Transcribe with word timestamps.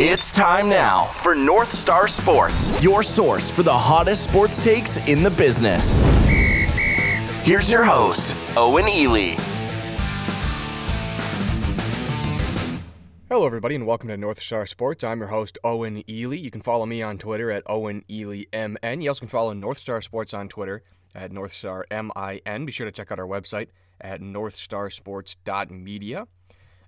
It's 0.00 0.32
time 0.32 0.68
now 0.68 1.06
for 1.06 1.34
North 1.34 1.72
Star 1.72 2.06
Sports, 2.06 2.70
your 2.80 3.02
source 3.02 3.50
for 3.50 3.64
the 3.64 3.76
hottest 3.76 4.22
sports 4.22 4.60
takes 4.60 4.98
in 5.08 5.24
the 5.24 5.30
business. 5.32 5.98
Here's 7.42 7.68
your 7.68 7.82
host, 7.82 8.36
Owen 8.56 8.88
Ely. 8.88 9.34
Hello, 13.28 13.44
everybody, 13.44 13.74
and 13.74 13.88
welcome 13.88 14.08
to 14.08 14.16
North 14.16 14.40
Star 14.40 14.66
Sports. 14.66 15.02
I'm 15.02 15.18
your 15.18 15.30
host, 15.30 15.58
Owen 15.64 16.08
Ely. 16.08 16.36
You 16.36 16.52
can 16.52 16.62
follow 16.62 16.86
me 16.86 17.02
on 17.02 17.18
Twitter 17.18 17.50
at 17.50 17.64
Owen 17.66 18.04
Ely 18.08 18.44
MN. 18.52 19.00
You 19.00 19.10
also 19.10 19.22
can 19.22 19.28
follow 19.28 19.52
North 19.52 19.78
Star 19.78 20.00
Sports 20.00 20.32
on 20.32 20.48
Twitter 20.48 20.84
at 21.12 21.32
North 21.32 21.52
Star 21.52 21.84
MIN. 21.90 22.66
Be 22.66 22.70
sure 22.70 22.86
to 22.86 22.92
check 22.92 23.10
out 23.10 23.18
our 23.18 23.26
website 23.26 23.66
at 24.00 24.20
northstarsports.media. 24.20 26.28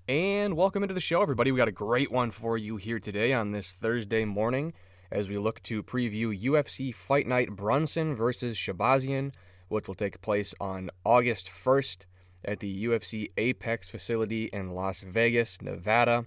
And 0.08 0.56
welcome 0.56 0.82
into 0.82 0.94
the 0.94 1.00
show, 1.00 1.22
everybody. 1.22 1.52
We 1.52 1.58
got 1.58 1.68
a 1.68 1.72
great 1.72 2.10
one 2.10 2.30
for 2.30 2.58
you 2.58 2.76
here 2.76 2.98
today 2.98 3.32
on 3.32 3.52
this 3.52 3.72
Thursday 3.72 4.24
morning 4.24 4.72
as 5.10 5.28
we 5.28 5.38
look 5.38 5.62
to 5.64 5.82
preview 5.82 6.36
UFC 6.36 6.94
Fight 6.94 7.26
Night 7.26 7.50
Brunson 7.50 8.16
versus 8.16 8.56
Shahbazyan, 8.56 9.32
which 9.68 9.86
will 9.86 9.94
take 9.94 10.20
place 10.20 10.54
on 10.60 10.90
August 11.04 11.48
1st 11.48 12.06
at 12.44 12.60
the 12.60 12.84
UFC 12.84 13.30
Apex 13.36 13.88
facility 13.88 14.46
in 14.52 14.70
Las 14.70 15.02
Vegas, 15.02 15.62
Nevada. 15.62 16.26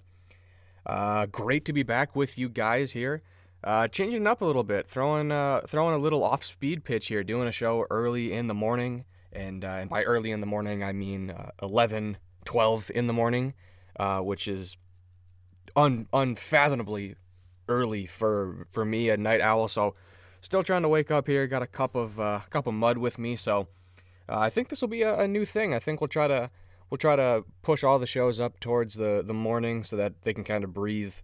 Uh, 0.86 1.26
great 1.26 1.64
to 1.66 1.72
be 1.72 1.82
back 1.82 2.16
with 2.16 2.38
you 2.38 2.48
guys 2.48 2.92
here. 2.92 3.22
Uh, 3.62 3.88
changing 3.88 4.22
it 4.22 4.28
up 4.28 4.40
a 4.40 4.44
little 4.44 4.64
bit, 4.64 4.86
throwing 4.86 5.32
uh, 5.32 5.60
throwing 5.66 5.94
a 5.94 5.98
little 5.98 6.22
off 6.22 6.44
speed 6.44 6.84
pitch 6.84 7.08
here, 7.08 7.24
doing 7.24 7.48
a 7.48 7.52
show 7.52 7.86
early 7.90 8.32
in 8.32 8.46
the 8.46 8.54
morning, 8.54 9.04
and, 9.32 9.64
uh, 9.64 9.68
and 9.68 9.90
by 9.90 10.02
early 10.02 10.30
in 10.30 10.40
the 10.40 10.46
morning 10.46 10.82
I 10.84 10.92
mean 10.92 11.30
uh, 11.30 11.50
11, 11.62 12.18
12 12.44 12.90
in 12.94 13.06
the 13.06 13.12
morning 13.12 13.54
uh, 13.98 14.20
which 14.20 14.48
is 14.48 14.76
un- 15.76 16.06
unfathomably 16.12 17.16
early 17.68 18.06
for 18.06 18.66
for 18.72 18.84
me, 18.84 19.08
a 19.08 19.16
night 19.16 19.40
owl. 19.40 19.68
So 19.68 19.94
still 20.40 20.62
trying 20.62 20.82
to 20.82 20.88
wake 20.88 21.10
up 21.10 21.26
here. 21.26 21.46
Got 21.46 21.62
a 21.62 21.66
cup 21.66 21.94
of 21.94 22.20
uh, 22.20 22.40
cup 22.50 22.66
of 22.66 22.74
mud 22.74 22.98
with 22.98 23.18
me, 23.18 23.36
so 23.36 23.68
uh, 24.28 24.38
I 24.38 24.50
think 24.50 24.68
this 24.68 24.80
will 24.80 24.88
be 24.88 25.02
a, 25.02 25.20
a, 25.20 25.28
new 25.28 25.44
thing. 25.44 25.74
I 25.74 25.78
think 25.78 26.00
we'll 26.00 26.08
try 26.08 26.28
to 26.28 26.50
we'll 26.90 26.98
try 26.98 27.16
to 27.16 27.44
push 27.62 27.84
all 27.84 27.98
the 27.98 28.06
shows 28.06 28.40
up 28.40 28.60
towards 28.60 28.94
the 28.94 29.22
the 29.24 29.34
morning 29.34 29.84
so 29.84 29.96
that 29.96 30.22
they 30.22 30.34
can 30.34 30.44
kind 30.44 30.64
of 30.64 30.72
breathe 30.72 31.14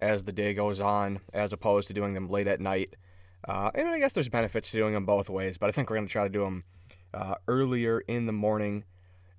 as 0.00 0.24
the 0.24 0.32
day 0.32 0.54
goes 0.54 0.80
on, 0.80 1.20
as 1.32 1.52
opposed 1.52 1.88
to 1.88 1.94
doing 1.94 2.14
them 2.14 2.28
late 2.28 2.46
at 2.46 2.60
night. 2.60 2.94
Uh, 3.46 3.70
and 3.74 3.88
I 3.88 3.98
guess 3.98 4.12
there's 4.12 4.28
benefits 4.28 4.70
to 4.70 4.76
doing 4.76 4.94
them 4.94 5.06
both 5.06 5.30
ways, 5.30 5.58
but 5.58 5.68
I 5.68 5.72
think 5.72 5.90
we're 5.90 5.96
gonna 5.96 6.08
try 6.08 6.24
to 6.24 6.28
do 6.28 6.44
them 6.44 6.64
uh, 7.14 7.36
earlier 7.46 8.00
in 8.00 8.26
the 8.26 8.32
morning. 8.32 8.84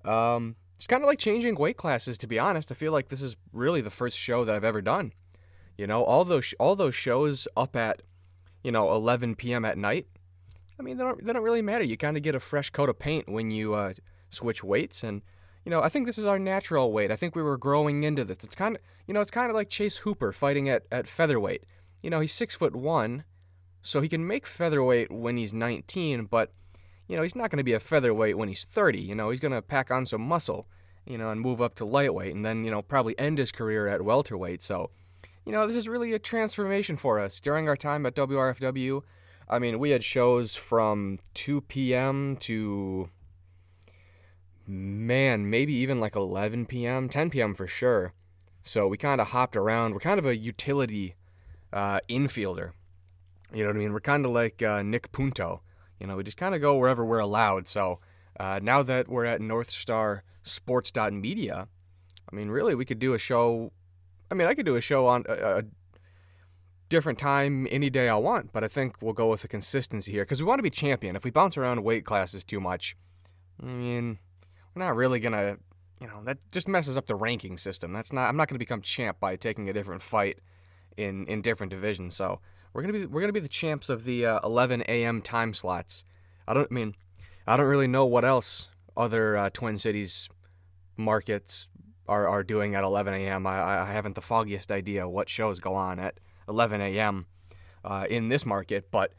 Um, 0.04 0.56
it's 0.80 0.86
kind 0.86 1.02
of 1.02 1.08
like 1.08 1.18
changing 1.18 1.56
weight 1.56 1.76
classes, 1.76 2.16
to 2.16 2.26
be 2.26 2.38
honest. 2.38 2.72
I 2.72 2.74
feel 2.74 2.90
like 2.90 3.10
this 3.10 3.20
is 3.20 3.36
really 3.52 3.82
the 3.82 3.90
first 3.90 4.16
show 4.16 4.46
that 4.46 4.56
I've 4.56 4.64
ever 4.64 4.80
done. 4.80 5.12
You 5.76 5.86
know, 5.86 6.02
all 6.02 6.24
those 6.24 6.54
all 6.58 6.74
those 6.74 6.94
shows 6.94 7.46
up 7.54 7.76
at, 7.76 8.00
you 8.64 8.72
know, 8.72 8.90
11 8.94 9.34
p.m. 9.34 9.66
at 9.66 9.76
night. 9.76 10.06
I 10.78 10.82
mean, 10.82 10.96
they 10.96 11.04
don't 11.04 11.22
they 11.22 11.34
don't 11.34 11.42
really 11.42 11.60
matter. 11.60 11.84
You 11.84 11.98
kind 11.98 12.16
of 12.16 12.22
get 12.22 12.34
a 12.34 12.40
fresh 12.40 12.70
coat 12.70 12.88
of 12.88 12.98
paint 12.98 13.28
when 13.28 13.50
you 13.50 13.74
uh, 13.74 13.92
switch 14.30 14.64
weights, 14.64 15.04
and 15.04 15.20
you 15.66 15.70
know, 15.70 15.82
I 15.82 15.90
think 15.90 16.06
this 16.06 16.16
is 16.16 16.24
our 16.24 16.38
natural 16.38 16.90
weight. 16.90 17.10
I 17.10 17.16
think 17.16 17.36
we 17.36 17.42
were 17.42 17.58
growing 17.58 18.02
into 18.02 18.24
this. 18.24 18.38
It's 18.42 18.54
kind 18.54 18.76
of 18.76 18.82
you 19.06 19.12
know, 19.12 19.20
it's 19.20 19.30
kind 19.30 19.50
of 19.50 19.54
like 19.54 19.68
Chase 19.68 19.98
Hooper 19.98 20.32
fighting 20.32 20.70
at 20.70 20.86
at 20.90 21.06
featherweight. 21.06 21.64
You 22.00 22.08
know, 22.08 22.20
he's 22.20 22.32
six 22.32 22.54
foot 22.54 22.74
one, 22.74 23.24
so 23.82 24.00
he 24.00 24.08
can 24.08 24.26
make 24.26 24.46
featherweight 24.46 25.12
when 25.12 25.36
he's 25.36 25.52
19, 25.52 26.24
but 26.24 26.54
you 27.10 27.16
know, 27.16 27.24
he's 27.24 27.34
not 27.34 27.50
going 27.50 27.58
to 27.58 27.64
be 27.64 27.72
a 27.72 27.80
featherweight 27.80 28.38
when 28.38 28.48
he's 28.48 28.64
30. 28.64 29.00
You 29.00 29.16
know, 29.16 29.30
he's 29.30 29.40
going 29.40 29.50
to 29.50 29.60
pack 29.60 29.90
on 29.90 30.06
some 30.06 30.20
muscle, 30.20 30.68
you 31.04 31.18
know, 31.18 31.30
and 31.30 31.40
move 31.40 31.60
up 31.60 31.74
to 31.74 31.84
lightweight 31.84 32.32
and 32.32 32.44
then, 32.44 32.64
you 32.64 32.70
know, 32.70 32.82
probably 32.82 33.18
end 33.18 33.38
his 33.38 33.50
career 33.50 33.88
at 33.88 34.02
welterweight. 34.02 34.62
So, 34.62 34.90
you 35.44 35.50
know, 35.50 35.66
this 35.66 35.74
is 35.74 35.88
really 35.88 36.12
a 36.12 36.20
transformation 36.20 36.96
for 36.96 37.18
us. 37.18 37.40
During 37.40 37.68
our 37.68 37.74
time 37.74 38.06
at 38.06 38.14
WRFW, 38.14 39.02
I 39.48 39.58
mean, 39.58 39.80
we 39.80 39.90
had 39.90 40.04
shows 40.04 40.54
from 40.54 41.18
2 41.34 41.62
p.m. 41.62 42.36
to, 42.42 43.10
man, 44.64 45.50
maybe 45.50 45.74
even 45.74 45.98
like 45.98 46.14
11 46.14 46.66
p.m., 46.66 47.08
10 47.08 47.30
p.m. 47.30 47.54
for 47.54 47.66
sure. 47.66 48.12
So 48.62 48.86
we 48.86 48.96
kind 48.96 49.20
of 49.20 49.30
hopped 49.30 49.56
around. 49.56 49.94
We're 49.94 49.98
kind 49.98 50.20
of 50.20 50.26
a 50.26 50.36
utility 50.36 51.16
uh, 51.72 51.98
infielder. 52.08 52.70
You 53.52 53.64
know 53.64 53.70
what 53.70 53.76
I 53.76 53.78
mean? 53.80 53.92
We're 53.92 53.98
kind 53.98 54.24
of 54.24 54.30
like 54.30 54.62
uh, 54.62 54.84
Nick 54.84 55.10
Punto. 55.10 55.62
You 56.00 56.06
know, 56.06 56.16
we 56.16 56.24
just 56.24 56.38
kind 56.38 56.54
of 56.54 56.60
go 56.60 56.76
wherever 56.76 57.04
we're 57.04 57.18
allowed. 57.18 57.68
So 57.68 58.00
uh, 58.38 58.58
now 58.62 58.82
that 58.82 59.08
we're 59.08 59.26
at 59.26 59.40
North 59.40 59.70
Star 59.70 60.24
Sports.media, 60.42 61.68
I 62.30 62.36
mean, 62.36 62.48
really, 62.48 62.74
we 62.74 62.84
could 62.84 62.98
do 62.98 63.12
a 63.14 63.18
show. 63.18 63.72
I 64.30 64.34
mean, 64.34 64.48
I 64.48 64.54
could 64.54 64.66
do 64.66 64.76
a 64.76 64.80
show 64.80 65.06
on 65.06 65.24
a, 65.28 65.58
a 65.58 65.62
different 66.88 67.18
time 67.18 67.66
any 67.70 67.90
day 67.90 68.08
I 68.08 68.16
want, 68.16 68.52
but 68.52 68.64
I 68.64 68.68
think 68.68 68.96
we'll 69.02 69.12
go 69.12 69.28
with 69.28 69.42
the 69.42 69.48
consistency 69.48 70.12
here 70.12 70.22
because 70.22 70.40
we 70.40 70.48
want 70.48 70.58
to 70.58 70.62
be 70.62 70.70
champion. 70.70 71.16
If 71.16 71.24
we 71.24 71.30
bounce 71.30 71.56
around 71.56 71.84
weight 71.84 72.04
classes 72.04 72.44
too 72.44 72.60
much, 72.60 72.96
I 73.62 73.66
mean, 73.66 74.18
we're 74.74 74.84
not 74.84 74.96
really 74.96 75.20
gonna, 75.20 75.58
you 76.00 76.06
know, 76.06 76.22
that 76.24 76.38
just 76.50 76.66
messes 76.66 76.96
up 76.96 77.06
the 77.06 77.14
ranking 77.14 77.56
system. 77.56 77.92
That's 77.92 78.12
not. 78.12 78.28
I'm 78.28 78.36
not 78.36 78.48
gonna 78.48 78.58
become 78.58 78.80
champ 78.80 79.20
by 79.20 79.36
taking 79.36 79.68
a 79.68 79.72
different 79.72 80.02
fight 80.02 80.38
in 80.96 81.26
in 81.26 81.42
different 81.42 81.70
divisions. 81.70 82.16
So 82.16 82.40
we're 82.72 82.82
gonna 82.82 82.92
be 82.92 83.06
we're 83.06 83.20
gonna 83.20 83.32
be 83.32 83.40
the 83.40 83.48
champs 83.48 83.88
of 83.88 84.04
the 84.04 84.26
uh, 84.26 84.40
11 84.44 84.82
a.m. 84.88 85.22
time 85.22 85.54
slots. 85.54 86.04
I 86.46 86.54
don't 86.54 86.68
I 86.70 86.74
mean 86.74 86.94
I 87.46 87.56
don't 87.56 87.66
really 87.66 87.88
know 87.88 88.06
what 88.06 88.24
else 88.24 88.68
other 88.96 89.36
uh, 89.36 89.50
Twin 89.50 89.78
Cities 89.78 90.28
markets 90.96 91.68
are, 92.06 92.26
are 92.28 92.42
doing 92.42 92.74
at 92.74 92.84
11 92.84 93.14
a.m. 93.14 93.46
I, 93.46 93.82
I 93.82 93.84
haven't 93.86 94.14
the 94.14 94.20
foggiest 94.20 94.70
idea 94.70 95.08
what 95.08 95.28
shows 95.28 95.60
go 95.60 95.74
on 95.74 95.98
at 95.98 96.18
11 96.48 96.80
a.m. 96.80 97.26
Uh, 97.84 98.04
in 98.10 98.28
this 98.28 98.44
market, 98.44 98.90
but 98.90 99.12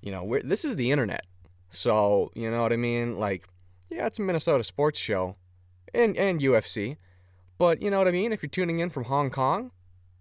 you 0.00 0.10
know 0.10 0.38
this 0.42 0.64
is 0.64 0.76
the 0.76 0.90
internet, 0.90 1.24
so 1.68 2.32
you 2.34 2.50
know 2.50 2.62
what 2.62 2.72
I 2.72 2.76
mean. 2.76 3.18
Like, 3.18 3.46
yeah, 3.90 4.06
it's 4.06 4.18
a 4.18 4.22
Minnesota 4.22 4.64
sports 4.64 4.98
show, 4.98 5.36
and 5.94 6.16
and 6.16 6.40
UFC, 6.40 6.96
but 7.58 7.80
you 7.80 7.90
know 7.90 7.98
what 7.98 8.08
I 8.08 8.10
mean. 8.12 8.32
If 8.32 8.42
you're 8.42 8.50
tuning 8.50 8.80
in 8.80 8.90
from 8.90 9.04
Hong 9.04 9.30
Kong, 9.30 9.70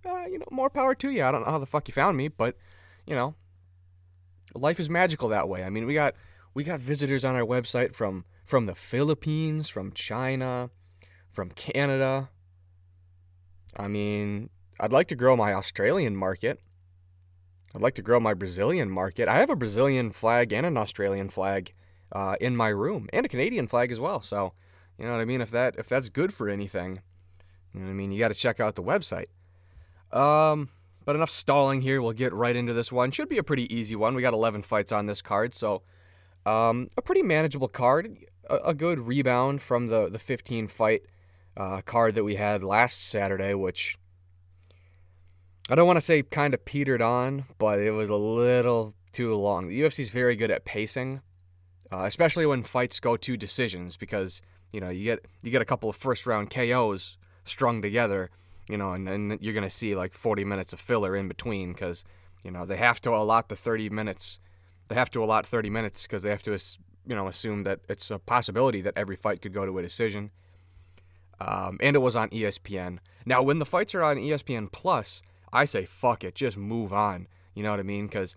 uh, 0.06 0.26
you 0.26 0.38
know 0.38 0.46
more 0.52 0.70
power 0.70 0.94
to 0.94 1.10
you. 1.10 1.24
I 1.24 1.32
don't 1.32 1.44
know 1.44 1.52
how 1.52 1.58
the 1.58 1.66
fuck 1.66 1.88
you 1.88 1.94
found 1.94 2.18
me, 2.18 2.28
but 2.28 2.56
you 3.08 3.16
know, 3.16 3.36
life 4.54 4.80
is 4.80 4.90
magical 4.90 5.30
that 5.30 5.50
way. 5.50 5.64
I 5.64 5.70
mean, 5.70 5.86
we 5.86 5.94
got 5.94 6.14
we 6.54 6.64
got 6.64 6.80
visitors 6.80 7.24
on 7.24 7.36
our 7.36 7.46
website 7.46 7.96
from 7.96 8.26
from 8.44 8.66
the 8.66 8.76
Philippines, 8.76 9.70
from 9.70 9.92
China, 9.94 10.70
from 11.32 11.50
Canada. 11.52 12.30
I 13.76 13.88
mean, 13.88 14.50
I'd 14.80 14.92
like 14.92 15.08
to 15.08 15.16
grow 15.16 15.36
my 15.36 15.54
Australian 15.54 16.16
market. 16.16 16.60
I'd 17.76 17.82
like 17.82 17.96
to 17.96 18.02
grow 18.02 18.20
my 18.20 18.34
Brazilian 18.34 18.90
market. 18.90 19.28
I 19.28 19.36
have 19.36 19.50
a 19.50 19.56
Brazilian 19.56 20.12
flag 20.12 20.52
and 20.52 20.66
an 20.66 20.78
Australian 20.78 21.30
flag 21.30 21.74
uh, 22.12 22.36
in 22.42 22.56
my 22.56 22.70
room, 22.70 23.08
and 23.14 23.26
a 23.26 23.30
Canadian 23.30 23.68
flag 23.68 23.92
as 23.92 24.00
well. 24.00 24.22
So, 24.22 24.54
you 24.98 25.06
know 25.06 25.12
what 25.12 25.22
I 25.22 25.26
mean. 25.26 25.42
If 25.42 25.52
that 25.52 25.76
if 25.78 25.88
that's 25.88 26.10
good 26.10 26.34
for 26.34 26.50
anything, 26.50 27.02
you 27.74 27.80
know 27.80 27.86
what 27.86 27.92
I 27.92 27.96
mean. 27.96 28.12
You 28.12 28.20
got 28.20 28.30
to 28.30 28.34
check 28.34 28.60
out 28.60 28.76
the 28.76 28.84
website. 28.84 29.28
Um, 30.12 30.70
but 31.08 31.16
enough 31.16 31.30
stalling 31.30 31.82
here. 31.82 32.02
We'll 32.02 32.12
get 32.12 32.34
right 32.34 32.54
into 32.54 32.74
this 32.74 32.92
one. 32.92 33.12
Should 33.12 33.30
be 33.30 33.38
a 33.38 33.44
pretty 33.44 33.74
easy 33.74 33.96
one. 33.96 34.14
We 34.14 34.22
got 34.22 34.34
11 34.34 34.62
fights 34.64 34.92
on 34.92 35.06
this 35.06 35.22
card, 35.22 35.56
so 35.56 35.82
um, 36.46 36.90
a 36.98 37.02
pretty 37.02 37.24
manageable 37.24 37.70
card. 37.70 38.18
A, 38.50 38.58
a, 38.58 38.74
good 38.74 39.00
rebound 39.00 39.62
from 39.62 39.88
the, 39.88 40.10
the 40.10 40.20
15 40.20 40.68
fight 40.68 41.04
uh, 41.56 41.82
card 41.82 42.14
that 42.16 42.26
we 42.26 42.36
had 42.36 42.62
last 42.62 43.08
Saturday, 43.08 43.54
which 43.54 43.98
I 45.70 45.76
don't 45.76 45.88
want 45.88 45.96
to 45.96 46.02
say 46.02 46.24
kind 46.24 46.54
of 46.54 46.66
petered 46.66 47.02
on, 47.02 47.46
but 47.58 47.80
it 47.80 47.92
was 47.92 48.10
a 48.10 48.16
little 48.16 48.94
too 49.14 49.34
long. 49.34 49.70
The 49.70 49.80
UFC 49.80 50.02
is 50.02 50.10
very 50.10 50.36
good 50.36 50.52
at 50.52 50.66
pacing, 50.66 51.22
uh, 51.90 52.04
especially 52.04 52.46
when 52.46 52.64
fights 52.64 53.00
go 53.00 53.16
to 53.16 53.38
decisions, 53.38 53.96
because 53.96 54.42
you 54.74 54.82
know 54.82 54.90
you 54.90 55.06
get 55.06 55.26
you 55.42 55.52
get 55.52 55.62
a 55.62 55.66
couple 55.66 55.90
of 55.90 55.96
first 55.96 56.28
round 56.28 56.50
KOs 56.50 57.18
strung 57.46 57.82
together 57.82 58.30
you 58.68 58.78
know, 58.78 58.94
and 58.94 59.08
then 59.08 59.38
you're 59.42 59.54
going 59.54 59.64
to 59.64 59.70
see 59.70 59.96
like 59.96 60.14
40 60.14 60.44
minutes 60.44 60.74
of 60.74 60.80
filler 60.80 61.16
in 61.16 61.28
between 61.28 61.74
because, 61.74 62.04
you 62.44 62.52
know, 62.52 62.66
they 62.66 62.78
have 62.78 63.02
to 63.02 63.12
allot 63.12 63.50
the 63.50 63.56
30 63.56 63.90
minutes. 63.90 64.40
They 64.88 64.96
have 64.96 65.10
to 65.12 65.24
allot 65.24 65.48
30 65.48 65.70
minutes 65.70 66.04
because 66.04 66.24
they 66.24 66.30
have 66.30 66.44
to, 66.44 66.58
you 67.06 67.16
know, 67.16 67.28
assume 67.28 67.64
that 67.64 67.80
it's 67.88 68.12
a 68.12 68.20
possibility 68.20 68.82
that 68.82 68.94
every 68.98 69.16
fight 69.16 69.42
could 69.42 69.54
go 69.54 69.66
to 69.66 69.78
a 69.78 69.82
decision. 69.82 70.32
Um, 71.40 71.78
and 71.82 71.96
it 71.96 72.00
was 72.00 72.16
on 72.16 72.30
ESPN. 72.30 73.00
Now, 73.26 73.42
when 73.42 73.60
the 73.60 73.66
fights 73.66 73.94
are 73.94 74.04
on 74.04 74.18
ESPN 74.18 74.72
Plus, 74.72 75.22
I 75.54 75.66
say 75.66 75.86
fuck 75.86 76.24
it, 76.24 76.36
just 76.36 76.58
move 76.58 76.92
on. 76.92 77.28
You 77.54 77.64
know 77.64 77.72
what 77.72 77.80
I 77.80 77.84
mean? 77.84 78.08
Because 78.08 78.36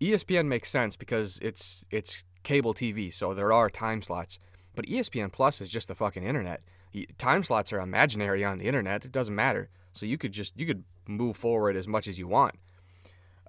ESPN 0.00 0.46
makes 0.46 0.70
sense 0.70 0.96
because 0.96 1.38
it's 1.42 1.84
it's 1.90 2.24
cable 2.42 2.74
TV, 2.74 3.12
so 3.12 3.34
there 3.34 3.52
are 3.52 3.68
time 3.70 4.02
slots. 4.02 4.38
But 4.74 4.86
ESPN 4.86 5.32
Plus 5.32 5.60
is 5.60 5.68
just 5.68 5.88
the 5.88 5.94
fucking 5.94 6.24
internet 6.24 6.62
time 7.18 7.42
slots 7.42 7.72
are 7.72 7.80
imaginary 7.80 8.44
on 8.44 8.58
the 8.58 8.66
internet. 8.66 9.04
It 9.04 9.12
doesn't 9.12 9.34
matter. 9.34 9.68
So 9.92 10.06
you 10.06 10.18
could 10.18 10.32
just 10.32 10.58
you 10.58 10.66
could 10.66 10.84
move 11.06 11.36
forward 11.36 11.76
as 11.76 11.88
much 11.88 12.08
as 12.08 12.18
you 12.18 12.28
want. 12.28 12.54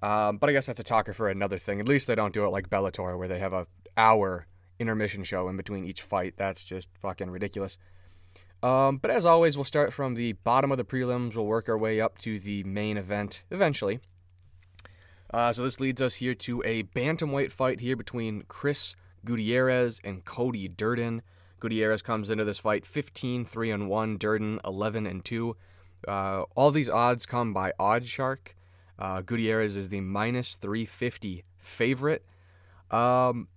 Um, 0.02 0.38
but 0.38 0.50
I 0.50 0.54
guess 0.54 0.66
that's 0.66 0.80
a 0.80 0.84
talker 0.84 1.14
for 1.14 1.30
another 1.30 1.58
thing. 1.58 1.80
At 1.80 1.88
least 1.88 2.08
they 2.08 2.16
don't 2.16 2.34
do 2.34 2.46
it 2.46 2.50
like 2.50 2.70
Bellator, 2.70 3.18
where 3.18 3.28
they 3.28 3.40
have 3.40 3.54
a 3.54 3.68
hour 3.96 4.48
intermission 4.80 5.24
show 5.24 5.48
in 5.48 5.58
between 5.58 5.86
each 5.86 6.02
fight. 6.02 6.34
That's 6.38 6.64
just 6.64 6.90
fucking 7.02 7.30
ridiculous. 7.30 7.78
Um, 8.64 8.98
but 8.98 9.12
as 9.12 9.26
always, 9.26 9.58
we'll 9.58 9.64
start 9.64 9.94
from 9.94 10.16
the 10.16 10.34
bottom 10.34 10.72
of 10.72 10.78
the 10.78 10.84
prelims. 10.84 11.36
We'll 11.36 11.46
work 11.46 11.70
our 11.70 11.78
way 11.78 12.02
up 12.02 12.18
to 12.20 12.40
the 12.40 12.64
main 12.64 12.98
event 12.98 13.44
eventually. 13.52 14.00
Uh, 15.34 15.54
so 15.54 15.64
this 15.64 15.80
leads 15.80 16.02
us 16.02 16.16
here 16.16 16.36
to 16.36 16.62
a 16.66 16.84
bantamweight 16.84 17.52
fight 17.52 17.80
here 17.80 17.96
between 17.96 18.44
Chris 18.48 18.96
Gutierrez 19.24 20.02
and 20.04 20.26
Cody 20.26 20.68
Durden. 20.68 21.22
Gutierrez 21.60 22.02
comes 22.02 22.30
into 22.30 22.44
this 22.44 22.60
fight 22.60 22.86
15 22.86 23.46
3 23.46 23.72
and 23.72 23.90
1, 23.90 24.18
Durden 24.18 24.60
11 24.66 25.08
and 25.08 25.24
2. 25.24 25.56
Uh, 26.08 26.44
all 26.56 26.72
these 26.72 26.90
odds 26.90 27.26
come 27.26 27.54
by 27.54 27.74
OddsShark. 27.80 28.56
Uh, 28.98 29.22
Gutierrez 29.22 29.76
is 29.76 29.90
the 29.90 30.02
minus 30.02 30.56
350 30.56 31.44
favorite. 31.58 32.26
Um, 32.90 33.48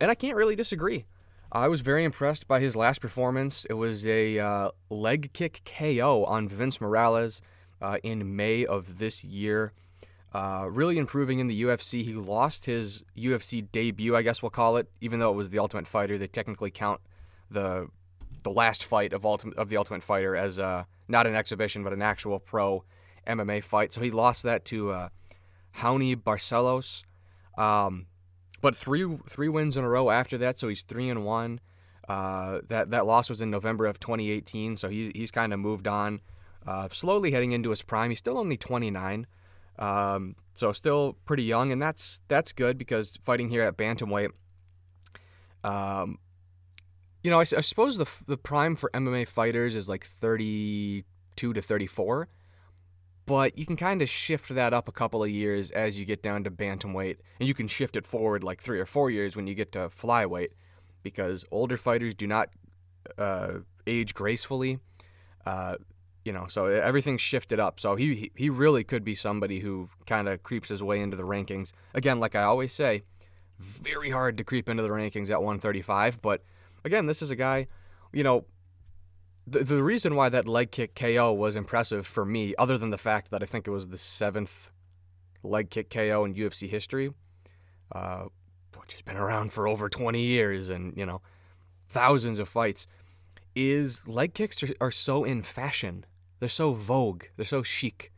and 0.00 0.10
I 0.10 0.14
can't 0.14 0.36
really 0.36 0.56
disagree. 0.56 1.06
I 1.52 1.68
was 1.68 1.82
very 1.82 2.02
impressed 2.04 2.48
by 2.48 2.60
his 2.60 2.74
last 2.74 3.00
performance. 3.00 3.64
It 3.66 3.74
was 3.74 4.06
a 4.06 4.38
uh, 4.38 4.70
leg 4.90 5.32
kick 5.32 5.62
KO 5.64 6.24
on 6.24 6.48
Vince 6.48 6.80
Morales 6.80 7.40
uh, 7.80 7.98
in 8.02 8.34
May 8.34 8.66
of 8.66 8.98
this 8.98 9.22
year. 9.22 9.72
Uh, 10.34 10.66
really 10.68 10.98
improving 10.98 11.38
in 11.38 11.46
the 11.46 11.62
UFC. 11.62 12.04
He 12.04 12.12
lost 12.12 12.66
his 12.66 13.04
UFC 13.16 13.70
debut, 13.70 14.16
I 14.16 14.22
guess 14.22 14.42
we'll 14.42 14.50
call 14.50 14.76
it, 14.76 14.90
even 15.00 15.20
though 15.20 15.30
it 15.30 15.36
was 15.36 15.50
the 15.50 15.60
Ultimate 15.60 15.86
Fighter. 15.86 16.18
They 16.18 16.26
technically 16.26 16.72
count 16.72 17.00
the 17.48 17.88
the 18.42 18.50
last 18.50 18.84
fight 18.84 19.12
of 19.12 19.24
ultimate 19.24 19.56
of 19.56 19.68
the 19.68 19.76
Ultimate 19.76 20.02
Fighter 20.02 20.34
as 20.34 20.58
uh, 20.58 20.84
not 21.08 21.26
an 21.26 21.34
exhibition, 21.34 21.84
but 21.84 21.92
an 21.92 22.02
actual 22.02 22.38
pro 22.38 22.84
MMA 23.26 23.62
fight. 23.62 23.92
So 23.92 24.00
he 24.00 24.10
lost 24.10 24.42
that 24.42 24.64
to 24.66 24.90
uh, 24.90 25.08
Raoni 25.76 26.16
Barcelos. 26.16 27.04
Um, 27.56 28.06
but 28.60 28.74
three 28.74 29.18
three 29.28 29.48
wins 29.48 29.76
in 29.76 29.84
a 29.84 29.88
row 29.88 30.10
after 30.10 30.38
that, 30.38 30.58
so 30.58 30.68
he's 30.68 30.82
three 30.82 31.10
and 31.10 31.24
one. 31.24 31.60
Uh, 32.08 32.60
that 32.68 32.90
that 32.90 33.06
loss 33.06 33.28
was 33.28 33.40
in 33.40 33.50
November 33.50 33.86
of 33.86 34.00
2018, 34.00 34.76
so 34.76 34.88
he's 34.88 35.10
he's 35.14 35.30
kind 35.30 35.52
of 35.52 35.60
moved 35.60 35.86
on, 35.86 36.20
uh, 36.66 36.88
slowly 36.90 37.30
heading 37.30 37.52
into 37.52 37.70
his 37.70 37.82
prime. 37.82 38.10
He's 38.10 38.18
still 38.18 38.38
only 38.38 38.56
29, 38.56 39.26
um, 39.78 40.36
so 40.54 40.72
still 40.72 41.16
pretty 41.24 41.44
young, 41.44 41.72
and 41.72 41.80
that's 41.80 42.20
that's 42.28 42.52
good 42.52 42.78
because 42.78 43.18
fighting 43.22 43.50
here 43.50 43.62
at 43.62 43.76
bantamweight, 43.76 44.30
um, 45.62 46.18
you 47.24 47.30
know, 47.30 47.38
I, 47.38 47.42
I 47.42 47.60
suppose 47.60 47.96
the 47.96 48.06
the 48.26 48.36
prime 48.36 48.76
for 48.76 48.90
MMA 48.94 49.26
fighters 49.26 49.74
is 49.74 49.88
like 49.88 50.04
32 50.04 51.52
to 51.52 51.60
34 51.60 52.28
but 53.26 53.56
you 53.56 53.64
can 53.64 53.76
kind 53.76 54.02
of 54.02 54.08
shift 54.08 54.50
that 54.50 54.74
up 54.74 54.88
a 54.88 54.92
couple 54.92 55.22
of 55.22 55.30
years 55.30 55.70
as 55.70 55.98
you 55.98 56.04
get 56.04 56.22
down 56.22 56.44
to 56.44 56.50
bantamweight, 56.50 57.16
and 57.40 57.48
you 57.48 57.54
can 57.54 57.68
shift 57.68 57.96
it 57.96 58.06
forward 58.06 58.44
like 58.44 58.60
three 58.60 58.78
or 58.78 58.86
four 58.86 59.10
years 59.10 59.34
when 59.34 59.46
you 59.46 59.54
get 59.54 59.72
to 59.72 59.88
flyweight, 59.88 60.50
because 61.02 61.44
older 61.50 61.76
fighters 61.76 62.14
do 62.14 62.26
not 62.26 62.50
uh, 63.18 63.54
age 63.86 64.14
gracefully. 64.14 64.78
Uh, 65.46 65.76
you 66.24 66.32
know, 66.32 66.46
so 66.46 66.66
everything's 66.66 67.20
shifted 67.20 67.60
up. 67.60 67.80
So 67.80 67.96
he 67.96 68.30
he 68.34 68.50
really 68.50 68.84
could 68.84 69.04
be 69.04 69.14
somebody 69.14 69.60
who 69.60 69.88
kind 70.06 70.28
of 70.28 70.42
creeps 70.42 70.68
his 70.68 70.82
way 70.82 71.00
into 71.00 71.16
the 71.16 71.22
rankings. 71.22 71.72
Again, 71.94 72.20
like 72.20 72.34
I 72.34 72.42
always 72.42 72.72
say, 72.72 73.04
very 73.58 74.10
hard 74.10 74.36
to 74.38 74.44
creep 74.44 74.68
into 74.68 74.82
the 74.82 74.88
rankings 74.90 75.30
at 75.30 75.40
135. 75.40 76.20
But 76.20 76.42
again, 76.84 77.06
this 77.06 77.22
is 77.22 77.30
a 77.30 77.36
guy, 77.36 77.66
you 78.12 78.22
know, 78.22 78.44
the, 79.46 79.60
the 79.60 79.82
reason 79.82 80.14
why 80.14 80.28
that 80.28 80.48
leg 80.48 80.70
kick 80.70 80.94
KO 80.94 81.32
was 81.32 81.56
impressive 81.56 82.06
for 82.06 82.24
me, 82.24 82.54
other 82.58 82.78
than 82.78 82.90
the 82.90 82.98
fact 82.98 83.30
that 83.30 83.42
I 83.42 83.46
think 83.46 83.66
it 83.66 83.70
was 83.70 83.88
the 83.88 83.98
seventh 83.98 84.72
leg 85.42 85.70
kick 85.70 85.90
KO 85.90 86.24
in 86.24 86.34
UFC 86.34 86.68
history, 86.68 87.10
uh, 87.92 88.24
which 88.78 88.92
has 88.92 89.02
been 89.02 89.16
around 89.16 89.52
for 89.52 89.68
over 89.68 89.88
20 89.88 90.20
years 90.20 90.68
and, 90.68 90.96
you 90.96 91.04
know, 91.04 91.20
thousands 91.88 92.38
of 92.38 92.48
fights, 92.48 92.86
is 93.54 94.06
leg 94.08 94.34
kicks 94.34 94.62
are, 94.62 94.74
are 94.80 94.90
so 94.90 95.24
in 95.24 95.42
fashion. 95.42 96.04
They're 96.40 96.48
so 96.48 96.72
vogue. 96.72 97.24
They're 97.36 97.44
so 97.44 97.62
chic. 97.62 98.10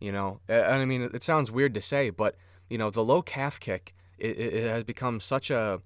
You 0.00 0.10
know, 0.10 0.40
and 0.48 0.82
I 0.82 0.84
mean, 0.84 1.02
it 1.14 1.22
sounds 1.22 1.52
weird 1.52 1.74
to 1.74 1.80
say, 1.80 2.10
but, 2.10 2.34
you 2.68 2.76
know, 2.76 2.90
the 2.90 3.04
low 3.04 3.22
calf 3.22 3.60
kick, 3.60 3.94
it, 4.18 4.36
it 4.36 4.68
has 4.68 4.82
become 4.82 5.20
such 5.20 5.48
a 5.48 5.80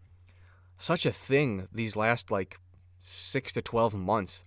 such 0.78 1.06
a 1.06 1.12
thing 1.12 1.68
these 1.72 1.96
last 1.96 2.30
like 2.30 2.60
six 2.98 3.52
to 3.52 3.62
12 3.62 3.94
months 3.94 4.44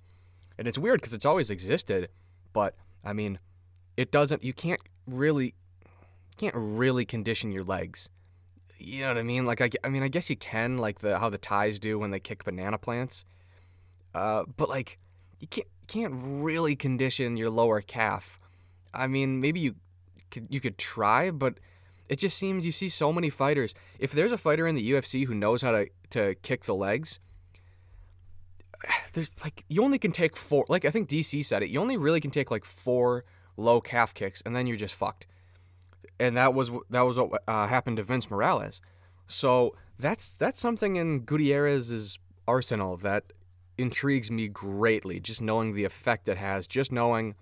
and 0.59 0.67
it's 0.67 0.77
weird 0.77 0.99
because 0.99 1.13
it's 1.13 1.25
always 1.25 1.49
existed, 1.49 2.09
but 2.51 2.75
I 3.01 3.13
mean, 3.13 3.39
it 3.95 4.11
doesn't. 4.11 4.43
You 4.43 4.51
can't 4.51 4.81
really, 5.07 5.55
can't 6.37 6.53
really 6.53 7.05
condition 7.05 7.53
your 7.53 7.63
legs. 7.63 8.09
You 8.77 9.01
know 9.01 9.07
what 9.07 9.17
I 9.17 9.23
mean? 9.23 9.45
Like 9.45 9.61
I, 9.61 9.69
I 9.85 9.87
mean, 9.87 10.03
I 10.03 10.09
guess 10.09 10.29
you 10.29 10.35
can, 10.35 10.77
like 10.77 10.99
the 10.99 11.17
how 11.17 11.29
the 11.29 11.37
ties 11.37 11.79
do 11.79 11.97
when 11.97 12.11
they 12.11 12.19
kick 12.19 12.43
banana 12.43 12.77
plants. 12.77 13.23
Uh, 14.13 14.43
but 14.57 14.67
like, 14.67 14.99
you 15.39 15.47
can't 15.47 15.67
can't 15.87 16.13
really 16.13 16.75
condition 16.75 17.37
your 17.37 17.49
lower 17.49 17.79
calf. 17.79 18.37
I 18.93 19.07
mean, 19.07 19.39
maybe 19.39 19.61
you 19.61 19.75
could 20.29 20.47
you 20.49 20.59
could 20.59 20.77
try, 20.77 21.31
but 21.31 21.53
it 22.09 22.19
just 22.19 22.37
seems 22.37 22.65
you 22.65 22.73
see 22.73 22.89
so 22.89 23.13
many 23.13 23.29
fighters. 23.29 23.73
If 23.97 24.11
there's 24.11 24.33
a 24.33 24.37
fighter 24.37 24.67
in 24.67 24.75
the 24.75 24.91
UFC 24.91 25.25
who 25.25 25.35
knows 25.35 25.61
how 25.61 25.71
to 25.71 25.87
to 26.11 26.35
kick 26.35 26.65
the 26.65 26.75
legs, 26.75 27.19
there's 29.13 29.35
like 29.43 29.65
you 29.67 29.83
only 29.83 29.99
can 29.99 30.11
take 30.11 30.35
four. 30.35 30.65
Like 30.69 30.85
I 30.85 30.91
think 30.91 31.09
DC 31.09 31.45
said 31.45 31.63
it. 31.63 31.69
You 31.69 31.79
only 31.79 31.97
really 31.97 32.21
can 32.21 32.31
take 32.31 32.51
like 32.51 32.65
four 32.65 33.25
low 33.57 33.81
calf 33.81 34.13
kicks, 34.13 34.41
and 34.45 34.55
then 34.55 34.67
you're 34.67 34.77
just 34.77 34.95
fucked. 34.95 35.27
And 36.19 36.35
that 36.37 36.53
was 36.53 36.71
that 36.89 37.01
was 37.01 37.17
what 37.17 37.43
uh, 37.47 37.67
happened 37.67 37.97
to 37.97 38.03
Vince 38.03 38.29
Morales. 38.29 38.81
So 39.25 39.75
that's 39.97 40.33
that's 40.35 40.59
something 40.59 40.95
in 40.95 41.21
Gutierrez's 41.21 42.19
arsenal 42.47 42.97
that 42.97 43.31
intrigues 43.77 44.31
me 44.31 44.47
greatly. 44.47 45.19
Just 45.19 45.41
knowing 45.41 45.73
the 45.73 45.85
effect 45.85 46.29
it 46.29 46.37
has. 46.37 46.67
Just 46.67 46.91
knowing 46.91 47.35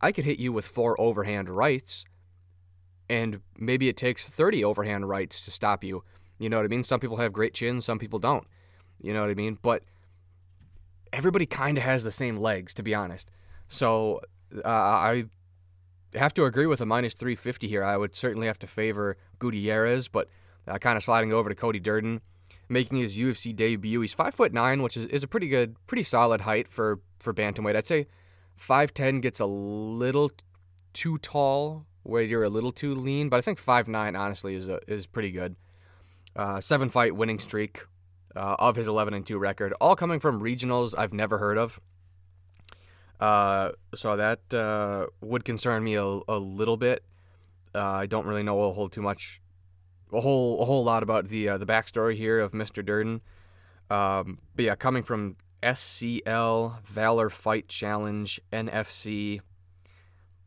I 0.00 0.12
could 0.12 0.24
hit 0.24 0.38
you 0.38 0.52
with 0.52 0.66
four 0.66 1.00
overhand 1.00 1.48
rights, 1.48 2.04
and 3.08 3.40
maybe 3.58 3.88
it 3.88 3.96
takes 3.96 4.26
30 4.26 4.64
overhand 4.64 5.08
rights 5.08 5.44
to 5.44 5.50
stop 5.50 5.84
you. 5.84 6.04
You 6.40 6.48
know 6.48 6.56
what 6.56 6.64
I 6.64 6.68
mean? 6.68 6.82
Some 6.82 6.98
people 6.98 7.18
have 7.18 7.32
great 7.32 7.54
chins, 7.54 7.84
some 7.84 7.98
people 7.98 8.18
don't. 8.18 8.44
You 9.00 9.12
know 9.12 9.20
what 9.20 9.30
I 9.30 9.34
mean? 9.34 9.58
But 9.60 9.84
everybody 11.12 11.46
kind 11.46 11.78
of 11.78 11.84
has 11.84 12.02
the 12.02 12.10
same 12.10 12.38
legs, 12.38 12.74
to 12.74 12.82
be 12.82 12.94
honest. 12.94 13.30
So 13.68 14.20
uh, 14.64 14.68
I 14.68 15.24
have 16.14 16.34
to 16.34 16.44
agree 16.46 16.66
with 16.66 16.80
a 16.80 16.86
minus 16.86 17.14
350 17.14 17.68
here. 17.68 17.84
I 17.84 17.96
would 17.96 18.14
certainly 18.14 18.46
have 18.46 18.58
to 18.60 18.66
favor 18.66 19.16
Gutierrez, 19.38 20.08
but 20.08 20.28
uh, 20.66 20.78
kind 20.78 20.96
of 20.96 21.04
sliding 21.04 21.32
over 21.32 21.48
to 21.48 21.54
Cody 21.54 21.78
Durden, 21.78 22.22
making 22.68 22.98
his 22.98 23.18
UFC 23.18 23.54
debut. 23.54 24.00
He's 24.00 24.14
five 24.14 24.34
foot 24.34 24.52
nine, 24.52 24.82
which 24.82 24.96
is, 24.96 25.06
is 25.06 25.22
a 25.22 25.28
pretty 25.28 25.48
good, 25.48 25.76
pretty 25.86 26.02
solid 26.02 26.40
height 26.42 26.68
for 26.68 27.00
for 27.18 27.34
bantamweight. 27.34 27.76
I'd 27.76 27.86
say 27.86 28.06
5'10 28.58 29.22
gets 29.22 29.40
a 29.40 29.46
little 29.46 30.30
too 30.92 31.18
tall 31.18 31.86
where 32.02 32.22
you're 32.22 32.44
a 32.44 32.50
little 32.50 32.72
too 32.72 32.94
lean, 32.94 33.28
but 33.28 33.36
I 33.36 33.40
think 33.40 33.62
5'9 33.62 34.18
honestly 34.18 34.54
is 34.54 34.68
a, 34.68 34.80
is 34.86 35.06
pretty 35.06 35.30
good. 35.30 35.56
Uh, 36.40 36.58
seven 36.58 36.88
fight 36.88 37.14
winning 37.14 37.38
streak, 37.38 37.84
uh, 38.34 38.56
of 38.58 38.74
his 38.74 38.88
11 38.88 39.12
and 39.12 39.26
2 39.26 39.36
record, 39.36 39.74
all 39.78 39.94
coming 39.94 40.18
from 40.18 40.40
regionals 40.40 40.94
I've 40.96 41.12
never 41.12 41.36
heard 41.36 41.58
of. 41.58 41.78
Uh, 43.20 43.72
so 43.94 44.16
that 44.16 44.54
uh, 44.54 45.08
would 45.20 45.44
concern 45.44 45.84
me 45.84 45.96
a, 45.96 46.02
a 46.02 46.38
little 46.38 46.78
bit. 46.78 47.04
Uh, 47.74 47.80
I 47.82 48.06
don't 48.06 48.24
really 48.24 48.42
know 48.42 48.58
a 48.62 48.72
whole 48.72 48.88
too 48.88 49.02
much, 49.02 49.42
a 50.14 50.20
whole 50.22 50.62
a 50.62 50.64
whole 50.64 50.82
lot 50.82 51.02
about 51.02 51.28
the 51.28 51.46
uh, 51.50 51.58
the 51.58 51.66
backstory 51.66 52.16
here 52.16 52.40
of 52.40 52.52
Mr. 52.52 52.82
Durden. 52.82 53.20
Um, 53.90 54.38
but 54.56 54.64
yeah, 54.64 54.76
coming 54.76 55.02
from 55.02 55.36
SCL, 55.62 56.82
Valor 56.86 57.28
Fight 57.28 57.68
Challenge, 57.68 58.40
NFC, 58.50 59.42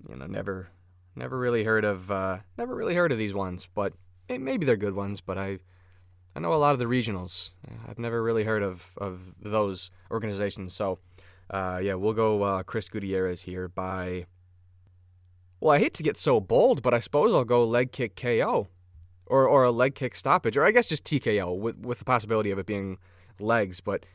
you 0.10 0.16
know, 0.16 0.26
never 0.26 0.70
never 1.16 1.38
really 1.38 1.64
heard 1.64 1.86
of 1.86 2.10
never 2.58 2.74
really 2.74 2.96
heard 2.96 3.12
of 3.12 3.20
these 3.20 3.36
ones, 3.36 3.68
but 3.72 3.94
maybe 4.28 4.66
they're 4.66 4.76
good 4.76 4.96
ones. 4.96 5.22
But 5.22 5.38
I 5.38 5.60
I 6.36 6.40
know 6.40 6.54
a 6.54 6.56
lot 6.56 6.74
of 6.74 6.80
the 6.80 6.86
regionals. 6.86 7.52
I've 7.88 8.00
never 8.00 8.24
really 8.24 8.44
heard 8.44 8.64
of, 8.64 8.98
of 8.98 9.34
those 9.40 9.92
organizations. 10.10 10.74
So, 10.74 11.00
uh, 11.50 11.80
yeah, 11.82 11.94
we'll 11.94 12.14
go 12.14 12.42
uh, 12.44 12.64
Chris 12.64 12.90
Gutierrez 12.90 13.44
here 13.44 13.68
by. 13.68 14.26
Well, 15.60 15.74
I 15.74 15.80
hate 15.80 15.94
to 15.96 16.04
get 16.04 16.18
so 16.18 16.40
bold, 16.40 16.82
but 16.82 16.94
I 16.94 17.00
suppose 17.00 17.34
I'll 17.34 17.46
go 17.46 17.64
leg 17.64 17.92
kick 17.92 18.16
KO, 18.16 18.68
or 19.28 19.48
or 19.48 19.64
a 19.64 19.72
leg 19.72 19.96
kick 19.96 20.16
stoppage, 20.16 20.58
or 20.58 20.66
I 20.66 20.72
guess 20.72 20.90
just 20.90 21.06
TKO 21.06 21.58
with 21.58 21.78
with 21.78 22.00
the 22.00 22.06
possibility 22.06 22.52
of 22.52 22.58
it 22.58 22.66
being 22.66 22.98
legs. 23.40 23.80
But 23.80 24.06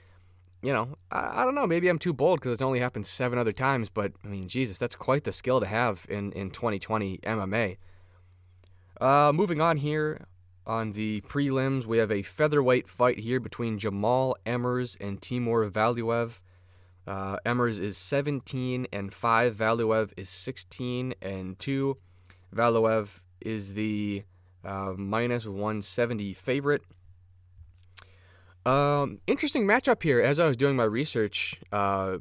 you 0.63 0.73
know, 0.73 0.97
I, 1.13 1.43
I 1.43 1.45
don't 1.45 1.55
know. 1.55 1.67
Maybe 1.67 1.89
I'm 1.89 1.99
too 1.99 2.13
bold 2.13 2.41
because 2.41 2.53
it's 2.53 2.63
only 2.63 2.81
happened 2.81 3.07
seven 3.07 3.39
other 3.39 3.53
times. 3.53 3.89
But 3.89 4.13
I 4.25 4.29
mean, 4.29 4.49
Jesus, 4.49 4.79
that's 4.79 4.97
quite 4.97 5.25
the 5.25 5.33
skill 5.33 5.61
to 5.61 5.67
have 5.67 6.07
in 6.11 6.33
in 6.33 6.51
2020 6.51 7.19
MMA. 7.19 7.77
Uh, 9.01 9.31
moving 9.33 9.61
on 9.61 9.77
here, 9.77 10.27
on 10.69 10.93
the 10.93 11.23
prelims, 11.23 11.87
we 11.87 11.99
have 11.99 12.13
a 12.13 12.23
featherweight 12.23 12.89
fight 12.89 13.19
here 13.19 13.41
between 13.41 13.79
Jamal 13.79 14.37
Emmers 14.47 14.97
and 15.01 15.21
Timur 15.21 15.69
Valiev. 15.69 16.43
Uh, 17.07 17.39
Emmers 17.47 17.81
is 17.81 17.97
17 17.97 18.87
and 18.93 19.13
5. 19.13 19.55
Valiev 19.55 20.13
is 20.19 20.29
16 20.29 21.15
and 21.23 21.59
2. 21.59 21.97
Valiev 22.55 23.23
is 23.41 23.75
the 23.75 24.25
uh, 24.63 24.93
minus 24.97 25.47
170 25.47 26.35
favorite. 26.35 26.83
Um, 28.67 29.21
interesting 29.27 29.67
matchup 29.67 30.03
here. 30.03 30.21
As 30.21 30.39
I 30.39 30.47
was 30.47 30.57
doing 30.59 30.77
my 30.77 30.85
research, 30.85 31.59
uh, 31.73 32.19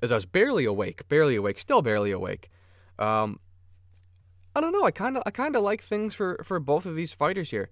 as 0.00 0.12
I 0.12 0.14
was 0.14 0.26
barely 0.26 0.64
awake, 0.64 1.08
barely 1.08 1.34
awake, 1.34 1.58
still 1.58 1.82
barely 1.82 2.12
awake. 2.12 2.48
Um, 2.98 3.40
I 4.54 4.60
don't 4.60 4.72
know. 4.72 4.84
I 4.84 4.90
kind 4.90 5.16
of 5.16 5.22
I 5.26 5.30
kind 5.30 5.56
of 5.56 5.62
like 5.62 5.82
things 5.82 6.14
for 6.14 6.40
for 6.44 6.58
both 6.58 6.86
of 6.86 6.96
these 6.96 7.12
fighters 7.12 7.50
here. 7.50 7.70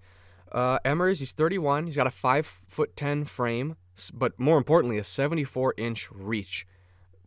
Uh, 0.51 0.79
Emmers, 0.79 1.19
he's 1.19 1.31
31. 1.31 1.85
He's 1.85 1.95
got 1.95 2.07
a 2.07 2.11
five 2.11 2.45
foot 2.45 2.95
ten 2.95 3.25
frame, 3.25 3.75
but 4.13 4.39
more 4.39 4.57
importantly, 4.57 4.97
a 4.97 5.03
74 5.03 5.75
inch 5.77 6.09
reach, 6.11 6.65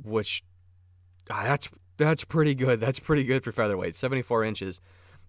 which 0.02 0.42
ah, 1.30 1.42
that's 1.44 1.68
that's 1.96 2.24
pretty 2.24 2.54
good. 2.54 2.80
That's 2.80 2.98
pretty 2.98 3.24
good 3.24 3.44
for 3.44 3.52
featherweight. 3.52 3.94
74 3.94 4.44
inches. 4.44 4.80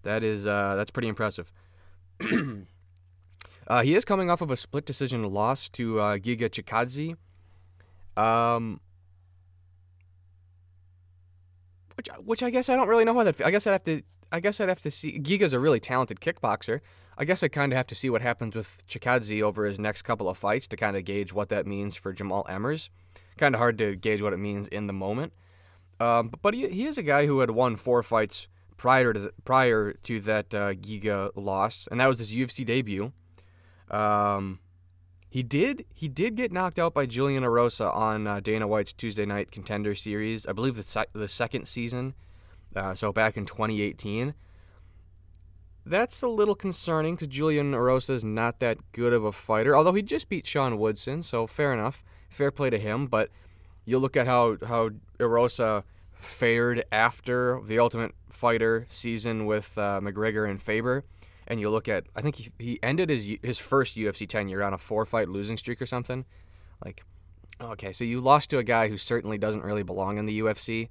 That 0.02 0.22
is 0.22 0.46
uh, 0.46 0.74
that's 0.76 0.90
pretty 0.90 1.08
impressive. 1.08 1.52
uh, 3.68 3.82
he 3.82 3.94
is 3.94 4.04
coming 4.04 4.30
off 4.30 4.40
of 4.40 4.50
a 4.50 4.56
split 4.56 4.84
decision 4.84 5.22
loss 5.24 5.68
to 5.70 6.00
uh, 6.00 6.18
Giga 6.18 6.48
Chikadze. 6.48 7.16
Um, 8.16 8.80
which 11.96 12.08
which 12.24 12.42
I 12.42 12.50
guess 12.50 12.68
I 12.68 12.76
don't 12.76 12.88
really 12.88 13.04
know 13.04 13.14
how 13.14 13.24
that. 13.24 13.40
I 13.44 13.50
guess 13.50 13.66
I'd 13.66 13.72
have 13.72 13.82
to. 13.84 14.02
I 14.34 14.40
guess 14.40 14.60
I'd 14.60 14.68
have 14.68 14.80
to 14.82 14.90
see. 14.90 15.18
Giga's 15.18 15.52
a 15.52 15.60
really 15.60 15.80
talented 15.80 16.20
kickboxer. 16.20 16.80
I 17.16 17.24
guess 17.24 17.42
I 17.44 17.48
kind 17.48 17.72
of 17.72 17.76
have 17.76 17.86
to 17.86 17.94
see 17.94 18.10
what 18.10 18.22
happens 18.22 18.56
with 18.56 18.84
Chikadze 18.88 19.40
over 19.42 19.64
his 19.64 19.78
next 19.78 20.02
couple 20.02 20.28
of 20.28 20.36
fights 20.36 20.66
to 20.68 20.76
kind 20.76 20.96
of 20.96 21.04
gauge 21.04 21.32
what 21.32 21.48
that 21.50 21.66
means 21.66 21.94
for 21.94 22.12
Jamal 22.12 22.44
Emmers. 22.50 22.88
Kind 23.36 23.54
of 23.54 23.60
hard 23.60 23.78
to 23.78 23.94
gauge 23.94 24.20
what 24.20 24.32
it 24.32 24.38
means 24.38 24.66
in 24.68 24.88
the 24.88 24.92
moment. 24.92 25.32
Um, 26.00 26.32
but 26.42 26.54
he, 26.54 26.68
he 26.68 26.86
is 26.86 26.98
a 26.98 27.02
guy 27.04 27.26
who 27.26 27.38
had 27.38 27.52
won 27.52 27.76
four 27.76 28.02
fights 28.02 28.48
prior 28.76 29.12
to 29.12 29.20
the, 29.20 29.32
prior 29.44 29.92
to 29.92 30.20
that 30.20 30.52
uh, 30.52 30.74
Giga 30.74 31.30
loss, 31.36 31.86
and 31.88 32.00
that 32.00 32.08
was 32.08 32.18
his 32.18 32.34
UFC 32.34 32.66
debut. 32.66 33.12
Um, 33.90 34.58
he 35.30 35.42
did 35.42 35.84
he 35.94 36.08
did 36.08 36.34
get 36.34 36.52
knocked 36.52 36.78
out 36.78 36.94
by 36.94 37.06
Julian 37.06 37.44
Erosa 37.44 37.94
on 37.94 38.26
uh, 38.26 38.40
Dana 38.40 38.66
White's 38.66 38.92
Tuesday 38.92 39.24
Night 39.26 39.52
Contender 39.52 39.94
Series. 39.94 40.46
I 40.46 40.52
believe 40.52 40.74
the 40.74 40.82
se- 40.82 41.06
the 41.12 41.28
second 41.28 41.66
season, 41.66 42.14
uh, 42.74 42.94
so 42.94 43.12
back 43.12 43.36
in 43.36 43.44
2018. 43.46 44.34
That's 45.86 46.22
a 46.22 46.28
little 46.28 46.54
concerning 46.54 47.14
because 47.14 47.28
Julian 47.28 47.72
Erosa 47.72 48.10
is 48.10 48.24
not 48.24 48.60
that 48.60 48.78
good 48.92 49.12
of 49.12 49.24
a 49.24 49.32
fighter. 49.32 49.76
Although 49.76 49.92
he 49.92 50.02
just 50.02 50.30
beat 50.30 50.46
Sean 50.46 50.78
Woodson, 50.78 51.22
so 51.22 51.46
fair 51.46 51.74
enough, 51.74 52.02
fair 52.30 52.50
play 52.50 52.70
to 52.70 52.78
him. 52.78 53.06
But 53.06 53.30
you 53.84 53.98
look 53.98 54.16
at 54.16 54.26
how 54.26 54.56
how 54.66 54.90
Erosa 55.18 55.84
fared 56.14 56.84
after 56.90 57.60
the 57.66 57.78
Ultimate 57.78 58.12
Fighter 58.30 58.86
season 58.88 59.44
with 59.44 59.76
uh, 59.76 60.00
McGregor 60.02 60.48
and 60.48 60.60
Faber 60.60 61.04
and 61.46 61.60
you 61.60 61.70
look 61.70 61.88
at 61.88 62.04
I 62.16 62.20
think 62.20 62.36
he, 62.36 62.50
he 62.58 62.78
ended 62.82 63.10
his 63.10 63.28
his 63.42 63.58
first 63.58 63.96
UFC 63.96 64.28
tenure 64.28 64.62
on 64.62 64.72
a 64.72 64.78
four 64.78 65.04
fight 65.04 65.28
losing 65.28 65.56
streak 65.56 65.80
or 65.80 65.86
something. 65.86 66.24
Like, 66.84 67.04
okay, 67.60 67.92
so 67.92 68.04
you 68.04 68.20
lost 68.20 68.50
to 68.50 68.58
a 68.58 68.64
guy 68.64 68.88
who 68.88 68.96
certainly 68.96 69.38
doesn't 69.38 69.62
really 69.62 69.82
belong 69.82 70.18
in 70.18 70.26
the 70.26 70.40
UFC, 70.40 70.88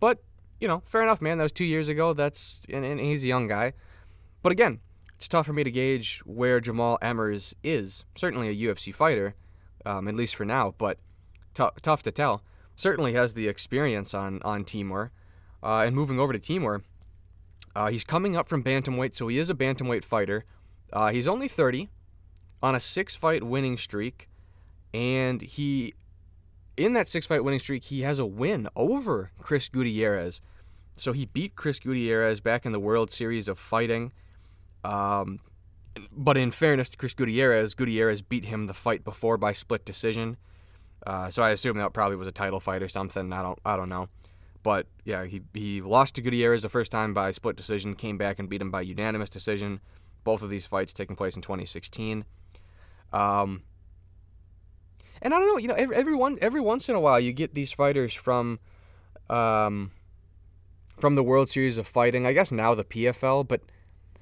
but 0.00 0.22
you 0.60 0.68
know, 0.68 0.82
fair 0.84 1.02
enough, 1.02 1.20
man. 1.20 1.38
That 1.38 1.44
was 1.44 1.52
two 1.52 1.64
years 1.64 1.88
ago. 1.88 2.12
That's 2.12 2.62
and, 2.68 2.84
and 2.84 3.00
he's 3.00 3.24
a 3.24 3.28
young 3.28 3.46
guy, 3.48 3.72
but 4.42 4.52
again, 4.52 4.80
it's 5.14 5.28
tough 5.28 5.46
for 5.46 5.52
me 5.52 5.64
to 5.64 5.70
gauge 5.70 6.20
where 6.24 6.60
Jamal 6.60 6.98
Emmers 7.02 7.54
is. 7.62 8.04
Certainly 8.14 8.48
a 8.48 8.54
UFC 8.54 8.94
fighter, 8.94 9.34
um, 9.84 10.08
at 10.08 10.14
least 10.14 10.34
for 10.36 10.44
now, 10.44 10.74
but 10.78 10.98
t- 11.54 11.64
tough 11.82 12.02
to 12.02 12.10
tell. 12.10 12.42
Certainly 12.74 13.14
has 13.14 13.34
the 13.34 13.48
experience 13.48 14.14
on 14.14 14.40
on 14.42 14.64
Timur, 14.64 15.12
uh, 15.62 15.84
and 15.86 15.96
moving 15.96 16.20
over 16.20 16.32
to 16.32 16.38
Timur 16.38 16.82
uh, 17.76 17.90
he's 17.90 18.04
coming 18.04 18.38
up 18.38 18.48
from 18.48 18.64
bantamweight, 18.64 19.14
so 19.14 19.28
he 19.28 19.36
is 19.36 19.50
a 19.50 19.54
bantamweight 19.54 20.02
fighter. 20.02 20.46
Uh, 20.90 21.10
he's 21.10 21.28
only 21.28 21.46
30, 21.46 21.90
on 22.62 22.74
a 22.74 22.80
six-fight 22.80 23.42
winning 23.42 23.76
streak, 23.76 24.30
and 24.94 25.42
he, 25.42 25.92
in 26.76 26.92
that 26.92 27.08
six-fight 27.08 27.44
winning 27.44 27.60
streak, 27.60 27.84
he 27.84 28.02
has 28.02 28.18
a 28.18 28.26
win 28.26 28.68
over 28.76 29.30
Chris 29.40 29.68
Gutierrez. 29.68 30.40
So 30.96 31.12
he 31.12 31.26
beat 31.26 31.56
Chris 31.56 31.78
Gutierrez 31.78 32.40
back 32.40 32.64
in 32.64 32.72
the 32.72 32.80
World 32.80 33.10
Series 33.10 33.48
of 33.48 33.58
Fighting. 33.58 34.12
Um, 34.84 35.40
but 36.12 36.36
in 36.36 36.50
fairness 36.50 36.88
to 36.90 36.96
Chris 36.96 37.14
Gutierrez, 37.14 37.74
Gutierrez 37.74 38.22
beat 38.22 38.44
him 38.44 38.66
the 38.66 38.74
fight 38.74 39.04
before 39.04 39.36
by 39.36 39.52
split 39.52 39.84
decision. 39.84 40.36
Uh, 41.06 41.30
so 41.30 41.42
I 41.42 41.50
assume 41.50 41.78
that 41.78 41.92
probably 41.92 42.16
was 42.16 42.28
a 42.28 42.32
title 42.32 42.60
fight 42.60 42.82
or 42.82 42.88
something. 42.88 43.32
I 43.32 43.42
don't 43.42 43.58
I 43.64 43.76
don't 43.76 43.88
know. 43.88 44.08
But 44.62 44.86
yeah, 45.04 45.24
he, 45.26 45.42
he 45.54 45.80
lost 45.80 46.16
to 46.16 46.22
Gutierrez 46.22 46.62
the 46.62 46.68
first 46.68 46.90
time 46.90 47.14
by 47.14 47.30
split 47.30 47.56
decision, 47.56 47.94
came 47.94 48.18
back 48.18 48.38
and 48.38 48.48
beat 48.48 48.60
him 48.60 48.70
by 48.70 48.80
unanimous 48.80 49.30
decision. 49.30 49.80
Both 50.24 50.42
of 50.42 50.50
these 50.50 50.66
fights 50.66 50.92
taking 50.92 51.14
place 51.14 51.36
in 51.36 51.42
2016. 51.42 52.24
Um, 53.12 53.62
and 55.22 55.34
I 55.34 55.38
don't 55.38 55.48
know, 55.48 55.58
you 55.58 55.68
know, 55.68 55.74
every, 55.74 55.96
every, 55.96 56.14
one, 56.14 56.38
every 56.40 56.60
once 56.60 56.88
in 56.88 56.94
a 56.94 57.00
while 57.00 57.18
you 57.20 57.32
get 57.32 57.54
these 57.54 57.72
fighters 57.72 58.14
from 58.14 58.58
um, 59.28 59.90
from 60.98 61.14
the 61.14 61.22
World 61.22 61.48
Series 61.48 61.78
of 61.78 61.86
Fighting. 61.86 62.26
I 62.26 62.32
guess 62.32 62.52
now 62.52 62.74
the 62.74 62.84
PFL, 62.84 63.46
but 63.46 63.62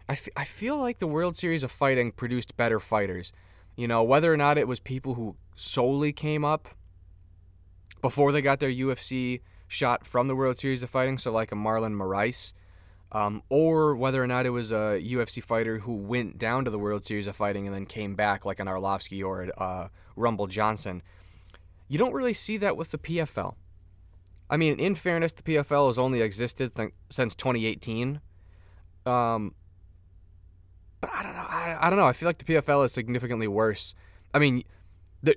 I, 0.09 0.13
f- 0.13 0.29
I 0.37 0.45
feel 0.45 0.79
like 0.79 0.99
the 0.99 1.07
World 1.07 1.37
Series 1.37 1.63
of 1.63 1.71
Fighting 1.71 2.13
produced 2.13 2.57
better 2.57 2.81
fighters. 2.81 3.33
You 3.77 3.89
know, 3.89 4.03
whether 4.03 4.33
or 4.33 4.37
not 4.37 4.59
it 4.59 4.69
was 4.69 4.81
people 4.81 5.15
who 5.15 5.37
solely 5.57 6.13
came 6.13 6.45
up 6.45 6.69
before 8.01 8.33
they 8.33 8.43
got 8.43 8.61
their 8.61 8.71
UFC 8.71 9.41
shot 9.67 10.07
from 10.07 10.29
the 10.29 10.37
World 10.37 10.59
Series 10.59 10.83
of 10.83 10.91
Fighting, 10.91 11.19
so 11.19 11.33
like 11.33 11.53
a 11.53 11.57
Marlon 11.57 11.95
Moraes, 11.95 12.53
um, 13.13 13.43
or 13.49 13.97
whether 13.97 14.23
or 14.23 14.27
not 14.27 14.47
it 14.47 14.51
was 14.51 14.73
a 14.73 15.01
UFC 15.03 15.43
fighter 15.43 15.79
who 15.81 15.97
went 15.97 16.39
down 16.39 16.65
to 16.65 16.71
the 16.71 16.79
World 16.79 17.05
Series 17.05 17.27
of 17.27 17.37
Fighting 17.37 17.67
and 17.67 17.75
then 17.75 17.87
came 17.87 18.15
back, 18.15 18.45
like 18.45 18.61
an 18.61 18.67
Arlovsky 18.67 19.25
or 19.25 19.51
uh, 19.57 19.89
Rumble 20.16 20.47
Johnson. 20.47 21.02
You 21.88 21.99
don't 21.99 22.12
really 22.12 22.33
see 22.33 22.56
that 22.59 22.76
with 22.76 22.90
the 22.90 22.99
PFL. 22.99 23.54
I 24.50 24.56
mean, 24.56 24.78
in 24.78 24.94
fairness, 24.94 25.33
the 25.33 25.42
PFL 25.42 25.87
has 25.88 25.99
only 25.99 26.21
existed 26.21 26.75
th- 26.75 26.92
since 27.11 27.35
2018. 27.35 28.21
Um, 29.06 29.54
but 31.00 31.11
I 31.12 31.23
don't 31.23 31.35
know. 31.35 31.47
I, 31.49 31.76
I 31.80 31.90
don't 31.90 31.99
know. 31.99 32.06
I 32.06 32.12
feel 32.12 32.28
like 32.28 32.38
the 32.38 32.44
PFL 32.44 32.85
is 32.85 32.92
significantly 32.92 33.49
worse. 33.49 33.94
I 34.33 34.38
mean, 34.38 34.64
the, 35.23 35.37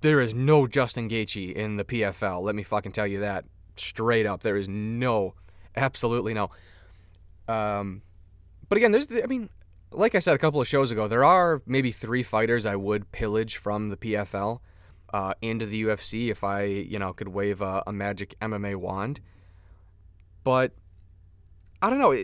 there 0.00 0.20
is 0.20 0.34
no 0.34 0.66
Justin 0.66 1.08
Gaethje 1.08 1.52
in 1.52 1.76
the 1.76 1.84
PFL. 1.84 2.42
Let 2.42 2.54
me 2.54 2.62
fucking 2.62 2.92
tell 2.92 3.06
you 3.06 3.20
that 3.20 3.44
straight 3.76 4.26
up. 4.26 4.42
There 4.42 4.56
is 4.56 4.68
no, 4.68 5.34
absolutely 5.76 6.34
no. 6.34 6.50
Um, 7.48 8.02
but 8.68 8.78
again, 8.78 8.92
there's, 8.92 9.06
The, 9.06 9.22
I 9.22 9.26
mean, 9.26 9.48
like 9.92 10.14
I 10.14 10.18
said 10.18 10.34
a 10.34 10.38
couple 10.38 10.60
of 10.60 10.68
shows 10.68 10.90
ago, 10.90 11.08
there 11.08 11.24
are 11.24 11.62
maybe 11.66 11.90
three 11.90 12.22
fighters 12.22 12.66
I 12.66 12.76
would 12.76 13.12
pillage 13.12 13.56
from 13.56 13.90
the 13.90 13.96
PFL 13.96 14.60
uh, 15.12 15.34
into 15.40 15.66
the 15.66 15.84
UFC 15.84 16.30
if 16.30 16.42
I, 16.44 16.64
you 16.64 16.98
know, 16.98 17.12
could 17.12 17.28
wave 17.28 17.60
a, 17.60 17.82
a 17.86 17.92
magic 17.92 18.34
MMA 18.40 18.76
wand. 18.76 19.20
But 20.44 20.72
I 21.80 21.90
don't 21.90 21.98
know, 21.98 22.16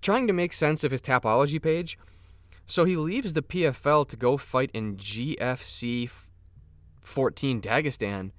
trying 0.00 0.26
to 0.26 0.32
make 0.32 0.52
sense 0.52 0.84
of 0.84 0.90
his 0.90 1.02
Tapology 1.02 1.60
page. 1.60 1.98
So 2.66 2.84
he 2.84 2.96
leaves 2.96 3.32
the 3.32 3.42
PFL 3.42 4.08
to 4.08 4.16
go 4.16 4.36
fight 4.36 4.70
in 4.72 4.96
GFC 4.96 6.10
14 7.02 7.60
Dagestan 7.60 8.30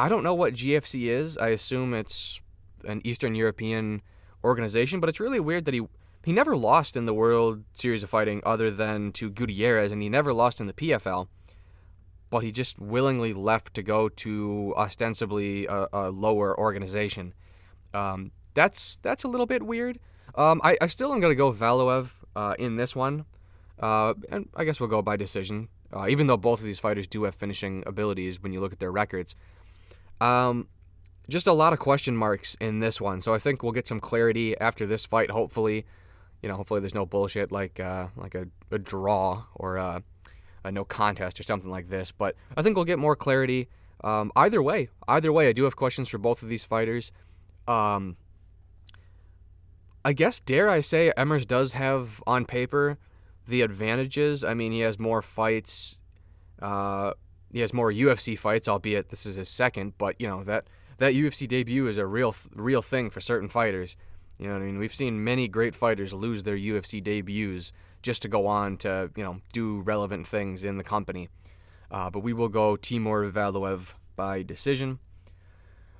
I 0.00 0.08
don't 0.08 0.22
know 0.22 0.34
what 0.34 0.54
GFC 0.54 1.08
is. 1.08 1.36
I 1.36 1.48
assume 1.48 1.92
it's 1.92 2.40
an 2.84 3.02
Eastern 3.04 3.34
European 3.34 4.00
organization, 4.42 4.98
but 4.98 5.10
it's 5.10 5.20
really 5.20 5.40
weird 5.40 5.66
that 5.66 5.74
he 5.74 5.82
he 6.24 6.32
never 6.32 6.56
lost 6.56 6.96
in 6.96 7.06
the 7.06 7.14
World 7.14 7.64
Series 7.72 8.02
of 8.02 8.10
Fighting 8.10 8.42
other 8.44 8.70
than 8.70 9.12
to 9.12 9.30
Gutierrez, 9.30 9.92
and 9.92 10.02
he 10.02 10.08
never 10.08 10.32
lost 10.32 10.60
in 10.60 10.66
the 10.66 10.72
PFL. 10.72 11.28
But 12.28 12.40
he 12.40 12.52
just 12.52 12.78
willingly 12.78 13.32
left 13.32 13.74
to 13.74 13.82
go 13.82 14.08
to 14.08 14.74
ostensibly 14.76 15.66
a, 15.66 15.88
a 15.92 16.10
lower 16.10 16.58
organization. 16.58 17.34
Um, 17.92 18.32
that's 18.54 18.96
that's 18.96 19.24
a 19.24 19.28
little 19.28 19.46
bit 19.46 19.62
weird. 19.62 19.98
Um, 20.36 20.60
I, 20.62 20.76
I 20.80 20.86
still 20.86 21.12
am 21.12 21.20
gonna 21.20 21.34
go 21.34 21.52
Valiev 21.52 22.12
uh, 22.36 22.54
in 22.58 22.76
this 22.76 22.94
one, 22.94 23.24
uh, 23.80 24.14
and 24.30 24.48
I 24.54 24.64
guess 24.64 24.78
we'll 24.78 24.88
go 24.88 25.02
by 25.02 25.16
decision. 25.16 25.68
Uh, 25.92 26.06
even 26.08 26.28
though 26.28 26.36
both 26.36 26.60
of 26.60 26.66
these 26.66 26.78
fighters 26.78 27.08
do 27.08 27.24
have 27.24 27.34
finishing 27.34 27.82
abilities 27.84 28.40
when 28.40 28.52
you 28.52 28.60
look 28.60 28.72
at 28.72 28.78
their 28.78 28.92
records. 28.92 29.34
Um, 30.20 30.68
just 31.28 31.46
a 31.46 31.52
lot 31.52 31.72
of 31.72 31.78
question 31.78 32.16
marks 32.16 32.54
in 32.60 32.78
this 32.78 33.00
one. 33.00 33.20
So 33.20 33.34
I 33.34 33.38
think 33.38 33.62
we'll 33.62 33.72
get 33.72 33.88
some 33.88 33.98
clarity 33.98 34.56
after 34.58 34.86
this 34.86 35.04
fight. 35.04 35.30
Hopefully, 35.30 35.86
you 36.42 36.48
know, 36.48 36.56
hopefully 36.56 36.80
there's 36.80 36.94
no 36.94 37.06
bullshit 37.06 37.52
like 37.52 37.80
uh, 37.80 38.08
like 38.16 38.34
a, 38.34 38.46
a 38.70 38.78
draw 38.78 39.44
or 39.54 39.76
a, 39.76 40.02
a 40.64 40.72
no 40.72 40.84
contest 40.84 41.38
or 41.38 41.42
something 41.42 41.70
like 41.70 41.88
this. 41.88 42.12
But 42.12 42.36
I 42.56 42.62
think 42.62 42.76
we'll 42.76 42.84
get 42.84 42.98
more 42.98 43.16
clarity. 43.16 43.68
Um, 44.02 44.32
either 44.34 44.62
way, 44.62 44.88
either 45.06 45.32
way, 45.32 45.48
I 45.48 45.52
do 45.52 45.64
have 45.64 45.76
questions 45.76 46.08
for 46.08 46.18
both 46.18 46.42
of 46.42 46.48
these 46.48 46.64
fighters. 46.64 47.12
Um, 47.68 48.16
I 50.04 50.14
guess 50.14 50.40
dare 50.40 50.68
I 50.68 50.80
say 50.80 51.12
Emmers 51.16 51.46
does 51.46 51.74
have 51.74 52.22
on 52.26 52.46
paper 52.46 52.98
the 53.46 53.62
advantages. 53.62 54.42
I 54.44 54.54
mean, 54.54 54.72
he 54.72 54.80
has 54.80 54.98
more 54.98 55.20
fights. 55.20 56.00
Uh, 56.60 57.12
he 57.52 57.60
has 57.60 57.74
more 57.74 57.92
UFC 57.92 58.38
fights, 58.38 58.68
albeit 58.68 59.08
this 59.08 59.26
is 59.26 59.36
his 59.36 59.48
second. 59.48 59.94
But 59.98 60.18
you 60.20 60.26
know 60.26 60.42
that 60.44 60.68
that 60.98 61.14
UFC 61.14 61.46
debut 61.46 61.86
is 61.88 61.98
a 61.98 62.06
real 62.06 62.34
real 62.54 62.80
thing 62.82 63.10
for 63.10 63.20
certain 63.20 63.48
fighters. 63.48 63.96
You 64.40 64.46
know 64.46 64.54
what 64.54 64.62
I 64.62 64.66
mean? 64.66 64.78
We've 64.78 64.94
seen 64.94 65.22
many 65.22 65.48
great 65.48 65.74
fighters 65.74 66.14
lose 66.14 66.44
their 66.44 66.56
UFC 66.56 67.04
debuts 67.04 67.74
just 68.00 68.22
to 68.22 68.28
go 68.28 68.46
on 68.46 68.78
to 68.78 69.10
you 69.14 69.22
know 69.22 69.42
do 69.52 69.80
relevant 69.80 70.26
things 70.26 70.64
in 70.64 70.78
the 70.78 70.84
company. 70.84 71.28
Uh, 71.90 72.08
but 72.08 72.20
we 72.20 72.32
will 72.32 72.48
go 72.48 72.74
Timur 72.74 73.30
Valiev 73.30 73.94
by 74.16 74.42
decision. 74.42 74.98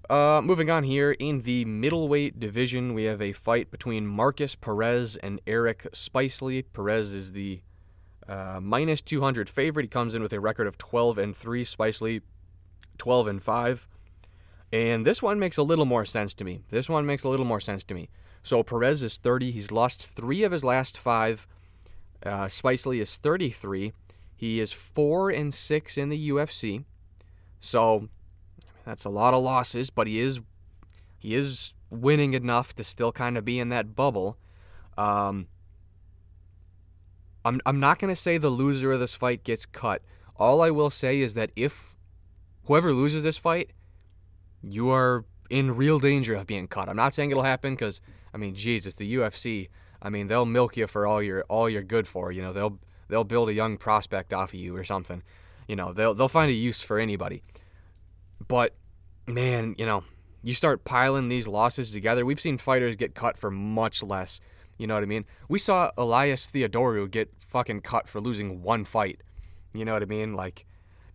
Uh, 0.09 0.40
moving 0.42 0.70
on 0.70 0.85
here 0.85 1.12
in 1.12 1.42
the 1.42 1.66
middleweight 1.66 2.40
division, 2.40 2.94
we 2.94 3.04
have 3.04 3.20
a 3.20 3.32
fight 3.32 3.70
between 3.70 4.06
Marcus 4.06 4.54
Perez 4.54 5.16
and 5.16 5.40
Eric 5.47 5.87
Spicely. 5.92 6.64
Perez 6.73 7.12
is 7.12 7.32
the 7.32 7.61
uh, 8.26 8.59
minus 8.62 9.02
200 9.02 9.50
favorite. 9.50 9.85
He 9.85 9.88
comes 9.88 10.14
in 10.14 10.23
with 10.23 10.32
a 10.32 10.40
record 10.40 10.66
of 10.66 10.78
12 10.78 11.18
and 11.18 11.37
3. 11.37 11.62
Spicely 11.64 12.23
12 12.97 13.26
and 13.26 13.42
5. 13.42 13.88
And 14.73 15.06
this 15.06 15.23
one 15.23 15.38
makes 15.38 15.59
a 15.59 15.62
little 15.62 15.85
more 15.85 16.04
sense 16.04 16.32
to 16.35 16.44
me. 16.44 16.62
This 16.70 16.88
one 16.88 17.04
makes 17.04 17.25
a 17.25 17.28
little 17.28 17.47
more 17.47 17.61
sense 17.61 17.85
to 17.85 17.94
me. 17.94 18.09
So 18.42 18.62
Perez 18.62 19.02
is 19.02 19.18
30. 19.18 19.50
He's 19.50 19.70
lost 19.70 20.06
three 20.06 20.42
of 20.42 20.52
his 20.52 20.64
last 20.64 20.97
five. 20.99 21.47
Uh, 22.25 22.47
Spicely 22.47 23.00
is 23.00 23.16
33. 23.16 23.92
He 24.37 24.61
is 24.61 24.73
four 24.73 25.30
and 25.30 25.52
six 25.52 25.99
in 25.99 26.09
the 26.09 26.30
UFC. 26.30 26.85
So 27.61 28.09
that's 28.85 29.04
a 29.04 29.11
lot 29.11 29.35
of 29.35 29.42
losses, 29.42 29.90
but 29.90 30.06
he 30.06 30.18
is 30.18 30.40
he 31.18 31.35
is 31.35 31.75
winning 31.90 32.32
enough 32.32 32.75
to 32.76 32.85
still 32.85 33.12
kind 33.12 33.37
of 33.37 33.44
be 33.44 33.59
in 33.59 33.68
that 33.68 33.94
bubble. 33.94 34.38
Um, 34.97 35.49
I'm 37.44 37.61
I'm 37.66 37.78
not 37.80 37.99
gonna 37.99 38.16
say 38.16 38.38
the 38.38 38.49
loser 38.49 38.92
of 38.92 39.00
this 39.00 39.14
fight 39.14 39.44
gets 39.44 39.66
cut. 39.66 40.02
All 40.37 40.62
I 40.62 40.70
will 40.70 40.90
say 40.90 41.20
is 41.20 41.35
that 41.35 41.50
if 41.54 41.97
whoever 42.64 42.94
loses 42.94 43.25
this 43.25 43.37
fight, 43.37 43.73
you 44.62 44.88
are 44.88 45.26
in 45.50 45.76
real 45.76 45.99
danger 45.99 46.35
of 46.35 46.47
being 46.47 46.69
cut. 46.69 46.88
I'm 46.88 46.97
not 46.97 47.12
saying 47.12 47.30
it'll 47.30 47.42
happen 47.42 47.75
because 47.75 48.00
I 48.33 48.38
mean, 48.38 48.54
Jesus, 48.54 48.95
the 48.95 49.14
UFC. 49.14 49.69
I 50.00 50.09
mean, 50.09 50.28
they'll 50.28 50.47
milk 50.47 50.76
you 50.76 50.87
for 50.87 51.07
all 51.07 51.23
your 51.23 51.42
all 51.49 51.69
you're 51.69 51.83
good 51.83 52.09
for. 52.09 52.33
You 52.33 52.42
know, 52.42 52.52
they'll 52.52 52.78
they'll 53.09 53.25
build 53.25 53.49
a 53.49 53.54
young 53.54 53.76
prospect 53.76 54.33
off 54.33 54.54
of 54.54 54.61
you 54.61 54.75
or 54.76 54.85
something. 54.85 55.23
You 55.69 55.76
know, 55.76 55.92
they'll 55.92 56.14
they'll 56.14 56.28
find 56.28 56.50
a 56.50 56.54
use 56.54 56.80
for 56.80 56.99
anybody. 56.99 57.42
But 58.47 58.75
man, 59.26 59.75
you 59.76 59.85
know, 59.85 60.04
you 60.42 60.54
start 60.54 60.85
piling 60.85 61.28
these 61.28 61.47
losses 61.47 61.92
together. 61.92 62.25
We've 62.25 62.40
seen 62.40 62.57
fighters 62.57 62.97
get 62.97 63.14
cut 63.14 63.37
for 63.37 63.50
much 63.50 64.02
less. 64.02 64.40
You 64.78 64.87
know 64.87 64.95
what 64.95 65.02
I 65.02 65.07
mean? 65.07 65.26
We 65.49 65.59
saw 65.59 65.90
Elias 65.99 66.47
Theodorou 66.47 67.11
get 67.11 67.30
fucking 67.38 67.83
cut 67.83 68.09
for 68.09 68.21
losing 68.21 68.62
one 68.62 68.85
fight. 68.85 69.21
You 69.75 69.85
know 69.85 69.92
what 69.92 70.02
I 70.02 70.07
mean? 70.07 70.35
Like, 70.35 70.64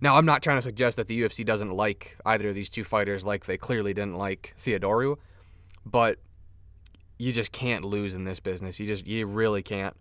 now 0.02 0.16
I'm 0.16 0.26
not 0.26 0.44
trying 0.44 0.58
to 0.58 0.62
suggest 0.62 0.98
that 0.98 1.08
the 1.08 1.22
UFC 1.22 1.46
doesn't 1.46 1.72
like 1.72 2.18
either 2.26 2.50
of 2.50 2.56
these 2.56 2.70
two 2.70 2.84
fighters, 2.84 3.26
like 3.26 3.46
they 3.46 3.58
clearly 3.58 3.94
didn't 3.94 4.18
like 4.18 4.56
Theodorou, 4.60 5.18
but 5.86 6.20
you 7.18 7.32
just 7.32 7.52
can't 7.52 7.86
lose 7.86 8.16
in 8.16 8.26
this 8.26 8.40
business. 8.40 8.80
You 8.80 8.88
just 8.88 9.08
you 9.08 9.26
really 9.26 9.64
can't. 9.64 9.96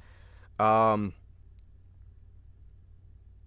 Um, 0.58 1.14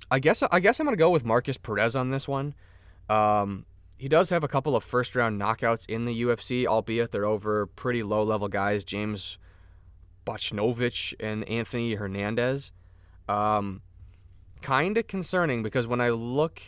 I 0.10 0.20
guess 0.20 0.42
I 0.44 0.60
guess 0.60 0.80
I'm 0.80 0.86
gonna 0.86 0.98
go 0.98 1.10
with 1.10 1.26
Marcus 1.26 1.58
Perez 1.58 1.96
on 1.96 2.10
this 2.12 2.28
one. 2.28 2.54
Um, 3.10 3.66
he 3.98 4.08
does 4.08 4.30
have 4.30 4.44
a 4.44 4.48
couple 4.48 4.76
of 4.76 4.84
first 4.84 5.16
round 5.16 5.40
knockouts 5.42 5.88
in 5.90 6.06
the 6.06 6.22
UFC, 6.22 6.66
albeit 6.66 7.12
they're 7.12 7.26
over 7.26 7.66
pretty 7.66 8.04
low 8.04 8.24
level 8.24 8.48
guys, 8.48 8.84
James 8.84 9.38
Bojanovic 10.26 11.14
and 11.20 11.48
Anthony 11.50 11.96
Hernandez. 11.96 12.72
Um, 13.28 13.82
kind 14.62 14.98
of 14.98 15.08
concerning 15.08 15.64
because 15.64 15.88
when 15.88 16.02
I 16.02 16.10
look, 16.10 16.62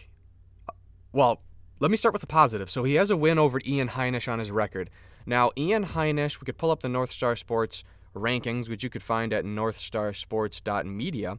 well, 1.12 1.42
let 1.80 1.92
me 1.92 1.98
start 1.98 2.14
with 2.14 2.22
the 2.22 2.28
positive. 2.28 2.70
So 2.70 2.84
he 2.84 2.96
has 2.96 3.10
a 3.10 3.18
win 3.18 3.40
over 3.40 3.62
Ian 3.66 3.90
Heinisch 3.90 4.32
on 4.32 4.40
his 4.40 4.52
record. 4.52 4.90
Now, 5.26 5.52
Ian 5.58 5.86
Heinisch, 5.86 6.40
we 6.42 6.46
could 6.46 6.58
pull 6.58 6.72
up 6.72 6.82
the 6.82 6.90
North 6.90 7.12
Star 7.12 7.36
Sports 7.36 7.84
rankings, 8.16 8.70
which 8.70 8.84
you 8.84 8.90
could 8.90 9.04
find 9.04 9.34
at 9.34 9.46
northstarsports.media, 9.46 11.38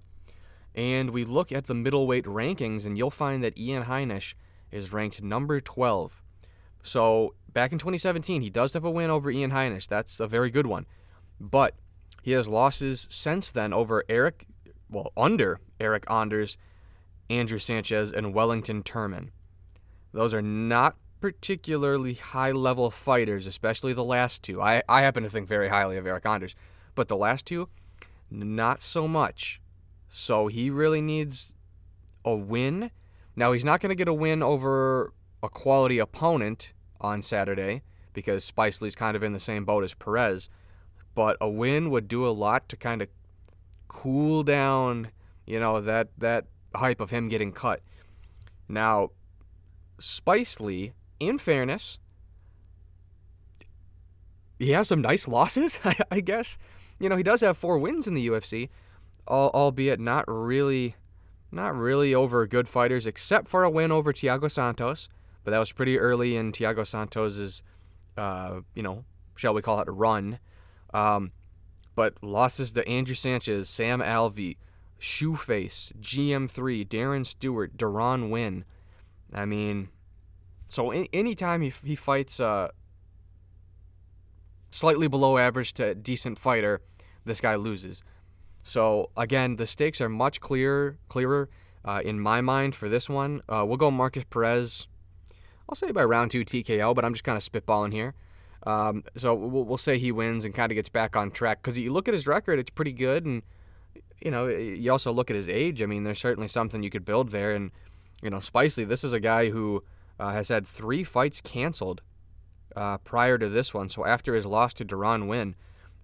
and 0.75 1.11
we 1.11 1.25
look 1.25 1.51
at 1.53 1.65
the 1.65 1.75
middleweight 1.75 2.25
rankings, 2.25 2.87
and 2.87 2.97
you'll 2.97 3.11
find 3.11 3.43
that 3.43 3.59
Ian 3.59 3.85
Heinisch 3.85 4.35
is 4.71 4.93
ranked 4.93 5.23
number 5.23 5.61
12. 5.61 6.23
So 6.83 7.35
back 7.53 7.73
in 7.73 7.79
2017, 7.79 8.43
he 8.43 8.51
does 8.51 8.73
have 8.75 8.85
a 8.85 8.91
win 8.91 9.11
over 9.11 9.31
Ian 9.31 9.51
Heinisch. 9.51 9.89
That's 9.89 10.21
a 10.21 10.27
very 10.27 10.51
good 10.51 10.67
one. 10.67 10.87
But 11.41 11.75
he 12.23 12.33
has 12.33 12.49
losses 12.49 13.07
since 13.11 13.51
then 13.51 13.73
over 13.73 14.05
Eric, 14.09 14.47
well, 14.89 15.13
under 15.17 15.61
Eryk 15.81 16.05
Anders, 16.11 16.57
Andrew 17.29 17.59
Sanchez, 17.59 18.13
and 18.13 18.35
Wellington 18.35 18.83
Turman. 18.83 19.31
Those 20.13 20.35
are 20.35 20.43
not 20.43 20.97
particularly 21.21 22.15
high 22.15 22.53
level 22.53 22.91
fighters, 22.91 23.47
especially 23.47 23.93
the 23.93 24.05
last 24.05 24.43
two. 24.43 24.63
I, 24.63 24.83
I 24.89 25.03
happen 25.03 25.23
to 25.23 25.29
think 25.29 25.49
very 25.49 25.69
highly 25.69 25.97
of 25.97 26.05
Eryk 26.05 26.27
Anders, 26.27 26.55
but 26.95 27.09
the 27.09 27.17
last 27.17 27.47
two, 27.47 27.69
not 28.31 28.81
so 28.81 29.09
much. 29.09 29.61
So 30.09 30.47
he 30.47 30.71
really 30.71 31.01
needs 31.01 31.55
a 32.25 32.35
win 32.35 32.91
now, 33.37 33.53
he's 33.53 33.65
not 33.65 33.81
going 33.81 33.91
to 33.91 33.95
get 33.95 34.09
a 34.09 34.13
win 34.13 34.43
over 34.43 35.15
a 35.43 35.49
quality 35.49 35.99
opponent 35.99 36.73
on 37.01 37.23
Saturday 37.23 37.83
because 38.13 38.45
Spicely's 38.45 38.95
kind 38.95 39.17
of 39.17 39.23
in 39.23 39.33
the 39.33 39.39
same 39.39 39.65
boat 39.65 39.85
as 39.85 39.95
Perez, 39.95 40.51
but 41.15 41.37
a 41.41 41.49
win 41.49 41.91
would 41.91 42.09
do 42.09 42.27
a 42.27 42.31
lot 42.31 42.69
to 42.69 42.77
kind 42.77 43.01
of 43.01 43.09
cool 43.89 44.43
down, 44.43 45.11
you 45.51 45.59
know, 45.59 45.81
that 45.81 46.09
that 46.19 46.47
hype 46.75 47.01
of 47.01 47.11
him 47.11 47.29
getting 47.29 47.51
cut. 47.53 47.83
Now, 48.69 49.11
Spicely, 49.99 50.93
in 51.19 51.39
fairness, 51.39 51.99
he 54.59 54.71
has 54.71 54.89
some 54.89 55.03
nice 55.03 55.27
losses, 55.27 55.81
I 56.11 56.21
guess. 56.21 56.57
You 57.01 57.09
know, 57.09 57.17
he 57.17 57.25
does 57.25 57.41
have 57.41 57.59
four 57.59 57.79
wins 57.79 58.07
in 58.07 58.15
the 58.15 58.29
UFC, 58.29 58.69
albeit 59.27 59.99
not 59.99 60.25
really 60.29 60.95
not 61.51 61.75
really 61.75 62.15
over 62.15 62.47
good 62.47 62.69
fighters, 62.69 63.09
except 63.09 63.49
for 63.49 63.65
a 63.65 63.71
win 63.71 63.91
over 63.91 64.13
Thiago 64.13 64.49
Santos. 64.49 65.09
But 65.43 65.51
that 65.51 65.59
was 65.59 65.73
pretty 65.73 65.99
early 65.99 66.37
in 66.37 66.53
Thiago 66.53 66.87
Santos's, 66.87 67.65
uh, 68.17 68.61
you 68.75 68.85
know, 68.85 69.05
shall 69.37 69.53
we 69.53 69.63
call 69.63 69.81
it 69.81 69.89
run. 69.89 70.39
Um, 70.95 71.33
but 71.97 72.15
losses 72.23 72.71
to 72.73 72.87
Andrew 72.87 73.17
Sanchez, 73.17 73.69
Sam 73.69 74.01
Alvey, 74.01 74.57
Shoeface, 75.01 75.93
GM3, 76.01 76.87
Darren 76.87 77.25
Stewart, 77.25 77.77
Deron 77.77 78.31
Winn. 78.31 78.65
I 79.33 79.47
mean, 79.47 79.89
so 80.67 80.91
in, 80.91 81.09
anytime 81.13 81.63
he, 81.63 81.73
he 81.85 81.95
fights 81.95 82.39
a 82.39 82.71
slightly 84.71 85.09
below 85.09 85.39
average 85.39 85.73
to 85.75 85.95
decent 85.95 86.39
fighter, 86.39 86.83
this 87.25 87.41
guy 87.41 87.57
loses. 87.57 88.03
So 88.63 89.11
again, 89.17 89.57
the 89.57 89.67
stakes 89.67 90.01
are 90.01 90.09
much 90.09 90.41
clearer, 90.41 90.99
clearer 91.09 91.49
uh, 91.85 92.03
in 92.05 92.21
my 92.21 92.41
mind 92.41 92.75
for 92.75 92.89
this 92.89 93.09
one. 93.09 93.41
Uh, 93.49 93.65
we'll 93.67 93.79
go 93.79 93.91
Marcus 93.91 94.25
Perez. 94.25 94.87
I'll 95.69 95.77
say 95.77 95.93
by 95.93 96.05
round 96.05 96.31
two 96.31 96.45
TKO, 96.45 96.95
but 96.95 97.05
I'm 97.05 97.15
just 97.15 97.25
kind 97.25 97.37
of 97.37 97.43
spitballing 97.43 97.93
here. 97.93 98.15
Um, 98.67 99.05
so 99.17 99.35
we'll, 99.35 99.65
we'll, 99.65 99.79
say 99.79 99.99
he 99.99 100.13
wins 100.13 100.45
and 100.45 100.55
kind 100.55 100.71
of 100.71 100.77
gets 100.77 100.91
back 100.91 101.17
on 101.17 101.31
track 101.31 101.63
because 101.63 101.79
you 101.79 101.91
look 101.91 102.09
at 102.09 102.13
his 102.13 102.27
record, 102.27 102.59
it's 102.59 102.69
pretty 102.69 102.93
good, 102.93 103.25
and 103.25 103.43
you 104.21 104.31
know 104.31 104.49
you 104.49 104.91
also 104.91 105.13
look 105.13 105.31
at 105.31 105.37
his 105.37 105.49
age. 105.49 105.83
I 105.83 105.87
mean, 105.87 106.05
there's 106.05 106.21
certainly 106.21 106.49
something 106.49 106.83
you 106.83 106.91
could 106.91 107.05
build 107.05 107.31
there, 107.31 107.53
and 107.53 107.71
you 108.23 108.31
know, 108.31 108.39
Spicely. 108.39 108.87
This 108.87 109.05
is 109.05 109.13
a 109.13 109.21
guy 109.21 109.51
who 109.51 109.83
uh, 110.19 110.31
has 110.31 110.49
had 110.49 110.67
three 110.67 111.05
fights 111.05 111.41
canceled 111.41 112.03
uh, 112.77 112.99
prior 112.99 113.39
to 113.39 113.49
this 113.49 113.73
one. 113.73 113.89
So 113.89 114.05
after 114.05 114.35
his 114.35 114.47
loss 114.47 114.75
to 114.75 114.85
Deron 114.85 115.27
Winn, 115.27 115.55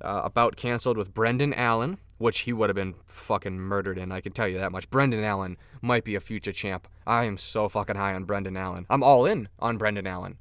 uh, 0.01 0.23
about 0.25 0.57
canceled 0.57 0.99
with 0.99 1.15
Brendan 1.15 1.55
Allen, 1.55 1.99
which 2.19 2.41
he 2.41 2.53
would 2.53 2.69
have 2.69 2.77
been 2.77 2.95
fucking 3.05 3.59
murdered 3.59 3.99
in. 3.99 4.13
I 4.13 4.21
can 4.21 4.33
tell 4.33 4.49
you 4.49 4.59
that 4.59 4.73
much. 4.73 4.91
Brendan 4.91 5.25
Allen 5.25 5.57
might 5.81 6.05
be 6.05 6.15
a 6.15 6.21
future 6.21 6.53
champ. 6.53 6.89
I 7.07 7.25
am 7.25 7.37
so 7.37 7.69
fucking 7.69 7.97
high 7.97 8.15
on 8.15 8.25
Brendan 8.25 8.57
Allen. 8.57 8.87
I'm 8.91 9.03
all 9.03 9.27
in 9.27 9.49
on 9.59 9.79
Brendan 9.79 10.07
Allen. 10.07 10.39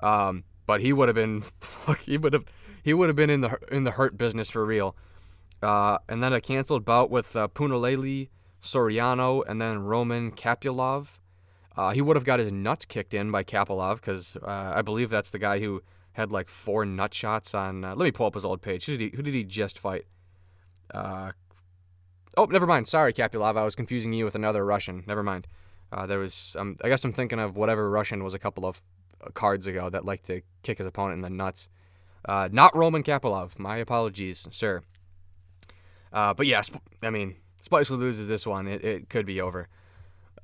Um, 0.00 0.44
but 0.66 0.80
he 0.80 0.92
would 0.92 1.08
have 1.08 1.14
been, 1.14 1.42
he 2.04 2.18
would 2.18 2.32
have, 2.32 2.44
he 2.82 2.94
would 2.94 3.08
have 3.08 3.16
been 3.16 3.30
in 3.30 3.40
the 3.40 3.58
in 3.70 3.84
the 3.84 3.92
hurt 3.92 4.16
business 4.16 4.50
for 4.50 4.64
real. 4.64 4.96
Uh, 5.62 5.98
and 6.08 6.22
then 6.22 6.32
a 6.32 6.40
canceled 6.40 6.84
bout 6.84 7.10
with 7.10 7.34
uh, 7.34 7.48
Punahele 7.48 8.28
Soriano 8.62 9.42
and 9.48 9.60
then 9.60 9.80
Roman 9.80 10.30
Kopylov. 10.30 11.18
Uh, 11.76 11.90
he 11.90 12.00
would 12.00 12.16
have 12.16 12.24
got 12.24 12.38
his 12.38 12.52
nuts 12.52 12.84
kicked 12.84 13.14
in 13.14 13.30
by 13.30 13.44
Kopylov 13.44 13.96
because 13.96 14.36
uh, 14.36 14.72
I 14.74 14.82
believe 14.82 15.10
that's 15.10 15.30
the 15.30 15.38
guy 15.38 15.58
who 15.58 15.82
had 16.12 16.32
like 16.32 16.48
four 16.48 16.84
nut 16.84 17.14
shots 17.14 17.54
on. 17.54 17.84
Uh, 17.84 17.94
let 17.94 18.04
me 18.04 18.10
pull 18.10 18.26
up 18.26 18.34
his 18.34 18.44
old 18.44 18.62
page. 18.62 18.86
Who 18.86 18.96
did 18.96 19.12
he, 19.12 19.16
who 19.16 19.22
did 19.22 19.34
he 19.34 19.44
just 19.44 19.78
fight? 19.78 20.06
Uh, 20.92 21.32
oh, 22.36 22.46
never 22.46 22.66
mind. 22.66 22.88
Sorry, 22.88 23.12
Kopylov. 23.12 23.56
I 23.56 23.64
was 23.64 23.74
confusing 23.74 24.12
you 24.12 24.24
with 24.24 24.34
another 24.34 24.64
Russian. 24.64 25.04
Never 25.06 25.22
mind. 25.22 25.46
There 26.06 26.18
was. 26.18 26.56
Um, 26.58 26.76
I 26.84 26.88
guess 26.88 27.04
I'm 27.04 27.12
thinking 27.12 27.38
of 27.38 27.56
whatever 27.56 27.88
Russian 27.90 28.22
was 28.22 28.34
a 28.34 28.38
couple 28.38 28.66
of 28.66 28.82
cards 29.34 29.66
ago 29.66 29.90
that 29.90 30.04
liked 30.04 30.26
to 30.26 30.42
kick 30.62 30.78
his 30.78 30.86
opponent 30.86 31.16
in 31.16 31.20
the 31.22 31.30
nuts. 31.30 31.68
Not 32.28 32.76
Roman 32.76 33.02
Kopylov. 33.02 33.58
My 33.58 33.78
apologies, 33.78 34.46
sir. 34.50 34.82
Uh, 36.12 36.34
but 36.34 36.46
yes, 36.46 36.70
I 37.02 37.10
mean, 37.10 37.36
Spicer 37.60 37.94
loses 37.94 38.28
this 38.28 38.46
one. 38.46 38.66
It, 38.66 38.84
it 38.84 39.08
could 39.08 39.26
be 39.26 39.40
over. 39.40 39.68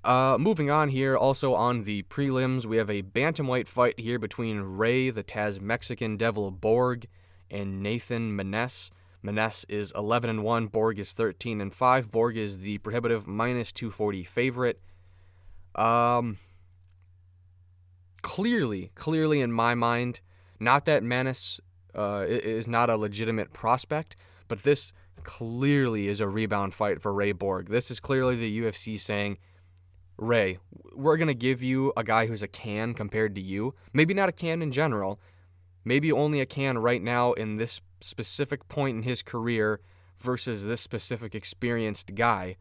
Uh, 0.04 0.36
moving 0.38 0.70
on 0.70 0.90
here, 0.90 1.16
also 1.16 1.54
on 1.54 1.84
the 1.84 2.02
prelims, 2.04 2.66
we 2.66 2.76
have 2.76 2.90
a 2.90 3.02
bantamweight 3.02 3.66
fight 3.66 3.98
here 3.98 4.18
between 4.18 4.60
Ray, 4.60 5.08
the 5.08 5.24
Taz 5.24 5.60
Mexican 5.60 6.18
Devil 6.18 6.50
Borg, 6.50 7.06
and 7.50 7.82
Nathan 7.82 8.36
Maness. 8.36 8.90
Maness 9.24 9.64
is 9.68 9.92
11 9.96 10.28
and 10.28 10.44
1, 10.44 10.66
Borg 10.66 10.98
is 10.98 11.14
13 11.14 11.62
and 11.62 11.74
5. 11.74 12.10
Borg 12.10 12.36
is 12.36 12.58
the 12.58 12.76
prohibitive 12.78 13.26
minus 13.26 13.72
240 13.72 14.24
favorite. 14.24 14.80
Um 15.74 16.38
clearly, 18.20 18.90
clearly 18.94 19.40
in 19.40 19.52
my 19.52 19.74
mind, 19.74 20.20
not 20.58 20.84
that 20.86 21.02
Maness 21.02 21.60
uh, 21.94 22.24
is 22.26 22.66
not 22.66 22.90
a 22.90 22.96
legitimate 22.96 23.52
prospect, 23.52 24.16
but 24.48 24.60
this 24.60 24.92
clearly 25.24 26.08
is 26.08 26.20
a 26.20 26.28
rebound 26.28 26.74
fight 26.74 27.02
for 27.02 27.12
Ray 27.12 27.32
Borg. 27.32 27.68
This 27.68 27.90
is 27.90 28.00
clearly 28.00 28.36
the 28.36 28.60
UFC 28.60 28.98
saying, 28.98 29.38
Ray, 30.16 30.58
we're 30.94 31.16
going 31.16 31.28
to 31.28 31.34
give 31.34 31.62
you 31.62 31.92
a 31.96 32.04
guy 32.04 32.26
who's 32.26 32.42
a 32.42 32.48
can 32.48 32.94
compared 32.94 33.34
to 33.34 33.40
you. 33.40 33.74
Maybe 33.92 34.14
not 34.14 34.28
a 34.28 34.32
can 34.32 34.62
in 34.62 34.70
general, 34.70 35.18
maybe 35.84 36.12
only 36.12 36.40
a 36.40 36.46
can 36.46 36.78
right 36.78 37.02
now 37.02 37.32
in 37.32 37.56
this 37.56 37.80
specific 38.00 38.68
point 38.68 38.96
in 38.96 39.02
his 39.02 39.22
career 39.22 39.80
versus 40.18 40.66
this 40.66 40.80
specific 40.80 41.34
experienced 41.34 42.14
guy. 42.14 42.56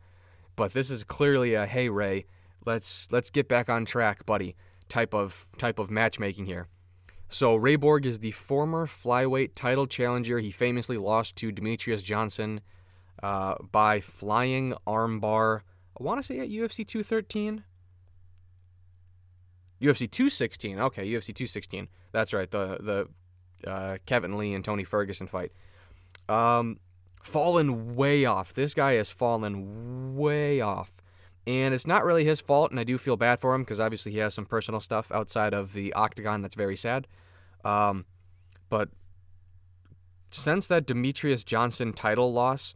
But 0.55 0.73
this 0.73 0.89
is 0.89 1.03
clearly 1.03 1.53
a 1.53 1.65
hey 1.65 1.89
Ray, 1.89 2.25
let's 2.65 3.11
let's 3.11 3.29
get 3.29 3.47
back 3.47 3.69
on 3.69 3.85
track, 3.85 4.25
buddy, 4.25 4.55
type 4.89 5.13
of 5.13 5.49
type 5.57 5.79
of 5.79 5.91
matchmaking 5.91 6.45
here. 6.45 6.67
So 7.33 7.55
Ray 7.55 7.77
Borg 7.77 8.05
is 8.05 8.19
the 8.19 8.29
former 8.29 8.85
flyweight 8.85 9.55
title 9.55 9.87
challenger. 9.87 10.37
He 10.37 10.51
famously 10.51 10.99
lost 10.99 11.35
to 11.37 11.51
Demetrious 11.51 12.03
Johnson 12.03 12.61
uh, 13.23 13.55
by 13.71 14.01
flying 14.01 14.75
armbar. 14.85 15.61
I 15.99 16.03
want 16.03 16.19
to 16.19 16.23
say 16.23 16.37
at 16.37 16.49
UFC 16.49 16.85
213. 16.85 17.63
UFC 19.81 20.11
216. 20.11 20.79
Okay, 20.79 21.07
UFC 21.07 21.33
216. 21.33 21.87
That's 22.11 22.33
right. 22.33 22.51
The 22.51 23.07
the 23.63 23.69
uh, 23.69 23.97
Kevin 24.05 24.37
Lee 24.37 24.53
and 24.53 24.63
Tony 24.63 24.83
Ferguson 24.83 25.25
fight. 25.25 25.51
Um, 26.29 26.77
fallen 27.23 27.95
way 27.95 28.25
off. 28.25 28.53
This 28.53 28.75
guy 28.75 28.93
has 28.93 29.09
fallen 29.09 30.15
way 30.15 30.61
off. 30.61 30.91
And 31.47 31.73
it's 31.73 31.87
not 31.87 32.05
really 32.05 32.25
his 32.25 32.39
fault, 32.39 32.69
and 32.69 32.79
I 32.79 32.83
do 32.83 32.99
feel 32.99 33.17
bad 33.17 33.39
for 33.39 33.55
him 33.55 33.63
because 33.63 33.79
obviously 33.79 34.11
he 34.11 34.19
has 34.19 34.35
some 34.35 34.45
personal 34.45 34.79
stuff 34.79 35.11
outside 35.11 35.55
of 35.55 35.73
the 35.73 35.93
octagon 35.93 36.43
that's 36.43 36.55
very 36.55 36.77
sad. 36.77 37.07
Um, 37.63 38.05
but 38.69 38.89
since 40.31 40.67
that 40.67 40.87
Demetrious 40.87 41.45
Johnson 41.45 41.93
title 41.93 42.33
loss, 42.33 42.75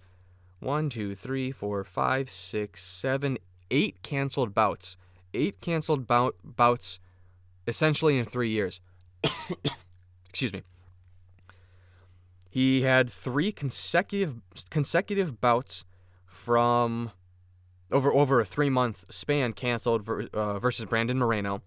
one, 0.60 0.90
two, 0.90 1.16
three, 1.16 1.52
four, 1.52 1.84
five, 1.84 2.30
six, 2.30 2.84
seven, 2.84 3.38
eight 3.72 4.02
canceled 4.02 4.54
bouts. 4.54 4.98
Eight 5.34 5.60
canceled 5.62 6.08
bout, 6.08 6.36
bouts 6.44 7.00
essentially 7.68 8.18
in 8.18 8.26
three 8.26 8.50
years. 8.50 8.80
Excuse 10.30 10.54
me. 10.54 10.64
He 12.50 12.82
had 12.82 13.10
three 13.10 13.52
consecutive 13.52 14.36
consecutive 14.70 15.40
bouts 15.40 15.86
from 16.26 17.12
over 17.92 18.12
over 18.12 18.40
a 18.40 18.46
three 18.46 18.70
month 18.70 19.06
span 19.10 19.54
canceled 19.54 20.04
ver, 20.04 20.28
uh, 20.34 20.58
versus 20.58 20.86
Brandon 20.86 21.20
Moreno. 21.20 21.62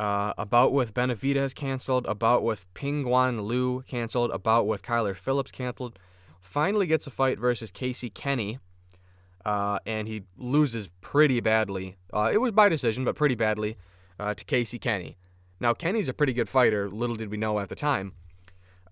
Uh, 0.00 0.32
a 0.38 0.46
bout 0.46 0.72
with 0.72 0.94
Benavidez 0.94 1.54
canceled. 1.54 2.06
A 2.06 2.14
bout 2.14 2.42
with 2.42 2.72
Ping 2.72 3.04
Liu 3.04 3.84
canceled. 3.86 4.30
A 4.30 4.38
bout 4.38 4.66
with 4.66 4.82
Kyler 4.82 5.14
Phillips 5.14 5.50
canceled. 5.50 5.98
Finally 6.40 6.86
gets 6.86 7.06
a 7.06 7.10
fight 7.10 7.38
versus 7.38 7.70
Casey 7.70 8.08
Kenny, 8.08 8.58
uh, 9.44 9.78
and 9.84 10.08
he 10.08 10.22
loses 10.38 10.88
pretty 11.02 11.40
badly. 11.40 11.98
Uh, 12.14 12.30
it 12.32 12.38
was 12.38 12.50
by 12.50 12.70
decision, 12.70 13.04
but 13.04 13.14
pretty 13.14 13.34
badly 13.34 13.76
uh, 14.18 14.32
to 14.32 14.42
Casey 14.46 14.78
Kenny. 14.78 15.18
Now 15.60 15.74
Kenny's 15.74 16.08
a 16.08 16.14
pretty 16.14 16.32
good 16.32 16.48
fighter. 16.48 16.88
Little 16.88 17.16
did 17.16 17.30
we 17.30 17.36
know 17.36 17.58
at 17.58 17.68
the 17.68 17.74
time. 17.74 18.14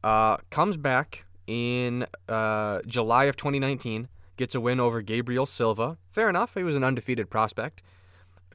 Uh, 0.05 0.37
comes 0.51 0.77
back 0.77 1.25
in 1.47 2.05
uh, 2.29 2.81
July 2.87 3.25
of 3.25 3.37
2019 3.37 4.09
gets 4.37 4.55
a 4.55 4.61
win 4.61 4.79
over 4.79 5.01
Gabriel 5.01 5.47
Silva. 5.47 5.97
Fair 6.11 6.29
enough, 6.29 6.53
he 6.53 6.63
was 6.63 6.77
an 6.77 6.85
undefeated 6.85 7.31
prospect. 7.31 7.83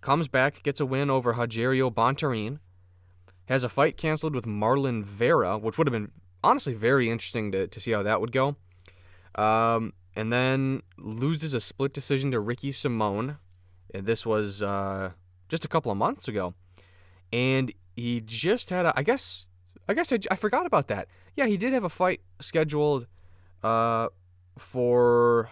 Comes 0.04 0.28
back, 0.28 0.62
gets 0.64 0.82
a 0.82 0.86
win 0.86 1.10
over 1.10 1.36
Rogerio 1.36 1.90
Bontorin. 1.90 2.60
Has 3.46 3.64
a 3.64 3.70
fight 3.70 3.96
canceled 3.96 4.36
with 4.36 4.46
Marlon 4.46 5.02
Vera, 5.02 5.58
which 5.58 5.78
would 5.78 5.88
have 5.88 5.94
been 5.94 6.12
honestly 6.44 6.74
very 6.74 7.10
interesting 7.10 7.54
to, 7.54 7.68
to 7.68 7.80
see 7.80 7.92
how 7.92 8.04
that 8.04 8.20
would 8.20 8.34
go. 8.34 8.58
Um, 9.36 9.94
and 10.14 10.30
then 10.30 10.82
loses 10.98 11.54
a 11.54 11.62
split 11.62 11.94
decision 11.94 12.32
to 12.32 12.42
Ricky 12.42 12.74
Simone. 12.74 13.38
And 13.94 14.06
this 14.06 14.26
was 14.26 14.62
uh, 14.62 15.12
just 15.48 15.64
a 15.64 15.70
couple 15.70 15.90
of 15.90 15.98
months 15.98 16.28
ago. 16.28 16.54
And 17.32 17.72
he 17.96 18.20
just 18.20 18.72
had 18.72 18.86
a, 18.86 18.94
I 18.98 19.04
guess, 19.04 19.48
I 19.88 19.94
guess 19.94 20.12
I, 20.12 20.20
I 20.30 20.36
forgot 20.36 20.66
about 20.66 20.90
that. 20.90 21.08
Yeah, 21.38 21.46
he 21.46 21.56
did 21.56 21.72
have 21.72 21.86
a 21.86 21.90
fight 21.90 22.20
scheduled 22.42 23.08
uh, 23.64 24.10
for 24.58 25.50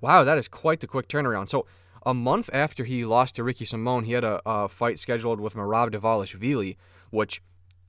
Wow, 0.00 0.24
that 0.24 0.38
is 0.38 0.48
quite 0.48 0.80
the 0.80 0.86
quick 0.86 1.08
turnaround. 1.08 1.50
So, 1.50 1.66
a 2.04 2.14
month 2.14 2.48
after 2.52 2.84
he 2.84 3.04
lost 3.04 3.36
to 3.36 3.44
Ricky 3.44 3.64
Simone, 3.64 4.04
he 4.04 4.12
had 4.12 4.24
a, 4.24 4.40
a 4.46 4.68
fight 4.68 4.98
scheduled 4.98 5.40
with 5.40 5.54
Merab 5.54 5.90
Dvalishvili, 5.90 6.76
which, 7.10 7.42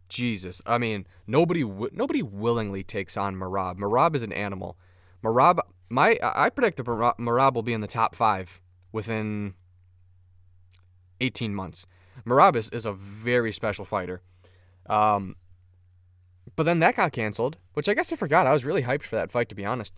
Jesus, 0.10 0.62
I 0.66 0.78
mean, 0.78 1.08
nobody 1.26 1.64
nobody 1.64 2.22
willingly 2.22 2.84
takes 2.84 3.16
on 3.16 3.36
Merab. 3.36 3.78
Merab 3.78 4.16
is 4.16 4.24
an 4.24 4.34
animal. 4.34 4.78
Merab, 5.24 5.60
my 5.90 6.20
I 6.22 6.50
predict 6.50 6.78
that 6.78 6.86
Merab 6.86 7.54
will 7.54 7.64
be 7.64 7.74
in 7.74 7.82
the 7.82 7.88
top 7.88 8.16
five 8.16 8.62
within 8.92 9.54
18 11.22 11.56
months. 11.56 11.86
Merab 12.26 12.56
is, 12.56 12.70
is 12.70 12.86
a 12.86 12.94
very 12.94 13.52
special 13.52 13.86
fighter. 13.86 14.22
Um, 14.88 15.36
but 16.56 16.64
then 16.64 16.80
that 16.80 16.96
got 16.96 17.14
canceled, 17.14 17.58
which 17.74 17.88
I 17.88 17.94
guess 17.94 18.12
I 18.12 18.16
forgot. 18.16 18.48
I 18.48 18.52
was 18.52 18.66
really 18.66 18.84
hyped 18.84 19.04
for 19.04 19.16
that 19.16 19.32
fight, 19.32 19.48
to 19.50 19.56
be 19.56 19.66
honest. 19.66 19.94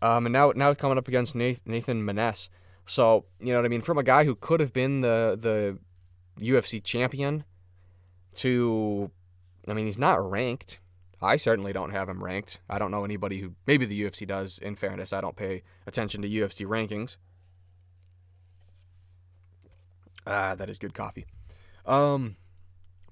Um, 0.00 0.24
and 0.26 0.32
now 0.32 0.52
now 0.56 0.72
coming 0.72 0.96
up 0.96 1.08
against 1.08 1.34
Nathan 1.34 2.06
Maness. 2.06 2.48
So 2.86 3.26
you 3.40 3.52
know 3.52 3.58
what 3.58 3.64
I 3.64 3.68
mean. 3.68 3.82
From 3.82 3.98
a 3.98 4.02
guy 4.02 4.24
who 4.24 4.34
could 4.34 4.60
have 4.60 4.72
been 4.72 5.00
the 5.00 5.36
the 5.38 6.44
UFC 6.44 6.82
champion 6.82 7.44
to, 8.36 9.10
I 9.68 9.74
mean, 9.74 9.86
he's 9.86 9.98
not 9.98 10.28
ranked. 10.28 10.80
I 11.20 11.36
certainly 11.36 11.72
don't 11.72 11.90
have 11.90 12.08
him 12.08 12.22
ranked. 12.22 12.58
I 12.68 12.78
don't 12.78 12.90
know 12.90 13.04
anybody 13.04 13.40
who 13.40 13.54
maybe 13.66 13.86
the 13.86 14.02
UFC 14.02 14.26
does. 14.26 14.58
In 14.58 14.74
fairness, 14.74 15.12
I 15.12 15.20
don't 15.20 15.36
pay 15.36 15.62
attention 15.86 16.22
to 16.22 16.28
UFC 16.28 16.66
rankings. 16.66 17.16
Ah, 20.26 20.54
that 20.56 20.68
is 20.68 20.78
good 20.78 20.94
coffee. 20.94 21.26
Um, 21.86 22.36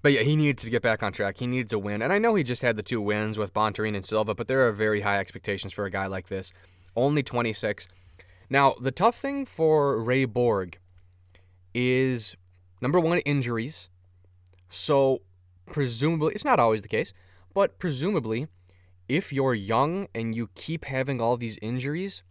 but 0.03 0.13
yeah, 0.13 0.23
he 0.23 0.35
needs 0.35 0.65
to 0.65 0.71
get 0.71 0.83
back 0.83 1.03
on 1.03 1.13
track. 1.13 1.39
He 1.39 1.47
needs 1.47 1.71
to 1.71 1.79
win. 1.79 2.03
And 2.03 2.13
I 2.13 2.19
know 2.19 2.35
he 2.35 2.43
just 2.43 2.63
had 2.63 2.77
the 2.77 2.83
two 2.83 3.01
wins 3.01 3.39
with 3.39 3.53
Bontorin 3.53 3.95
and 3.95 4.05
Silva, 4.05 4.35
but 4.35 4.49
there 4.49 4.67
are 4.67 4.73
very 4.73 5.03
high 5.03 5.19
expectations 5.19 5.73
for 5.73 5.85
a 5.85 5.91
guy 5.91 6.07
like 6.07 6.29
this. 6.29 6.53
Only 6.97 7.23
26. 7.23 7.87
Now, 8.51 8.75
the 8.81 8.91
tough 8.91 9.17
thing 9.17 9.47
for 9.47 10.03
Ray 10.03 10.25
Borg 10.25 10.79
is 11.73 12.37
number 12.81 12.99
one, 12.99 13.19
injuries. 13.19 13.89
So, 14.69 15.23
presumably, 15.67 16.35
it's 16.35 16.45
not 16.45 16.59
always 16.59 16.83
the 16.83 16.89
case, 16.89 17.13
but 17.55 17.79
presumably, 17.79 18.49
if 19.09 19.33
you're 19.33 19.55
young 19.55 20.09
and 20.15 20.35
you 20.35 20.51
keep 20.57 20.85
having 20.85 21.21
all 21.21 21.37
these 21.37 21.59
injuries, 21.63 22.25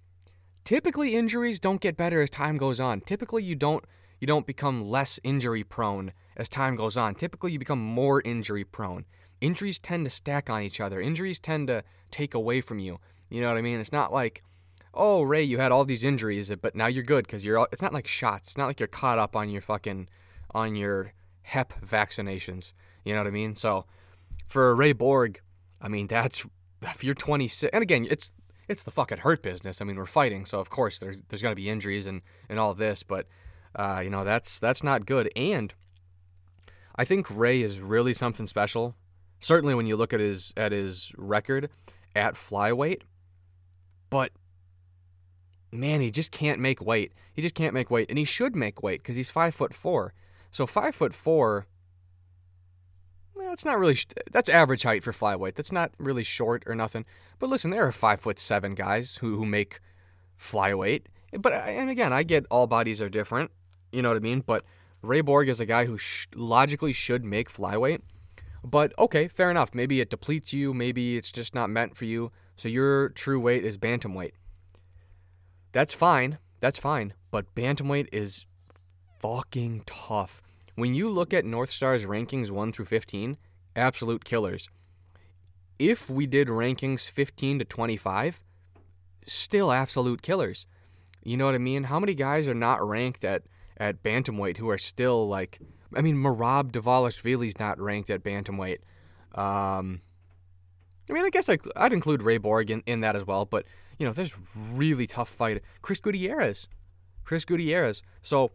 typically 0.66 1.16
injuries 1.16 1.60
don't 1.60 1.82
get 1.82 1.98
better 1.98 2.22
as 2.22 2.30
time 2.30 2.58
goes 2.58 2.80
on. 2.80 3.02
Typically, 3.02 3.44
you 3.44 3.56
don't 3.56 3.86
you 4.20 4.28
don't 4.28 4.46
become 4.46 4.90
less 4.90 5.20
injury 5.24 5.64
prone 5.64 6.12
as 6.36 6.50
time 6.50 6.76
goes 6.76 6.98
on. 6.98 7.16
Typically, 7.16 7.54
you 7.54 7.60
become 7.60 7.80
more 7.80 8.22
injury 8.26 8.66
prone. 8.66 9.06
Injuries 9.40 9.80
tend 9.80 10.06
to 10.06 10.10
stack 10.10 10.50
on 10.50 10.62
each 10.62 10.82
other. 10.82 11.00
Injuries 11.00 11.40
tend 11.40 11.68
to 11.70 11.84
take 12.12 12.34
away 12.34 12.60
from 12.60 12.80
you. 12.80 13.00
You 13.30 13.42
know 13.42 13.48
what 13.48 13.58
I 13.58 13.62
mean? 13.62 13.80
It's 13.80 13.94
not 13.94 14.12
like, 14.12 14.44
oh, 14.94 15.22
Ray, 15.22 15.44
you 15.44 15.60
had 15.60 15.72
all 15.72 15.86
these 15.86 16.04
injuries, 16.04 16.52
but 16.62 16.76
now 16.76 16.88
you're 16.88 17.04
good 17.04 17.26
because 17.26 17.46
you're. 17.46 17.58
All, 17.58 17.68
it's 17.72 17.82
not 17.82 17.94
like 17.94 18.08
shots. 18.08 18.50
It's 18.50 18.58
not 18.58 18.68
like 18.68 18.80
you're 18.80 18.88
caught 18.88 19.20
up 19.20 19.36
on 19.36 19.50
your 19.50 19.62
fucking, 19.62 20.10
on 20.52 20.76
your 20.76 21.14
Hep 21.44 21.74
vaccinations. 21.82 22.74
You 23.04 23.14
know 23.14 23.20
what 23.22 23.28
I 23.28 23.32
mean? 23.32 23.56
So, 23.56 23.86
for 24.48 24.76
Ray 24.76 24.94
Borg, 24.94 25.42
I 25.82 25.88
mean 25.88 26.08
that's 26.08 26.46
if 26.82 27.04
you're 27.04 27.16
26, 27.16 27.72
and 27.74 27.82
again, 27.82 28.08
it's 28.10 28.34
it's 28.68 28.84
the 28.84 28.92
fucking 28.92 29.20
hurt 29.20 29.42
business. 29.42 29.82
I 29.82 29.86
mean, 29.86 29.96
we're 29.96 30.06
fighting, 30.06 30.46
so 30.46 30.60
of 30.60 30.70
course 30.70 31.00
there's 31.00 31.18
there's 31.30 31.42
gonna 31.42 31.56
be 31.56 31.70
injuries 31.70 32.06
and 32.06 32.22
and 32.48 32.60
all 32.60 32.74
this, 32.74 33.04
but 33.04 33.28
uh, 33.76 34.02
you 34.04 34.10
know 34.10 34.24
that's 34.24 34.60
that's 34.60 34.84
not 34.84 35.06
good. 35.06 35.32
And 35.36 35.74
I 36.96 37.06
think 37.06 37.28
Ray 37.30 37.62
is 37.62 37.80
really 37.80 38.14
something 38.14 38.46
special. 38.46 38.96
Certainly 39.40 39.76
when 39.76 39.88
you 39.88 39.96
look 39.96 40.14
at 40.14 40.20
his 40.20 40.54
at 40.58 40.72
his 40.72 41.14
record 41.18 41.70
at 42.16 42.36
flyweight, 42.36 43.04
but 44.10 44.32
man, 45.72 46.02
he 46.02 46.12
just 46.12 46.32
can't 46.32 46.60
make 46.60 46.82
weight. 46.82 47.14
He 47.34 47.42
just 47.42 47.56
can't 47.56 47.74
make 47.74 47.90
weight, 47.92 48.10
and 48.10 48.18
he 48.18 48.26
should 48.26 48.56
make 48.56 48.84
weight 48.84 49.02
because 49.02 49.16
he's 49.16 49.30
five 49.30 49.54
foot 49.54 49.74
four. 49.74 50.14
So 50.52 50.66
five 50.66 50.96
foot 50.96 51.14
four. 51.14 51.68
Well, 53.36 53.50
that's 53.50 53.66
not 53.66 53.80
really. 53.80 53.98
That's 54.32 54.50
average 54.50 54.84
height 54.84 55.04
for 55.04 55.12
flyweight. 55.12 55.56
That's 55.56 55.72
not 55.72 55.92
really 55.98 56.24
short 56.24 56.64
or 56.66 56.76
nothing. 56.76 57.06
But 57.40 57.50
listen, 57.50 57.72
there 57.72 57.86
are 57.86 57.92
five 57.92 58.20
foot 58.20 58.40
seven 58.40 58.76
guys 58.76 59.18
who 59.18 59.38
who 59.38 59.46
make 59.46 59.80
flyweight. 60.40 61.06
But 61.40 61.54
uh, 61.54 61.58
and 61.68 61.90
again, 61.90 62.14
I 62.14 62.24
get 62.24 62.46
all 62.50 62.68
bodies 62.68 63.02
are 63.02 63.10
different. 63.10 63.52
You 63.92 64.02
know 64.02 64.10
what 64.10 64.18
I 64.18 64.22
mean? 64.22 64.42
But 64.46 64.64
Ray 65.02 65.22
Borg 65.22 65.50
is 65.50 65.60
a 65.60 65.66
guy 65.66 65.86
who 65.86 65.98
sh- 65.98 66.28
logically 66.36 66.94
should 66.94 67.24
make 67.24 67.50
flyweight. 67.52 68.02
But 68.64 68.94
okay, 69.00 69.28
fair 69.28 69.50
enough. 69.50 69.74
Maybe 69.74 70.02
it 70.02 70.10
depletes 70.10 70.52
you. 70.54 70.74
Maybe 70.74 71.16
it's 71.16 71.32
just 71.32 71.56
not 71.56 71.70
meant 71.70 71.96
for 71.96 72.06
you. 72.06 72.32
So 72.56 72.68
your 72.68 73.10
true 73.10 73.40
weight 73.40 73.64
is 73.64 73.78
bantamweight. 73.78 74.34
That's 75.72 75.94
fine. 75.94 76.40
That's 76.60 76.80
fine. 76.80 77.14
But 77.32 77.54
bantamweight 77.56 78.10
is 78.12 78.46
fucking 79.20 79.84
tough. 79.86 80.42
when 80.76 80.94
you 80.94 81.10
look 81.10 81.34
at 81.34 81.44
North 81.44 81.70
Star's 81.72 82.06
rankings 82.06 82.50
1 82.52 82.72
through 82.72 82.86
15, 82.86 83.38
absolute 83.76 84.24
killers. 84.24 84.70
If 85.78 86.10
we 86.10 86.26
did 86.26 86.48
rankings 86.48 87.10
15 87.10 87.60
to 87.60 87.66
25, 87.66 88.42
still 89.28 89.72
absolute 89.72 90.22
killers. 90.22 90.68
You 91.24 91.36
know 91.36 91.46
what 91.46 91.56
I 91.56 91.60
mean? 91.60 91.84
How 91.86 92.00
many 92.00 92.14
guys 92.14 92.48
are 92.48 92.54
not 92.54 92.86
ranked 92.86 93.26
at, 93.26 93.44
at 93.78 94.02
bantamweight 94.04 94.58
who 94.58 94.70
are 94.70 94.78
still 94.78 95.28
like, 95.28 95.60
I 95.94 96.02
mean, 96.02 96.16
Merab 96.16 96.72
Dvalishvili's 96.72 97.60
not 97.60 97.80
ranked 97.80 98.10
at 98.10 98.24
bantamweight. 98.24 98.80
Um, 99.36 100.02
I 101.10 101.14
mean, 101.14 101.26
I 101.26 101.30
guess 101.30 101.50
I, 101.50 101.58
I'd 101.76 101.94
include 101.94 102.22
Ray 102.22 102.38
Borg 102.38 102.72
in, 102.72 102.84
in 102.86 103.02
that 103.02 103.16
as 103.16 103.26
well, 103.26 103.46
but, 103.46 103.66
you 104.00 104.06
know, 104.06 104.14
there's 104.14 104.36
really 104.56 105.06
tough 105.06 105.30
fight. 105.30 105.62
Chris 105.82 106.00
Gutierrez. 106.00 106.68
Chris 107.24 107.46
Gutierrez. 107.46 108.02
So, 108.22 108.52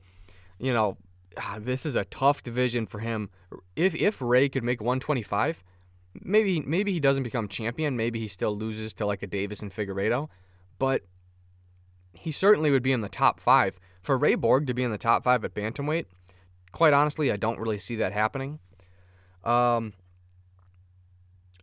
you 0.59 0.73
know, 0.73 0.97
ah, 1.37 1.59
this 1.61 1.87
is 1.87 1.95
a 1.95 2.05
tough 2.07 2.43
division 2.43 2.87
for 2.87 2.99
him. 2.99 3.31
If 3.77 3.95
if 3.95 4.21
Ray 4.21 4.49
could 4.49 4.65
make 4.65 4.81
125, 4.81 5.63
maybe 6.23 6.61
maybe 6.61 6.93
he 6.93 6.99
doesn't 6.99 7.23
become 7.23 7.47
champion. 7.47 7.97
Maybe 7.97 8.19
he 8.19 8.27
still 8.27 8.57
loses 8.57 8.95
to 8.95 9.07
like 9.07 9.23
a 9.23 9.29
Deiveson 9.29 9.73
Figueiredo, 9.73 10.29
but 10.79 11.03
he 12.15 12.31
certainly 12.31 12.71
would 12.71 12.83
be 12.83 12.93
in 12.93 13.03
the 13.03 13.09
top 13.09 13.39
five. 13.39 13.79
For 14.01 14.19
Ray 14.19 14.35
Borg 14.35 14.67
to 14.67 14.75
be 14.75 14.83
in 14.83 14.91
the 14.91 14.99
top 14.99 15.25
five 15.25 15.45
at 15.45 15.55
bantamweight, 15.55 16.07
quite 16.73 16.93
honestly, 16.93 17.33
I 17.33 17.37
don't 17.37 17.59
really 17.59 17.79
see 17.79 17.97
that 17.97 18.13
happening. 18.13 18.59
Um, 19.45 19.95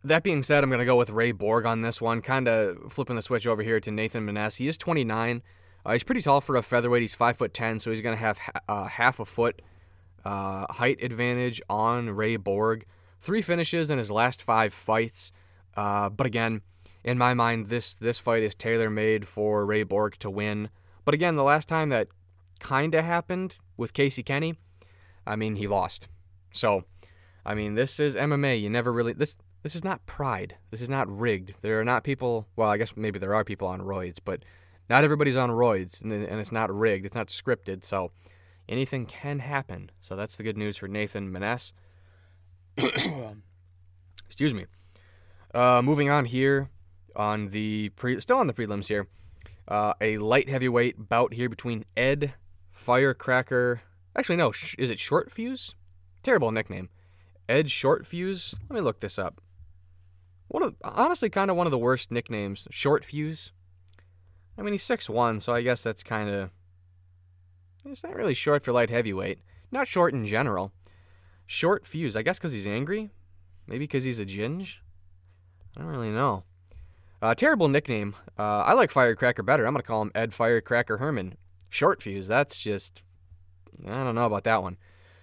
that 0.04 0.22
being 0.22 0.42
said, 0.42 0.64
I'm 0.64 0.70
going 0.70 0.80
to 0.80 0.84
go 0.84 0.96
with 0.96 1.10
Ray 1.10 1.32
Borg 1.32 1.66
on 1.66 1.82
this 1.82 2.00
one, 2.00 2.22
kind 2.22 2.48
of 2.48 2.92
flipping 2.92 3.16
the 3.16 3.22
switch 3.22 3.46
over 3.46 3.62
here 3.62 3.80
to 3.80 3.90
Nathan 3.90 4.26
Maness. 4.26 4.56
He 4.56 4.66
is 4.66 4.76
29. 4.78 5.42
Uh, 5.84 5.92
he's 5.92 6.02
pretty 6.02 6.22
tall 6.22 6.40
for 6.40 6.56
a 6.56 6.62
featherweight. 6.62 7.02
He's 7.02 7.14
5'10, 7.14 7.80
so 7.80 7.90
he's 7.90 8.00
going 8.00 8.16
to 8.16 8.22
have 8.22 8.40
uh, 8.68 8.84
half 8.84 9.20
a 9.20 9.24
foot 9.24 9.62
uh, 10.24 10.66
height 10.72 11.02
advantage 11.02 11.60
on 11.68 12.10
Ray 12.10 12.36
Borg. 12.36 12.84
Three 13.20 13.42
finishes 13.42 13.90
in 13.90 13.98
his 13.98 14.10
last 14.10 14.42
five 14.42 14.74
fights. 14.74 15.32
Uh, 15.76 16.08
but 16.08 16.26
again, 16.26 16.62
in 17.04 17.18
my 17.18 17.34
mind, 17.34 17.68
this 17.68 17.94
this 17.94 18.18
fight 18.18 18.42
is 18.42 18.54
tailor 18.54 18.90
made 18.90 19.26
for 19.26 19.64
Ray 19.66 19.82
Borg 19.82 20.18
to 20.18 20.30
win. 20.30 20.70
But 21.04 21.14
again, 21.14 21.36
the 21.36 21.42
last 21.42 21.68
time 21.68 21.88
that 21.88 22.08
kind 22.60 22.94
of 22.94 23.04
happened 23.04 23.58
with 23.76 23.92
Casey 23.92 24.22
Kenny, 24.22 24.54
I 25.26 25.36
mean, 25.36 25.56
he 25.56 25.66
lost. 25.66 26.08
So, 26.52 26.84
I 27.44 27.54
mean, 27.54 27.74
this 27.74 27.98
is 27.98 28.14
MMA. 28.14 28.60
You 28.60 28.70
never 28.70 28.92
really 28.92 29.12
this 29.12 29.36
this 29.62 29.74
is 29.76 29.84
not 29.84 30.04
pride. 30.06 30.56
This 30.70 30.80
is 30.80 30.88
not 30.88 31.08
rigged. 31.08 31.54
There 31.62 31.80
are 31.80 31.84
not 31.84 32.04
people. 32.04 32.48
Well, 32.56 32.68
I 32.68 32.76
guess 32.76 32.96
maybe 32.96 33.18
there 33.18 33.34
are 33.34 33.44
people 33.44 33.68
on 33.68 33.80
roids, 33.80 34.18
but 34.24 34.44
not 34.90 35.04
everybody's 35.04 35.36
on 35.36 35.50
roids, 35.50 36.02
and, 36.02 36.12
and 36.12 36.40
it's 36.40 36.52
not 36.52 36.74
rigged. 36.74 37.06
It's 37.06 37.16
not 37.16 37.28
scripted. 37.28 37.84
So, 37.84 38.10
anything 38.68 39.06
can 39.06 39.38
happen. 39.40 39.90
So 40.00 40.16
that's 40.16 40.36
the 40.36 40.42
good 40.42 40.56
news 40.56 40.76
for 40.76 40.88
Nathan 40.88 41.30
Maness. 41.30 41.72
Excuse 44.26 44.54
me. 44.54 44.66
Uh, 45.54 45.82
moving 45.82 46.08
on 46.08 46.24
here, 46.24 46.70
on 47.14 47.48
the 47.48 47.90
pre, 47.90 48.18
still 48.20 48.38
on 48.38 48.46
the 48.46 48.54
prelims 48.54 48.88
here. 48.88 49.06
Uh, 49.68 49.92
a 50.00 50.18
light 50.18 50.48
heavyweight 50.48 51.08
bout 51.08 51.34
here 51.34 51.48
between 51.48 51.84
Ed 51.96 52.34
Firecracker. 52.70 53.82
Actually, 54.16 54.36
no, 54.36 54.50
sh- 54.50 54.74
is 54.78 54.90
it 54.90 54.98
Short 54.98 55.30
Fuse? 55.30 55.74
Terrible 56.22 56.50
nickname. 56.50 56.88
Ed 57.48 57.70
Short 57.70 58.06
Fuse. 58.06 58.54
Let 58.68 58.74
me 58.76 58.80
look 58.80 59.00
this 59.00 59.18
up. 59.18 59.40
One 60.52 60.62
of 60.62 60.74
honestly 60.84 61.30
kind 61.30 61.50
of 61.50 61.56
one 61.56 61.66
of 61.66 61.70
the 61.70 61.78
worst 61.78 62.10
nicknames. 62.10 62.68
Short 62.70 63.06
Fuse. 63.06 63.52
I 64.58 64.60
mean, 64.60 64.74
he's 64.74 64.82
six 64.82 65.08
one, 65.08 65.40
so 65.40 65.54
I 65.54 65.62
guess 65.62 65.82
that's 65.82 66.02
kind 66.02 66.28
of. 66.28 66.50
It's 67.86 68.04
not 68.04 68.14
really 68.14 68.34
short 68.34 68.62
for 68.62 68.70
light 68.70 68.90
heavyweight. 68.90 69.38
Not 69.70 69.88
short 69.88 70.12
in 70.12 70.26
general. 70.26 70.70
Short 71.46 71.86
Fuse. 71.86 72.16
I 72.16 72.22
guess 72.22 72.38
because 72.38 72.52
he's 72.52 72.66
angry. 72.66 73.08
Maybe 73.66 73.84
because 73.84 74.04
he's 74.04 74.18
a 74.18 74.26
ginge. 74.26 74.76
I 75.74 75.80
don't 75.80 75.88
really 75.88 76.10
know. 76.10 76.44
Uh, 77.22 77.34
terrible 77.34 77.68
nickname. 77.68 78.14
Uh, 78.38 78.60
I 78.60 78.74
like 78.74 78.90
Firecracker 78.90 79.42
better. 79.42 79.64
I'm 79.64 79.72
going 79.72 79.80
to 79.80 79.86
call 79.86 80.02
him 80.02 80.12
Ed 80.14 80.34
Firecracker 80.34 80.98
Herman. 80.98 81.38
Short 81.70 82.02
fuse. 82.02 82.26
That's 82.26 82.60
just. 82.60 83.04
I 83.86 84.04
don't 84.04 84.14
know 84.14 84.26
about 84.26 84.44
that 84.44 84.62
one. 84.62 84.76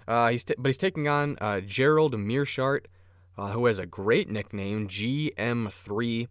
Uh, 0.07 0.29
he's 0.29 0.43
t- 0.43 0.55
but 0.57 0.69
he's 0.69 0.77
taking 0.77 1.07
on 1.07 1.37
uh, 1.39 1.59
Gerald 1.59 2.15
Meerschaert, 2.15 2.87
uh, 3.39 3.47
who 3.51 3.67
has 3.67 3.79
a 3.79 3.85
great 3.85 4.29
nickname, 4.29 4.89
GM3. 4.89 6.27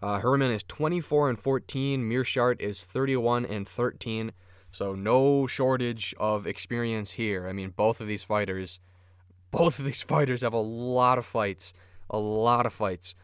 Uh, 0.00 0.18
Herman 0.20 0.52
is 0.52 0.62
24 0.62 1.30
and 1.30 1.38
14. 1.38 2.08
Meerschaert 2.08 2.60
is 2.60 2.84
31 2.84 3.44
and 3.44 3.66
13. 3.66 4.30
So 4.70 4.94
no 4.94 5.48
shortage 5.48 6.14
of 6.20 6.46
experience 6.46 7.12
here. 7.12 7.48
I 7.48 7.52
mean, 7.52 7.70
both 7.70 8.00
of 8.00 8.06
these 8.06 8.22
fighters, 8.22 8.78
both 9.50 9.80
of 9.80 9.84
these 9.84 10.02
fighters 10.02 10.42
have 10.42 10.52
a 10.52 10.58
lot 10.58 11.18
of 11.18 11.26
fights, 11.26 11.74
a 12.08 12.18
lot 12.18 12.66
of 12.66 12.72
fights. 12.72 13.16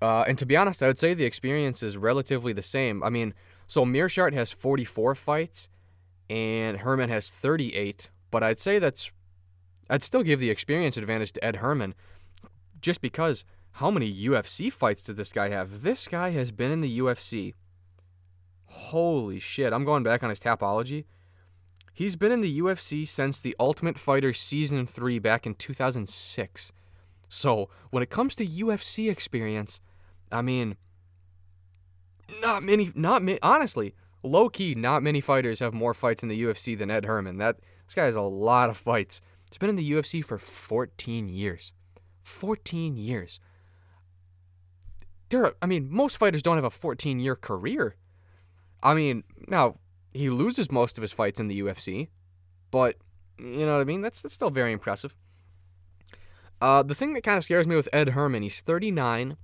Uh, 0.00 0.24
and 0.26 0.38
to 0.38 0.46
be 0.46 0.56
honest, 0.56 0.82
I 0.82 0.86
would 0.86 0.98
say 0.98 1.12
the 1.12 1.24
experience 1.26 1.82
is 1.82 1.98
relatively 1.98 2.54
the 2.54 2.62
same. 2.62 3.02
I 3.02 3.10
mean, 3.10 3.34
so 3.66 3.84
Meerschaert 3.84 4.32
has 4.32 4.52
44 4.52 5.14
fights, 5.14 5.68
and 6.30 6.78
Herman 6.78 7.10
has 7.10 7.28
38. 7.28 8.08
But 8.30 8.42
I'd 8.42 8.58
say 8.58 8.78
that's, 8.78 9.10
I'd 9.90 10.02
still 10.02 10.22
give 10.22 10.40
the 10.40 10.50
experience 10.50 10.96
advantage 10.96 11.32
to 11.32 11.44
Ed 11.44 11.56
Herman, 11.56 11.94
just 12.84 13.00
because 13.00 13.46
how 13.72 13.90
many 13.90 14.12
UFC 14.14 14.70
fights 14.70 15.02
did 15.02 15.16
this 15.16 15.32
guy 15.32 15.48
have? 15.48 15.82
This 15.82 16.06
guy 16.06 16.30
has 16.30 16.52
been 16.52 16.70
in 16.70 16.80
the 16.80 16.98
UFC. 16.98 17.54
Holy 18.66 19.40
shit! 19.40 19.72
I'm 19.72 19.86
going 19.86 20.02
back 20.02 20.22
on 20.22 20.28
his 20.28 20.38
Tapology. 20.38 21.04
He's 21.94 22.14
been 22.14 22.30
in 22.30 22.40
the 22.40 22.60
UFC 22.60 23.08
since 23.08 23.40
the 23.40 23.56
Ultimate 23.58 23.98
Fighter 23.98 24.32
Season 24.32 24.84
3 24.86 25.18
back 25.18 25.46
in 25.46 25.54
2006. 25.54 26.72
So, 27.28 27.70
when 27.90 28.02
it 28.02 28.10
comes 28.10 28.34
to 28.36 28.46
UFC 28.46 29.10
experience, 29.10 29.80
I 30.30 30.42
mean, 30.42 30.76
not 32.42 32.62
many, 32.64 32.90
not 32.94 33.22
many, 33.22 33.38
honestly, 33.42 33.94
low 34.22 34.48
key, 34.50 34.74
not 34.74 35.02
many 35.02 35.20
fighters 35.20 35.60
have 35.60 35.72
more 35.72 35.94
fights 35.94 36.22
in 36.22 36.28
the 36.28 36.42
UFC 36.42 36.76
than 36.76 36.90
Ed 36.90 37.06
Herman. 37.06 37.38
That 37.38 37.60
this 37.86 37.94
guy 37.94 38.04
has 38.04 38.16
a 38.16 38.22
lot 38.22 38.68
of 38.68 38.76
fights. 38.76 39.22
He's 39.50 39.58
been 39.58 39.70
in 39.70 39.76
the 39.76 39.90
UFC 39.92 40.22
for 40.22 40.36
14 40.36 41.28
years. 41.28 41.72
14 42.24 42.96
years. 42.96 43.40
There, 45.28 45.46
are, 45.46 45.54
I 45.62 45.66
mean, 45.66 45.88
most 45.90 46.16
fighters 46.16 46.42
don't 46.42 46.56
have 46.56 46.64
a 46.64 46.70
14 46.70 47.20
year 47.20 47.36
career. 47.36 47.96
I 48.82 48.94
mean, 48.94 49.24
now 49.48 49.76
he 50.12 50.30
loses 50.30 50.70
most 50.70 50.98
of 50.98 51.02
his 51.02 51.12
fights 51.12 51.40
in 51.40 51.48
the 51.48 51.60
UFC, 51.60 52.08
but 52.70 52.96
you 53.38 53.66
know 53.66 53.74
what 53.74 53.80
I 53.80 53.84
mean. 53.84 54.02
That's 54.02 54.20
that's 54.20 54.34
still 54.34 54.50
very 54.50 54.72
impressive. 54.72 55.16
Uh, 56.60 56.82
the 56.82 56.94
thing 56.94 57.14
that 57.14 57.22
kind 57.22 57.36
of 57.36 57.44
scares 57.44 57.66
me 57.66 57.76
with 57.76 57.88
Ed 57.92 58.10
Herman, 58.10 58.42
he's 58.42 58.60
39. 58.60 59.36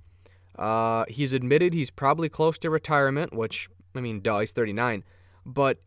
Uh, 0.57 1.05
he's 1.07 1.33
admitted 1.33 1.73
he's 1.73 1.89
probably 1.89 2.29
close 2.29 2.57
to 2.59 2.69
retirement, 2.69 3.33
which, 3.33 3.69
I 3.95 4.01
mean, 4.01 4.21
duh, 4.21 4.39
he's 4.39 4.51
39. 4.51 5.03
But 5.45 5.81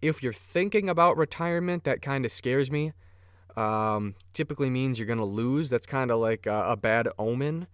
if 0.00 0.22
you're 0.22 0.32
thinking 0.32 0.88
about 0.88 1.16
retirement, 1.16 1.84
that 1.84 2.02
kind 2.02 2.24
of 2.24 2.32
scares 2.32 2.70
me. 2.70 2.92
Um, 3.56 4.14
typically 4.32 4.70
means 4.70 4.98
you're 4.98 5.06
going 5.06 5.18
to 5.18 5.24
lose. 5.24 5.70
That's 5.70 5.86
kind 5.86 6.10
of 6.10 6.18
like 6.18 6.46
a, 6.46 6.70
a, 6.70 6.76
bad 6.76 7.08
omen. 7.18 7.66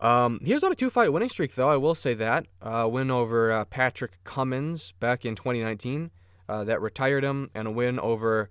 Um, 0.00 0.40
he 0.44 0.54
was 0.54 0.62
on 0.62 0.72
a 0.72 0.74
two 0.74 0.90
fight 0.90 1.12
winning 1.12 1.28
streak, 1.28 1.54
though, 1.54 1.70
I 1.70 1.76
will 1.76 1.94
say 1.94 2.14
that. 2.14 2.46
Uh, 2.62 2.88
win 2.90 3.10
over 3.10 3.50
uh, 3.50 3.64
Patrick 3.64 4.22
Cummins 4.24 4.92
back 4.92 5.24
in 5.24 5.34
2019. 5.34 6.10
Uh, 6.48 6.64
that 6.64 6.80
retired 6.80 7.24
him, 7.24 7.50
and 7.54 7.68
a 7.68 7.70
win 7.70 8.00
over 8.00 8.48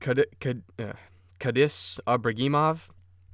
Kad- 0.00 0.26
Kad- 0.40 0.62
uh, 0.78 0.92
Kadis 1.38 2.00
Ibragimov 2.06 2.88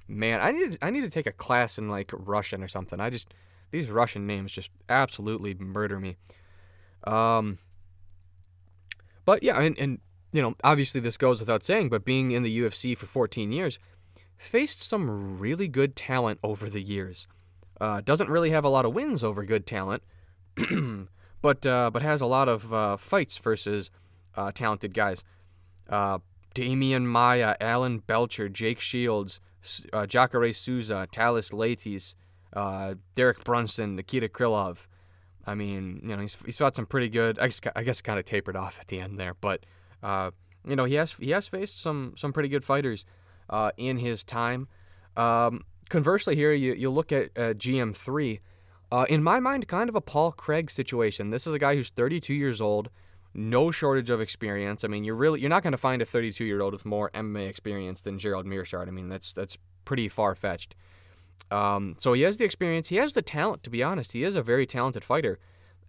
man, 0.09 0.41
I 0.43 0.53
need 0.53 0.79
I 0.83 0.91
need 0.91 1.03
to 1.03 1.11
take 1.11 1.27
a 1.27 1.33
class 1.33 1.79
in 1.79 1.89
like 1.89 2.11
Russian 2.13 2.63
or 2.63 2.69
something. 2.69 3.01
I 3.01 3.11
just 3.11 3.33
these 3.71 3.91
Russian 3.91 4.27
names 4.27 4.53
just 4.53 4.71
absolutely 4.89 5.55
murder 5.55 5.99
me. 5.99 6.17
Um, 7.05 7.59
but 9.25 9.43
yeah, 9.43 9.61
and, 9.61 9.79
and 9.79 9.99
you 10.35 10.43
know, 10.43 10.57
obviously 10.65 11.01
this 11.01 11.17
goes 11.17 11.39
without 11.39 11.63
saying, 11.63 11.89
but 11.89 12.05
being 12.05 12.33
in 12.33 12.43
the 12.43 12.59
UFC 12.59 12.99
for 12.99 13.07
14 13.07 13.53
years, 13.53 13.79
faced 14.37 14.83
some 14.83 15.39
really 15.39 15.69
good 15.69 15.95
talent 15.95 16.41
over 16.43 16.69
the 16.69 16.83
years. 16.83 17.29
Uh, 17.81 18.01
doesn't 18.01 18.29
really 18.29 18.51
have 18.51 18.65
a 18.65 18.69
lot 18.69 18.85
of 18.85 18.93
wins 18.93 19.23
over 19.23 19.45
good 19.45 19.67
talent, 19.67 20.03
but 21.43 21.67
uh, 21.67 21.91
but 21.93 22.03
has 22.03 22.21
a 22.21 22.27
lot 22.27 22.49
of 22.49 22.73
uh, 22.73 22.97
fights 22.97 23.39
versus 23.39 23.91
uh, 24.37 24.51
talented 24.53 24.93
guys. 24.93 25.23
Uh, 25.89 26.19
Demian 26.55 27.05
Maia, 27.05 27.57
Alan 27.61 27.99
Belcher, 27.99 28.49
Jake 28.49 28.81
Shields, 28.81 29.41
uh, 29.93 30.07
Jacare 30.07 30.53
Souza, 30.53 31.09
Thales 31.13 31.51
Leites, 31.51 32.15
uh, 32.55 32.95
Derek 33.15 33.43
Brunson, 33.45 33.97
Nikita 33.97 34.29
Krylov. 34.29 34.87
I 35.47 35.55
mean, 35.55 36.01
you 36.03 36.15
know, 36.15 36.23
he's, 36.23 36.37
he's 36.47 36.57
fought 36.57 36.77
some 36.77 36.87
pretty 36.87 37.09
good. 37.09 37.39
I 37.39 37.49
guess, 37.49 37.61
I 37.77 37.83
guess 37.83 38.01
it 38.01 38.05
kind 38.05 38.19
of 38.19 38.25
tapered 38.25 38.57
off 38.57 38.79
at 38.81 38.89
the 38.89 39.01
end 39.01 39.19
there, 39.19 39.35
but 39.35 39.67
uh, 40.05 40.31
you 40.69 40.77
know, 40.77 40.85
he 40.85 40.95
has 40.95 41.13
he 41.15 41.31
has 41.31 41.49
faced 41.49 41.81
some 41.81 42.13
some 42.17 42.33
pretty 42.33 42.49
good 42.49 42.63
fighters 42.63 43.07
uh, 43.51 43.71
in 43.77 43.99
his 43.99 44.23
time. 44.23 44.69
Um, 45.17 45.65
conversely, 45.89 46.37
here 46.37 46.53
you 46.53 46.75
you 46.75 46.91
look 46.91 47.11
at 47.11 47.31
uh, 47.37 47.55
GM3. 47.55 48.41
Uh, 48.93 49.07
in 49.09 49.23
my 49.23 49.41
mind, 49.41 49.67
kind 49.67 49.89
of 49.89 49.97
a 49.97 50.01
Paul 50.01 50.31
Craig 50.31 50.71
situation. 50.71 51.31
This 51.31 51.47
is 51.47 51.55
a 51.55 51.59
guy 51.59 51.75
who's 51.75 51.89
32 51.89 52.33
years 52.33 52.61
old, 52.61 52.91
no 53.33 53.71
shortage 53.71 54.11
of 54.11 54.21
experience. 54.21 54.85
I 54.85 54.89
mean, 54.89 55.05
you're 55.05 55.17
really 55.17 55.41
you're 55.41 55.51
not 55.51 55.63
going 55.63 55.73
to 55.73 55.79
find 55.79 56.01
a 56.03 56.05
32 56.05 56.45
year 56.45 56.61
old 56.61 56.75
with 56.75 56.85
more 56.85 57.11
MMA 57.11 57.49
experience 57.49 58.03
than 58.03 58.19
Gerald 58.19 58.47
Meerschaert. 58.47 58.87
I 58.87 58.91
mean, 58.91 59.09
that's 59.09 59.33
that's 59.33 59.59
pretty 59.85 60.09
far 60.09 60.35
fetched. 60.35 60.75
Um, 61.51 61.97
so 61.99 62.13
he 62.13 62.23
has 62.23 62.37
the 62.37 62.45
experience. 62.45 62.89
He 62.89 62.97
has 62.97 63.15
the 63.15 63.23
talent. 63.23 63.63
To 63.65 63.71
be 63.71 63.83
honest, 63.83 64.13
he 64.13 64.23
is 64.23 64.37
a 64.37 64.43
very 64.43 64.67
talented 64.67 65.03
fighter, 65.03 65.39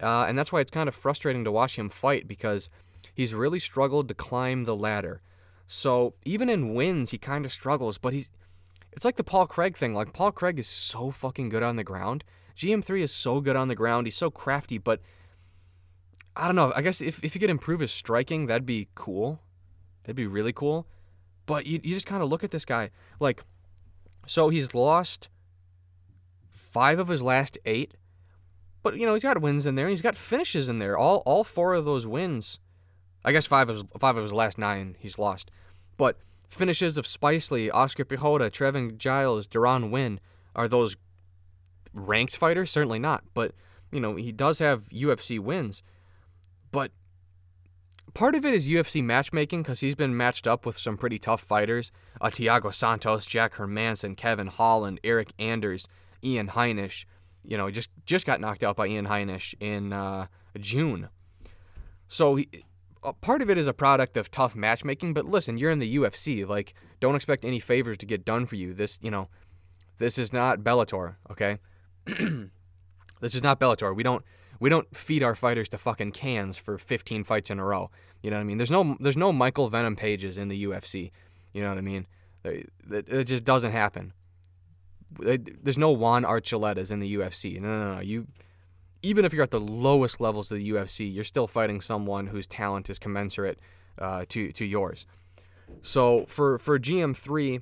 uh, 0.01 0.25
and 0.27 0.37
that's 0.37 0.51
why 0.51 0.61
it's 0.61 0.71
kind 0.71 0.87
of 0.87 0.95
frustrating 0.95 1.43
to 1.43 1.51
watch 1.51 1.77
him 1.77 1.89
fight 1.89 2.27
because 2.27 2.69
he's 3.15 3.33
really 3.33 3.59
struggled 3.59 4.07
to 4.09 4.13
climb 4.13 4.65
the 4.65 4.75
ladder. 4.75 5.21
So 5.67 6.13
even 6.25 6.49
in 6.49 6.75
wins, 6.75 7.11
he 7.11 7.17
kind 7.17 7.45
of 7.45 7.51
struggles. 7.51 7.97
But 7.97 8.13
he's 8.13 8.29
it's 8.91 9.05
like 9.05 9.15
the 9.15 9.23
Paul 9.23 9.47
Craig 9.47 9.75
thing. 9.77 9.93
Like 9.93 10.13
Paul 10.13 10.31
Craig 10.31 10.59
is 10.59 10.67
so 10.67 11.11
fucking 11.11 11.49
good 11.49 11.63
on 11.63 11.75
the 11.75 11.83
ground. 11.83 12.23
GM3 12.55 13.01
is 13.01 13.11
so 13.11 13.41
good 13.41 13.55
on 13.55 13.67
the 13.67 13.75
ground. 13.75 14.07
He's 14.07 14.15
so 14.15 14.31
crafty, 14.31 14.77
but 14.77 15.01
I 16.35 16.45
don't 16.47 16.55
know. 16.55 16.71
I 16.75 16.81
guess 16.81 17.01
if, 17.01 17.23
if 17.23 17.33
he 17.33 17.39
could 17.39 17.49
improve 17.49 17.81
his 17.81 17.91
striking, 17.91 18.45
that'd 18.45 18.65
be 18.65 18.87
cool. 18.95 19.41
That'd 20.03 20.15
be 20.15 20.27
really 20.27 20.53
cool. 20.53 20.87
But 21.45 21.65
you, 21.65 21.79
you 21.83 21.93
just 21.93 22.07
kind 22.07 22.23
of 22.23 22.29
look 22.29 22.43
at 22.43 22.51
this 22.51 22.65
guy. 22.65 22.91
Like, 23.19 23.43
so 24.27 24.49
he's 24.49 24.73
lost 24.73 25.29
five 26.49 26.99
of 26.99 27.09
his 27.09 27.21
last 27.21 27.57
eight. 27.65 27.95
But, 28.83 28.97
you 28.97 29.05
know, 29.05 29.13
he's 29.13 29.23
got 29.23 29.41
wins 29.41 29.65
in 29.65 29.75
there 29.75 29.85
and 29.87 29.91
he's 29.91 30.01
got 30.01 30.15
finishes 30.15 30.69
in 30.69 30.77
there. 30.77 30.97
All 30.97 31.23
all 31.25 31.43
four 31.43 31.73
of 31.73 31.85
those 31.85 32.05
wins, 32.07 32.59
I 33.25 33.31
guess 33.31 33.47
five 33.47 33.69
of 33.69 33.75
his, 33.77 33.85
five 33.99 34.15
of 34.17 34.23
his 34.23 34.33
last 34.33 34.57
nine 34.57 34.95
he's 34.99 35.17
lost. 35.17 35.49
But 35.97 36.19
finishes 36.47 36.97
of 36.97 37.05
Spicely, 37.05 37.69
Oskar 37.73 38.05
Piechota, 38.05 38.51
Trevin 38.51 38.97
Giles, 38.97 39.47
Deron 39.47 39.89
Winn, 39.89 40.19
are 40.55 40.67
those 40.67 40.95
ranked 41.93 42.37
fighters? 42.37 42.69
Certainly 42.69 42.99
not. 42.99 43.23
But, 43.33 43.53
you 43.91 43.99
know, 43.99 44.15
he 44.15 44.31
does 44.31 44.59
have 44.59 44.83
UFC 44.89 45.39
wins. 45.39 45.81
But 46.71 46.91
part 48.13 48.35
of 48.35 48.45
it 48.45 48.53
is 48.53 48.69
UFC 48.69 49.03
matchmaking 49.03 49.63
because 49.63 49.79
he's 49.79 49.95
been 49.95 50.15
matched 50.15 50.47
up 50.47 50.65
with 50.65 50.77
some 50.77 50.95
pretty 50.95 51.17
tough 51.17 51.41
fighters. 51.41 51.91
Uh, 52.21 52.27
Thiago 52.27 52.71
Santos, 52.71 53.25
Jack 53.25 53.55
Hermansson, 53.55 54.15
Kevin 54.15 54.47
Holland, 54.47 54.99
Eryk 55.03 55.31
Anders, 55.39 55.87
Ian 56.23 56.49
Heinisch. 56.49 57.05
You 57.43 57.57
know, 57.57 57.69
just 57.69 57.91
just 58.05 58.25
got 58.25 58.41
knocked 58.41 58.63
out 58.63 58.75
by 58.75 58.87
Ian 58.87 59.05
Heinisch 59.05 59.53
in 59.59 59.93
uh, 59.93 60.27
June. 60.59 61.09
So 62.07 62.35
he, 62.37 62.49
Uh, 63.05 63.11
part 63.13 63.41
of 63.41 63.49
it 63.49 63.57
is 63.57 63.67
a 63.67 63.73
product 63.73 64.17
of 64.17 64.31
tough 64.31 64.55
matchmaking. 64.55 65.13
But 65.13 65.25
listen, 65.25 65.57
you're 65.57 65.71
in 65.71 65.79
the 65.79 65.95
UFC. 65.97 66.47
Like, 66.47 66.73
don't 66.99 67.15
expect 67.15 67.45
any 67.45 67.59
favors 67.59 67.97
to 67.97 68.05
get 68.05 68.25
done 68.25 68.45
for 68.45 68.55
you. 68.55 68.73
This, 68.73 68.99
you 69.01 69.11
know, 69.11 69.29
this 69.97 70.17
is 70.17 70.33
not 70.33 70.59
Bellator. 70.59 71.15
Okay, 71.31 71.59
this 72.05 73.35
is 73.35 73.43
not 73.43 73.59
Bellator. 73.59 73.95
We 73.95 74.03
don't 74.03 74.23
we 74.59 74.69
don't 74.69 74.95
feed 74.95 75.23
our 75.23 75.35
fighters 75.35 75.69
to 75.69 75.77
fucking 75.77 76.11
cans 76.11 76.57
for 76.57 76.77
15 76.77 77.23
fights 77.23 77.49
in 77.49 77.59
a 77.59 77.65
row. 77.65 77.91
You 78.21 78.31
know 78.31 78.37
what 78.37 78.41
I 78.41 78.45
mean? 78.45 78.57
There's 78.57 78.71
no 78.71 78.97
there's 78.99 79.17
no 79.17 79.31
Michael 79.31 79.69
Venom 79.69 79.95
pages 79.95 80.37
in 80.37 80.47
the 80.47 80.65
UFC. 80.65 81.11
You 81.53 81.63
know 81.63 81.69
what 81.69 81.77
I 81.77 81.81
mean? 81.81 82.07
It 82.43 83.25
just 83.25 83.43
doesn't 83.43 83.71
happen. 83.71 84.13
There's 85.17 85.77
no 85.77 85.91
Juan 85.91 86.23
Archuletas 86.23 86.91
in 86.91 86.99
the 86.99 87.15
UFC. 87.15 87.59
No, 87.59 87.67
no, 87.67 87.95
no. 87.95 88.01
You 88.01 88.27
even 89.05 89.23
if 89.23 89.33
you're 89.33 89.43
at 89.43 89.51
the 89.51 89.59
lowest 89.59 90.19
levels 90.19 90.51
of 90.51 90.57
the 90.57 90.71
UFC, 90.71 91.13
you're 91.13 91.23
still 91.23 91.45
fighting 91.45 91.79
someone 91.79 92.27
whose 92.27 92.47
talent 92.47 92.89
is 92.89 92.97
commensurate 92.97 93.59
uh, 93.99 94.25
to 94.29 94.51
to 94.51 94.65
yours. 94.65 95.05
So 95.81 96.25
for 96.27 96.57
for 96.57 96.79
GM3, 96.79 97.61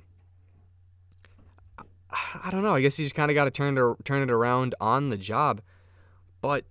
I 2.10 2.50
don't 2.50 2.62
know. 2.62 2.74
I 2.74 2.80
guess 2.80 2.98
you 2.98 3.04
just 3.04 3.14
kind 3.14 3.30
of 3.30 3.34
got 3.34 3.44
to 3.44 3.50
turn 3.50 3.76
it 3.76 4.04
turn 4.04 4.22
it 4.22 4.30
around 4.30 4.74
on 4.80 5.10
the 5.10 5.18
job. 5.18 5.60
But 6.40 6.64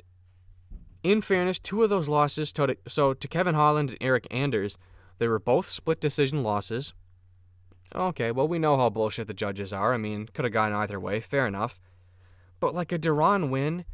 in 1.03 1.21
fairness, 1.21 1.59
two 1.59 1.83
of 1.83 1.89
those 1.89 2.09
losses, 2.09 2.51
to, 2.53 2.77
so 2.87 3.13
to 3.13 3.27
Kevin 3.27 3.55
Holland 3.55 3.91
and 3.91 3.99
Eryk 3.99 4.25
Anders, 4.31 4.77
they 5.19 5.27
were 5.27 5.39
both 5.39 5.69
split 5.69 5.99
decision 5.99 6.43
losses. 6.43 6.93
Okay, 7.93 8.31
well, 8.31 8.47
we 8.47 8.57
know 8.57 8.77
how 8.77 8.89
bullshit 8.89 9.27
the 9.27 9.33
judges 9.33 9.71
are. 9.71 9.93
I 9.93 9.97
mean, 9.97 10.27
could 10.33 10.45
have 10.45 10.53
gone 10.53 10.73
either 10.73 10.99
way. 10.99 11.19
Fair 11.19 11.45
enough. 11.45 11.79
But 12.59 12.73
like 12.73 12.91
a 12.91 12.97
Deron 12.97 13.49
Winn, 13.49 13.85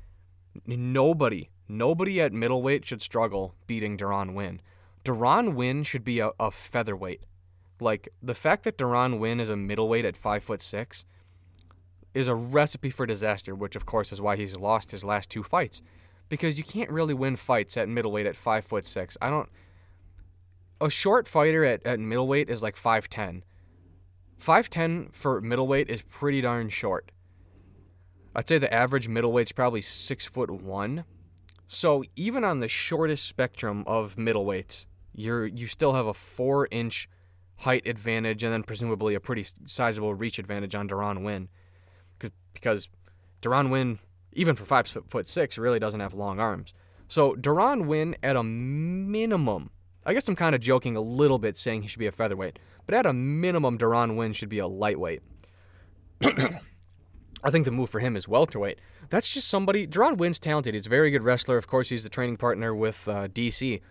nobody, 0.66 1.50
nobody 1.68 2.22
at 2.22 2.34
middleweight 2.34 2.86
should 2.86 3.02
struggle 3.02 3.56
beating 3.68 3.98
Deron 3.98 4.34
Winn. 4.34 4.62
Deron 5.04 5.54
Winn 5.54 5.84
should 5.84 6.04
be 6.04 6.20
a, 6.20 6.32
a 6.40 6.52
featherweight. 6.52 7.22
Like 7.80 8.10
the 8.22 8.34
fact 8.34 8.64
that 8.64 8.78
Deron 8.78 9.20
Winn 9.20 9.40
is 9.40 9.50
a 9.50 9.56
middleweight 9.56 10.06
at 10.06 10.18
five 10.18 10.44
foot 10.44 10.62
six 10.62 11.06
is 12.14 12.28
a 12.28 12.36
recipe 12.36 12.90
for 12.90 13.06
disaster, 13.06 13.56
which 13.56 13.76
of 13.76 13.86
course 13.86 14.12
is 14.12 14.22
why 14.22 14.36
he's 14.36 14.58
lost 14.58 14.92
his 14.92 15.04
last 15.04 15.30
two 15.30 15.44
fights 15.44 15.82
because 16.30 16.58
you 16.58 16.64
can't 16.64 16.92
really 16.92 17.14
win 17.14 17.36
fights 17.36 17.76
at 17.76 17.90
middleweight 17.90 18.28
at 18.28 18.36
five 18.36 18.64
foot 18.64 18.86
six. 18.86 19.18
I 19.22 19.30
don't. 19.30 19.50
A 20.80 20.90
short 20.90 21.28
fighter 21.28 21.66
at, 21.66 21.86
at 21.86 22.00
middleweight 22.00 22.50
is 22.50 22.64
like 22.64 22.76
five 22.76 23.10
ten. 23.10 23.44
Five 24.38 24.70
ten 24.70 25.10
for 25.12 25.42
middleweight 25.42 25.90
is 25.90 26.04
pretty 26.04 26.42
darn 26.42 26.70
short. 26.70 27.12
I'd 28.40 28.48
say 28.48 28.58
the 28.58 28.74
average 28.74 29.10
middleweight's 29.10 29.52
probably 29.52 29.82
six 29.82 30.26
foot 30.26 30.50
one. 30.50 31.04
So 31.68 32.06
even 32.16 32.46
on 32.46 32.62
the 32.62 32.70
shortest 32.70 33.28
spectrum 33.28 33.84
of 33.86 34.16
middleweights, 34.16 34.88
you're 35.14 35.46
you 35.46 35.68
still 35.68 35.92
have 35.92 36.06
a 36.06 36.14
four 36.14 36.66
inch 36.72 37.10
height 37.58 37.86
advantage 37.86 38.42
and 38.42 38.54
then 38.54 38.64
presumably 38.64 39.14
a 39.14 39.20
pretty 39.20 39.46
sizable 39.66 40.14
reach 40.14 40.40
advantage 40.40 40.74
on 40.74 40.88
Deron 40.88 41.26
Winn, 41.26 41.50
Because 42.54 42.88
Deron 43.42 43.72
Winn 43.72 44.00
even 44.32 44.56
for 44.56 44.64
five 44.64 44.88
foot 44.88 45.28
six, 45.28 45.58
really 45.58 45.78
doesn't 45.78 46.00
have 46.00 46.14
long 46.14 46.40
arms. 46.40 46.74
So 47.10 47.36
Deron 47.36 47.88
Winn 47.88 48.16
at 48.24 48.38
a 48.38 48.44
minimum. 48.44 49.72
I 50.06 50.14
guess 50.14 50.30
I'm 50.30 50.38
kind 50.38 50.56
of 50.56 50.62
joking 50.62 50.96
a 50.96 51.02
little 51.02 51.40
bit 51.40 51.58
saying 51.58 51.82
he 51.82 51.90
should 51.90 52.00
be 52.00 52.08
a 52.08 52.12
featherweight, 52.14 52.58
but 52.86 52.96
at 52.96 53.06
a 53.06 53.12
minimum, 53.12 53.78
Deron 53.78 54.16
Winn 54.16 54.32
should 54.32 54.48
be 54.48 54.60
a 54.60 54.68
lightweight. 54.68 55.24
I 57.44 57.52
think 57.52 57.66
the 57.66 57.72
move 57.72 57.90
for 57.90 58.00
him 58.00 58.16
is 58.16 58.28
welterweight. 58.28 58.80
That's 59.10 59.30
just 59.34 59.48
somebody. 59.48 59.88
Deron 59.88 60.18
Winn's 60.18 60.40
talented. 60.40 60.74
He's 60.74 60.86
a 60.86 60.90
very 60.90 61.12
good 61.12 61.24
wrestler. 61.24 61.58
Of 61.58 61.68
course, 61.68 61.90
he's 61.90 62.04
the 62.04 62.10
training 62.10 62.38
partner 62.38 62.76
with 62.76 63.08
uh, 63.08 63.28
DC. 63.28 63.82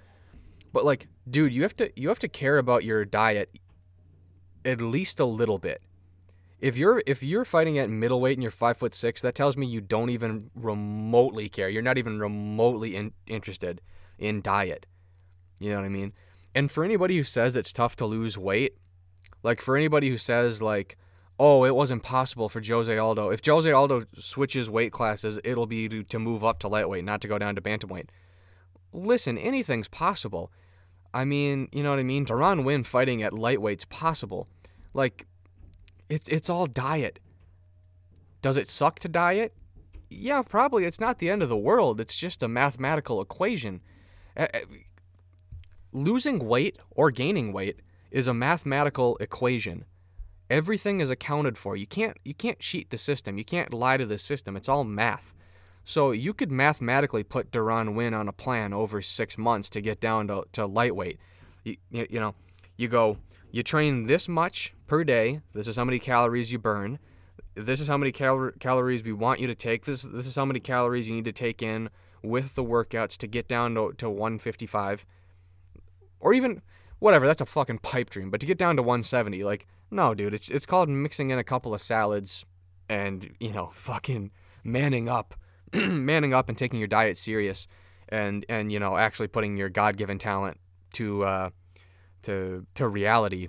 But 0.72 0.84
like, 0.84 1.08
dude, 1.28 1.54
you 1.54 1.62
have 1.62 1.76
to 1.76 1.90
you 1.96 2.08
have 2.08 2.18
to 2.20 2.28
care 2.28 2.58
about 2.58 2.84
your 2.84 3.04
diet 3.04 3.50
at 4.64 4.80
least 4.80 5.18
a 5.18 5.24
little 5.24 5.58
bit 5.58 5.82
if 6.60 6.76
you're 6.76 7.02
if 7.06 7.22
you're 7.22 7.44
fighting 7.44 7.78
at 7.78 7.88
middleweight 7.90 8.36
and 8.36 8.42
you're 8.42 8.50
five 8.50 8.76
foot 8.76 8.94
six, 8.94 9.22
that 9.22 9.34
tells 9.34 9.56
me 9.56 9.66
you 9.66 9.80
don't 9.80 10.10
even 10.10 10.50
remotely 10.54 11.48
care. 11.48 11.68
You're 11.68 11.82
not 11.82 11.98
even 11.98 12.18
remotely 12.18 12.96
in, 12.96 13.12
interested 13.26 13.80
in 14.18 14.42
diet. 14.42 14.86
You 15.60 15.70
know 15.70 15.76
what 15.76 15.84
I 15.84 15.90
mean? 15.90 16.12
And 16.54 16.70
for 16.70 16.82
anybody 16.84 17.16
who 17.16 17.24
says 17.24 17.54
it's 17.54 17.72
tough 17.72 17.94
to 17.96 18.06
lose 18.06 18.36
weight, 18.36 18.76
like 19.42 19.60
for 19.60 19.76
anybody 19.76 20.08
who 20.08 20.16
says 20.16 20.60
like, 20.60 20.96
oh, 21.38 21.64
it 21.64 21.74
wasn't 21.74 22.02
possible 22.02 22.48
for 22.48 22.60
Jose 22.64 22.96
Aldo. 22.96 23.30
If 23.30 23.44
Jose 23.44 23.70
Aldo 23.70 24.02
switches 24.18 24.68
weight 24.68 24.92
classes, 24.92 25.38
it'll 25.44 25.66
be 25.66 25.88
to, 25.88 26.02
to 26.02 26.18
move 26.18 26.44
up 26.44 26.58
to 26.60 26.68
lightweight, 26.68 27.04
not 27.04 27.20
to 27.20 27.28
go 27.28 27.38
down 27.38 27.54
to 27.54 27.60
bantamweight. 27.60 28.08
Listen, 28.92 29.38
anything's 29.38 29.88
possible. 29.88 30.50
I 31.14 31.24
mean, 31.24 31.68
you 31.72 31.82
know 31.82 31.90
what 31.90 31.98
I 31.98 32.04
mean? 32.04 32.26
Deron 32.26 32.64
Winn 32.64 32.84
fighting 32.84 33.22
at 33.22 33.32
lightweight's 33.32 33.84
possible. 33.84 34.48
Like 34.92 35.26
it's 36.08 36.28
it's 36.28 36.50
all 36.50 36.66
diet. 36.66 37.18
Does 38.42 38.56
it 38.56 38.68
suck 38.68 38.98
to 39.00 39.08
diet? 39.08 39.54
Yeah, 40.10 40.42
probably. 40.42 40.84
It's 40.84 41.00
not 41.00 41.18
the 41.18 41.28
end 41.28 41.42
of 41.42 41.48
the 41.48 41.56
world. 41.56 42.00
It's 42.00 42.16
just 42.16 42.42
a 42.42 42.48
mathematical 42.48 43.20
equation. 43.20 43.80
Losing 45.92 46.46
weight 46.46 46.78
or 46.90 47.10
gaining 47.10 47.52
weight 47.52 47.80
is 48.10 48.26
a 48.26 48.34
mathematical 48.34 49.16
equation. 49.18 49.84
Everything 50.50 51.00
is 51.00 51.10
accounted 51.10 51.58
for. 51.58 51.76
You 51.76 51.86
can't 51.86 52.16
you 52.24 52.34
can't 52.34 52.58
cheat 52.58 52.90
the 52.90 52.98
system. 52.98 53.36
You 53.36 53.44
can't 53.44 53.72
lie 53.72 53.96
to 53.96 54.06
the 54.06 54.18
system. 54.18 54.56
It's 54.56 54.68
all 54.68 54.84
math. 54.84 55.34
So 55.84 56.10
you 56.10 56.34
could 56.34 56.50
mathematically 56.50 57.22
put 57.22 57.50
Deron 57.50 57.94
Winn 57.94 58.12
on 58.12 58.28
a 58.28 58.32
plan 58.32 58.72
over 58.72 59.00
six 59.00 59.38
months 59.38 59.70
to 59.70 59.80
get 59.80 60.00
down 60.00 60.28
to, 60.28 60.44
to 60.52 60.66
lightweight. 60.66 61.18
You, 61.64 61.76
you, 61.90 62.06
you 62.10 62.20
know, 62.20 62.34
you 62.76 62.88
go, 62.88 63.16
you 63.50 63.62
train 63.62 64.06
this 64.06 64.28
much 64.28 64.74
per 64.86 65.02
day. 65.02 65.40
This 65.54 65.66
is 65.66 65.76
how 65.76 65.84
many 65.84 65.98
calories 65.98 66.52
you 66.52 66.58
burn. 66.58 66.98
This 67.54 67.80
is 67.80 67.88
how 67.88 67.96
many 67.96 68.12
cal- 68.12 68.50
calories 68.60 69.02
we 69.02 69.14
want 69.14 69.40
you 69.40 69.46
to 69.46 69.54
take. 69.54 69.86
This 69.86 70.02
this 70.02 70.26
is 70.26 70.36
how 70.36 70.44
many 70.44 70.60
calories 70.60 71.08
you 71.08 71.14
need 71.14 71.24
to 71.24 71.32
take 71.32 71.62
in 71.62 71.88
with 72.22 72.54
the 72.54 72.64
workouts 72.64 73.16
to 73.18 73.26
get 73.26 73.48
down 73.48 73.74
to, 73.74 73.92
to 73.96 74.10
155 74.10 75.06
or 76.20 76.32
even 76.32 76.62
whatever. 76.98 77.26
That's 77.26 77.40
a 77.40 77.46
fucking 77.46 77.78
pipe 77.78 78.10
dream. 78.10 78.30
But 78.30 78.40
to 78.40 78.46
get 78.46 78.58
down 78.58 78.76
to 78.76 78.82
170, 78.82 79.42
like 79.44 79.66
no, 79.90 80.14
dude, 80.14 80.34
it's 80.34 80.48
it's 80.48 80.66
called 80.66 80.88
mixing 80.88 81.30
in 81.30 81.38
a 81.38 81.44
couple 81.44 81.74
of 81.74 81.80
salads 81.80 82.44
and 82.88 83.34
you 83.40 83.52
know 83.52 83.70
fucking 83.72 84.30
manning 84.64 85.08
up, 85.08 85.34
manning 85.74 86.34
up 86.34 86.48
and 86.48 86.56
taking 86.56 86.78
your 86.78 86.88
diet 86.88 87.16
serious 87.16 87.68
and 88.08 88.44
and 88.48 88.72
you 88.72 88.78
know 88.78 88.96
actually 88.96 89.28
putting 89.28 89.56
your 89.56 89.68
God-given 89.68 90.18
talent 90.18 90.58
to 90.94 91.24
uh, 91.24 91.50
to 92.22 92.66
to 92.74 92.88
reality, 92.88 93.48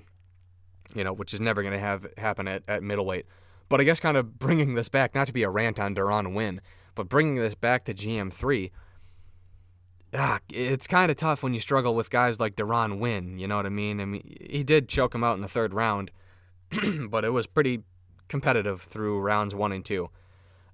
you 0.94 1.04
know, 1.04 1.14
which 1.14 1.34
is 1.34 1.42
never 1.42 1.62
going 1.62 1.74
to 1.74 1.80
have 1.80 2.08
happen 2.18 2.48
at, 2.48 2.64
at 2.68 2.84
middleweight. 2.84 3.26
But 3.68 3.80
I 3.80 3.84
guess 3.84 4.00
kind 4.00 4.18
of 4.18 4.40
bringing 4.40 4.74
this 4.74 4.90
back, 4.90 5.14
not 5.14 5.28
to 5.28 5.34
be 5.34 5.44
a 5.44 5.50
rant 5.50 5.80
on 5.80 5.94
Deron 5.94 6.34
Winn, 6.34 6.60
but 6.96 7.08
bringing 7.08 7.36
this 7.36 7.54
back 7.54 7.86
to 7.86 7.94
GM3, 7.94 8.72
ah, 10.16 10.40
it's 10.52 10.88
kind 10.88 11.12
of 11.12 11.18
tough 11.18 11.44
when 11.44 11.54
you 11.54 11.60
struggle 11.60 11.94
with 11.94 12.10
guys 12.10 12.40
like 12.40 12.56
Deron 12.56 13.00
Winn. 13.00 13.38
You 13.38 13.48
know 13.48 13.58
what 13.58 13.68
I 13.68 13.70
mean? 13.70 14.02
I 14.02 14.06
mean, 14.06 14.36
he 14.42 14.64
did 14.64 14.90
choke 14.90 15.14
him 15.14 15.24
out 15.24 15.36
in 15.36 15.42
the 15.42 15.48
third 15.48 15.74
round, 15.74 16.10
but 17.10 17.26
it 17.26 17.30
was 17.30 17.48
pretty 17.48 17.84
competitive 18.28 18.82
through 18.82 19.20
rounds 19.20 19.56
one 19.56 19.72
and 19.72 19.84
two. 19.84 20.10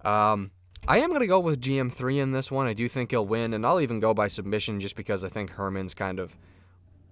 Um, 0.03 0.51
I 0.87 0.99
am 0.99 1.09
going 1.09 1.21
to 1.21 1.27
go 1.27 1.39
with 1.39 1.59
GM3 1.61 2.21
in 2.21 2.31
this 2.31 2.51
one. 2.51 2.67
I 2.67 2.73
do 2.73 2.87
think 2.87 3.11
he'll 3.11 3.25
win, 3.25 3.53
and 3.53 3.65
I'll 3.65 3.81
even 3.81 3.99
go 3.99 4.13
by 4.13 4.27
submission 4.27 4.79
just 4.79 4.95
because 4.95 5.23
I 5.23 5.29
think 5.29 5.51
Herman's 5.51 5.95
kind 5.95 6.19
of 6.19 6.37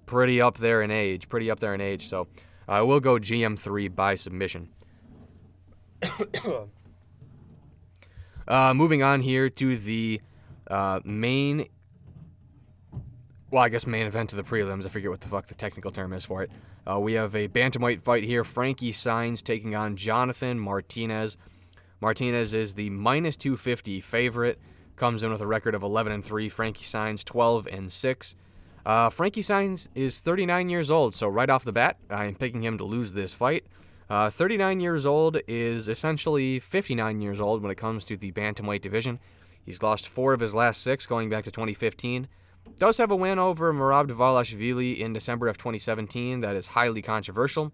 pretty 0.06 0.40
up 0.40 0.58
there 0.58 0.82
in 0.84 0.92
age, 0.92 1.28
pretty 1.28 1.50
up 1.50 1.60
there 1.60 1.74
in 1.74 1.82
age. 1.82 2.08
So 2.08 2.28
I 2.68 2.82
will 2.82 3.00
go 3.00 3.16
GM3 3.16 3.96
by 3.96 4.14
submission. 4.14 4.70
uh, 8.48 8.74
moving 8.76 9.02
on 9.02 9.22
here 9.22 9.50
to 9.50 9.78
the 9.78 10.22
uh, 10.70 11.00
main 11.04 11.68
well, 13.54 13.62
I 13.62 13.70
guess 13.70 13.86
main 13.86 14.08
event 14.08 14.34
of 14.34 14.38
the 14.38 14.44
prelims. 14.44 14.88
I 14.88 14.90
forget 14.90 15.12
what 15.12 15.22
the 15.22 15.28
fuck 15.28 15.46
the 15.46 15.54
technical 15.54 15.92
term 15.92 16.12
is 16.14 16.26
for 16.26 16.42
it. 16.42 16.50
Uh, 16.90 17.00
we 17.00 17.14
have 17.14 17.36
a 17.36 17.48
bantamweight 17.48 18.02
fight 18.02 18.24
here. 18.24 18.44
Frankie 18.44 18.92
Saenz 18.92 19.42
taking 19.42 19.76
on 19.76 19.96
Jonathan 19.96 20.60
Martinez. 20.60 21.38
Martinez 22.02 22.54
is 22.54 22.74
the 22.74 22.90
minus 22.90 23.38
250 23.38 24.02
favorite. 24.02 24.60
Comes 24.96 25.24
in 25.24 25.32
with 25.32 25.42
a 25.42 25.48
record 25.48 25.76
of 25.76 25.84
11 25.84 26.12
and 26.12 26.24
3. 26.24 26.50
Frankie 26.50 26.84
Saenz 26.84 27.24
12 27.24 27.68
and 27.68 27.92
6. 27.92 28.36
Uh, 28.86 29.10
Frankie 29.10 29.42
Saenz 29.42 29.88
is 29.96 30.20
39 30.20 30.70
years 30.70 30.92
old, 30.92 31.16
so 31.16 31.28
right 31.28 31.50
off 31.50 31.64
the 31.64 31.72
bat, 31.72 31.98
I 32.10 32.26
am 32.26 32.36
picking 32.36 32.64
him 32.64 32.78
to 32.78 32.84
lose 32.84 33.14
this 33.14 33.34
fight. 33.34 33.66
Uh, 34.10 34.30
39 34.30 34.82
years 34.82 35.06
old 35.06 35.38
is 35.48 35.88
essentially 35.88 36.60
59 36.60 37.22
years 37.22 37.40
old 37.40 37.62
when 37.62 37.72
it 37.72 37.78
comes 37.78 38.04
to 38.06 38.18
the 38.18 38.34
bantamweight 38.34 38.82
division. 38.82 39.20
He's 39.66 39.82
lost 39.82 40.10
four 40.10 40.34
of 40.34 40.42
his 40.42 40.54
last 40.54 40.82
six 40.82 41.06
going 41.06 41.30
back 41.30 41.46
to 41.46 41.52
2015. 41.52 42.28
Does 42.78 42.98
have 42.98 43.12
a 43.12 43.16
win 43.16 43.40
over 43.40 43.74
Merab 43.74 44.08
Dvalishvili 44.08 44.98
in 44.98 45.14
December 45.14 45.48
of 45.48 45.58
2017 45.58 46.42
that 46.42 46.56
is 46.56 46.68
highly 46.68 47.02
controversial. 47.02 47.72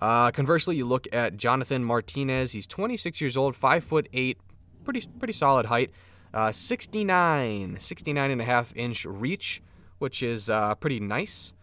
Uh, 0.00 0.30
conversely, 0.30 0.76
you 0.76 0.84
look 0.84 1.06
at 1.12 1.36
Jonathan 1.36 1.84
Martinez. 1.84 2.52
He's 2.52 2.66
26 2.66 3.20
years 3.20 3.36
old, 3.36 3.56
5 3.56 3.84
foot 3.84 4.08
8, 4.12 4.38
pretty 4.84 5.02
pretty 5.18 5.32
solid 5.32 5.66
height. 5.66 5.90
Uh, 6.34 6.52
69, 6.52 7.76
69 7.78 8.30
and 8.30 8.40
a 8.40 8.44
half 8.44 8.76
inch 8.76 9.06
reach, 9.06 9.62
which 9.98 10.22
is 10.22 10.50
uh, 10.50 10.74
pretty 10.74 11.00
nice. 11.00 11.54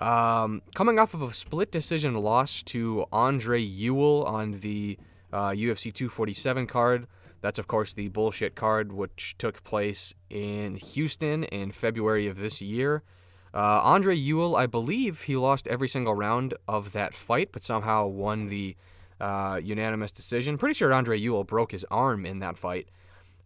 Um, 0.00 0.62
coming 0.74 0.98
off 0.98 1.14
of 1.14 1.22
a 1.22 1.32
split 1.32 1.72
decision 1.72 2.14
loss 2.14 2.62
to 2.64 3.06
Andre 3.10 3.60
Ewell 3.60 4.24
on 4.24 4.52
the 4.60 4.98
UFC 5.32 5.88
uh, 5.88 5.94
247 5.94 6.66
card. 6.66 7.06
That's, 7.40 7.58
of 7.58 7.68
course, 7.68 7.94
the 7.94 8.08
bullshit 8.08 8.54
card, 8.54 8.92
which 8.92 9.36
took 9.38 9.62
place 9.62 10.14
in 10.28 10.76
Houston 10.76 11.44
in 11.44 11.70
February 11.70 12.26
of 12.26 12.38
this 12.38 12.60
year. 12.60 13.02
Uh, 13.54 13.80
Andre 13.82 14.14
Ewell, 14.14 14.56
I 14.56 14.66
believe 14.66 15.22
he 15.22 15.36
lost 15.36 15.66
every 15.68 15.88
single 15.88 16.14
round 16.14 16.54
of 16.66 16.92
that 16.92 17.14
fight, 17.14 17.50
but 17.52 17.64
somehow 17.64 18.06
won 18.06 18.46
the 18.46 18.76
uh, 19.20 19.60
unanimous 19.62 20.12
decision. 20.12 20.58
Pretty 20.58 20.74
sure 20.74 20.92
Andre 20.92 21.18
Ewell 21.18 21.44
broke 21.44 21.72
his 21.72 21.84
arm 21.90 22.26
in 22.26 22.40
that 22.40 22.58
fight. 22.58 22.88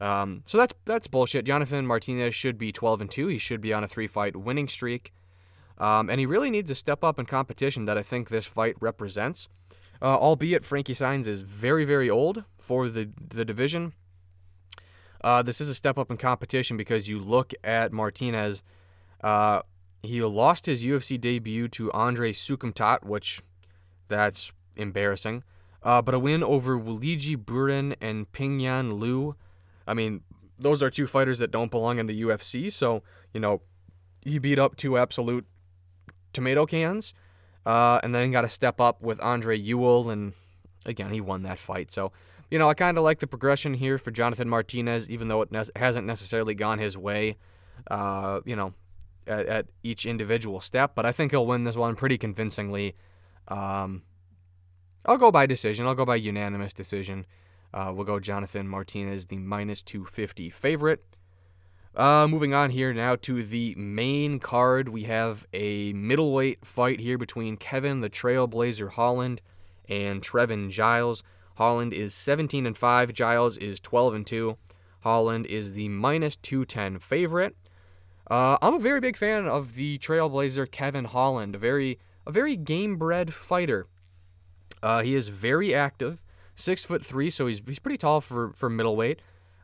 Um, 0.00 0.42
so 0.44 0.58
that's 0.58 0.74
that's 0.84 1.06
bullshit. 1.06 1.44
Jonathan 1.44 1.86
Martinez 1.86 2.34
should 2.34 2.58
be 2.58 2.72
12 2.72 3.02
and 3.02 3.10
2. 3.10 3.28
He 3.28 3.38
should 3.38 3.60
be 3.60 3.72
on 3.72 3.84
a 3.84 3.88
three 3.88 4.08
fight 4.08 4.34
winning 4.34 4.66
streak. 4.66 5.12
Um, 5.78 6.10
and 6.10 6.18
he 6.20 6.26
really 6.26 6.50
needs 6.50 6.70
to 6.70 6.74
step 6.74 7.02
up 7.02 7.18
in 7.18 7.26
competition 7.26 7.84
that 7.86 7.96
I 7.96 8.02
think 8.02 8.28
this 8.28 8.46
fight 8.46 8.76
represents. 8.80 9.48
Uh, 10.02 10.16
albeit 10.16 10.64
Frankie 10.64 10.94
Saenz 10.94 11.28
is 11.28 11.42
very, 11.42 11.84
very 11.84 12.10
old 12.10 12.42
for 12.58 12.88
the, 12.88 13.10
the 13.28 13.44
division. 13.44 13.92
Uh, 15.22 15.42
this 15.42 15.60
is 15.60 15.68
a 15.68 15.74
step 15.76 15.96
up 15.96 16.10
in 16.10 16.16
competition 16.16 16.76
because 16.76 17.08
you 17.08 17.20
look 17.20 17.54
at 17.62 17.92
Martinez. 17.92 18.64
Uh, 19.22 19.62
he 20.02 20.20
lost 20.20 20.66
his 20.66 20.84
UFC 20.84 21.20
debut 21.20 21.68
to 21.68 21.92
Andre 21.92 22.32
Soukhamthath, 22.32 23.04
which 23.04 23.40
that's 24.08 24.52
embarrassing. 24.74 25.44
Uh, 25.84 26.02
but 26.02 26.14
a 26.14 26.18
win 26.18 26.42
over 26.42 26.76
Wuliji 26.76 27.36
Buren 27.36 27.94
and 28.00 28.30
Pingyuan 28.32 28.98
Liu. 28.98 29.36
I 29.86 29.94
mean, 29.94 30.22
those 30.58 30.82
are 30.82 30.90
two 30.90 31.06
fighters 31.06 31.38
that 31.38 31.52
don't 31.52 31.70
belong 31.70 31.98
in 31.98 32.06
the 32.06 32.22
UFC. 32.22 32.72
So, 32.72 33.04
you 33.32 33.40
know, 33.40 33.62
he 34.22 34.40
beat 34.40 34.58
up 34.58 34.74
two 34.74 34.98
absolute 34.98 35.46
tomato 36.32 36.66
cans. 36.66 37.14
Uh, 37.64 38.00
and 38.02 38.14
then 38.14 38.30
got 38.32 38.42
to 38.42 38.48
step 38.48 38.80
up 38.80 39.00
with 39.02 39.20
Andre 39.20 39.56
Ewell, 39.56 40.10
and 40.10 40.32
again, 40.84 41.12
he 41.12 41.20
won 41.20 41.42
that 41.42 41.58
fight. 41.58 41.92
So, 41.92 42.12
you 42.50 42.58
know, 42.58 42.68
I 42.68 42.74
kind 42.74 42.98
of 42.98 43.04
like 43.04 43.20
the 43.20 43.26
progression 43.26 43.74
here 43.74 43.98
for 43.98 44.10
Jonathan 44.10 44.48
Martinez, 44.48 45.08
even 45.08 45.28
though 45.28 45.42
it 45.42 45.52
ne- 45.52 45.64
hasn't 45.76 46.06
necessarily 46.06 46.54
gone 46.54 46.78
his 46.78 46.98
way, 46.98 47.36
uh, 47.90 48.40
you 48.44 48.56
know, 48.56 48.74
at, 49.26 49.46
at, 49.46 49.66
each 49.82 50.06
individual 50.06 50.60
step. 50.60 50.94
But 50.94 51.06
I 51.06 51.12
think 51.12 51.30
he'll 51.30 51.46
win 51.46 51.64
this 51.64 51.76
one 51.76 51.94
pretty 51.94 52.18
convincingly. 52.18 52.94
Um, 53.48 54.02
I'll 55.06 55.18
go 55.18 55.30
by 55.30 55.46
decision. 55.46 55.86
I'll 55.86 55.94
go 55.94 56.04
by 56.04 56.16
unanimous 56.16 56.72
decision. 56.72 57.26
Uh, 57.72 57.92
we'll 57.94 58.04
go 58.04 58.20
Jonathan 58.20 58.68
Martinez, 58.68 59.26
the 59.26 59.38
minus 59.38 59.82
250 59.82 60.50
favorite. 60.50 61.04
Uh, 61.94 62.26
moving 62.26 62.54
on 62.54 62.70
here 62.70 62.94
now 62.94 63.16
to 63.16 63.42
the 63.42 63.74
main 63.76 64.38
card, 64.38 64.88
we 64.88 65.02
have 65.04 65.46
a 65.52 65.92
middleweight 65.92 66.64
fight 66.64 67.00
here 67.00 67.18
between 67.18 67.58
Kevin 67.58 68.00
the 68.00 68.08
Trailblazer 68.08 68.90
Holland 68.92 69.42
and 69.88 70.22
Trevin 70.22 70.70
Giles. 70.70 71.22
Holland 71.56 71.92
is 71.92 72.14
17 72.14 72.64
and 72.64 72.76
5, 72.76 73.12
Giles 73.12 73.58
is 73.58 73.78
12 73.78 74.14
and 74.14 74.26
2. 74.26 74.56
Holland 75.00 75.46
is 75.46 75.74
the 75.74 75.88
minus 75.90 76.36
210 76.36 76.98
favorite. 76.98 77.56
Uh, 78.30 78.56
I'm 78.62 78.74
a 78.74 78.78
very 78.78 79.00
big 79.00 79.18
fan 79.18 79.46
of 79.46 79.74
the 79.74 79.98
Trailblazer 79.98 80.70
Kevin 80.70 81.04
Holland, 81.04 81.56
a 81.56 81.58
very 81.58 81.98
a 82.26 82.32
very 82.32 82.56
game 82.56 82.96
bred 82.96 83.34
fighter. 83.34 83.88
Uh, 84.82 85.02
he 85.02 85.14
is 85.14 85.28
very 85.28 85.74
active, 85.74 86.22
six 86.54 86.84
foot 86.84 87.04
three, 87.04 87.28
so 87.28 87.48
he's 87.48 87.60
he's 87.66 87.80
pretty 87.80 87.98
tall 87.98 88.22
for 88.22 88.52
for 88.52 88.70
middleweight. 88.70 89.20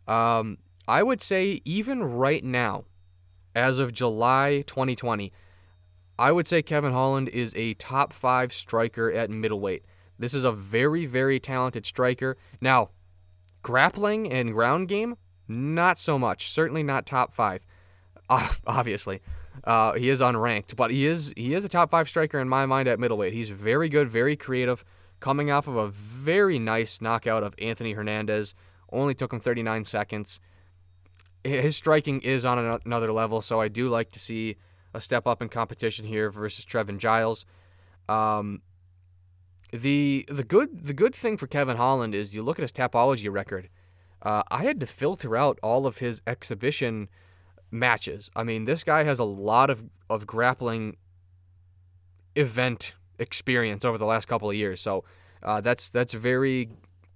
Um, 0.07 0.59
I 0.89 1.03
would 1.03 1.21
say 1.21 1.61
even 1.67 2.03
right 2.03 2.43
now, 2.43 2.87
as 3.55 3.79
of 3.79 3.93
July 3.93 4.65
2020, 4.67 5.35
I 6.19 6.33
would 6.33 6.47
say 6.47 6.63
Kevin 6.63 6.93
Holland 6.93 7.29
is 7.29 7.55
a 7.57 7.75
top 7.75 8.15
five 8.15 8.55
striker 8.55 9.13
at 9.13 9.29
middleweight. 9.29 9.85
This 10.19 10.33
is 10.33 10.45
a 10.45 10.51
very, 10.51 11.05
very 11.05 11.39
talented 11.39 11.85
striker. 11.85 12.39
Now, 12.63 12.89
grappling 13.61 14.33
and 14.33 14.53
ground 14.55 14.89
game, 14.89 15.17
not 15.47 15.99
so 15.99 16.19
much. 16.19 16.51
Certainly 16.51 16.85
not 16.85 17.05
top 17.05 17.33
five. 17.33 17.67
Obviously, 18.67 19.21
uh, 19.65 19.93
he 19.93 20.09
is 20.09 20.23
unranked, 20.23 20.75
but 20.75 20.91
he 20.91 21.05
is 21.05 21.35
he 21.37 21.53
is 21.53 21.65
a 21.67 21.69
top 21.69 21.91
five 21.91 22.09
striker 22.09 22.41
in 22.41 22.49
my 22.49 22.65
mind 22.65 22.89
at 22.89 22.99
middleweight. 22.99 23.35
He's 23.35 23.51
very 23.51 23.91
good, 23.91 24.09
very 24.11 24.37
creative, 24.37 24.85
coming 25.21 25.51
off 25.51 25.69
of 25.69 25.77
a 25.77 25.89
very 25.89 26.59
nice 26.59 27.03
knockout 27.03 27.43
of 27.43 27.55
Anthony 27.61 27.93
Hernandez. 27.93 28.55
Only 28.91 29.15
took 29.15 29.35
him 29.35 29.41
39 29.41 29.85
seconds 29.85 30.41
his 31.45 31.77
striking 31.77 32.21
is 32.21 32.45
on 32.45 32.81
another 32.85 33.13
level, 33.13 33.41
so 33.41 33.61
I 33.61 33.69
do 33.69 33.89
like 33.89 34.11
to 34.13 34.19
see 34.19 34.57
a 34.95 35.01
step 35.01 35.27
up 35.27 35.43
in 35.43 35.49
competition 35.49 36.07
here 36.07 36.31
versus 36.31 36.65
Trevin 36.65 36.99
Giles. 36.99 37.45
Um, 38.09 38.63
the 39.71 40.25
the 40.29 40.45
good 40.45 40.87
the 40.87 40.95
good 40.95 41.15
thing 41.15 41.37
for 41.37 41.47
Kevin 41.47 41.77
Holland 41.77 42.15
is 42.15 42.35
you 42.35 42.43
look 42.43 42.59
at 42.59 42.63
his 42.63 42.73
Tapology 42.73 43.31
record. 43.31 43.69
Uh, 44.23 44.43
I 44.51 44.65
had 44.65 44.81
to 44.81 44.87
filter 44.87 45.37
out 45.37 45.59
all 45.63 45.87
of 45.87 45.99
his 45.99 46.23
exhibition 46.27 47.09
matches. 47.71 48.31
I 48.35 48.43
mean, 48.43 48.65
this 48.65 48.83
guy 48.83 49.05
has 49.05 49.19
a 49.19 49.25
lot 49.25 49.71
of, 49.71 49.85
of 50.11 50.27
grappling 50.27 50.97
event 52.35 52.95
experience 53.19 53.85
over 53.85 53.99
the 53.99 54.07
last 54.07 54.27
couple 54.27 54.51
of 54.51 54.57
years. 54.57 54.81
So 54.81 55.05
uh, 55.43 55.61
that's 55.61 55.89
that's 55.89 56.15
very 56.15 56.71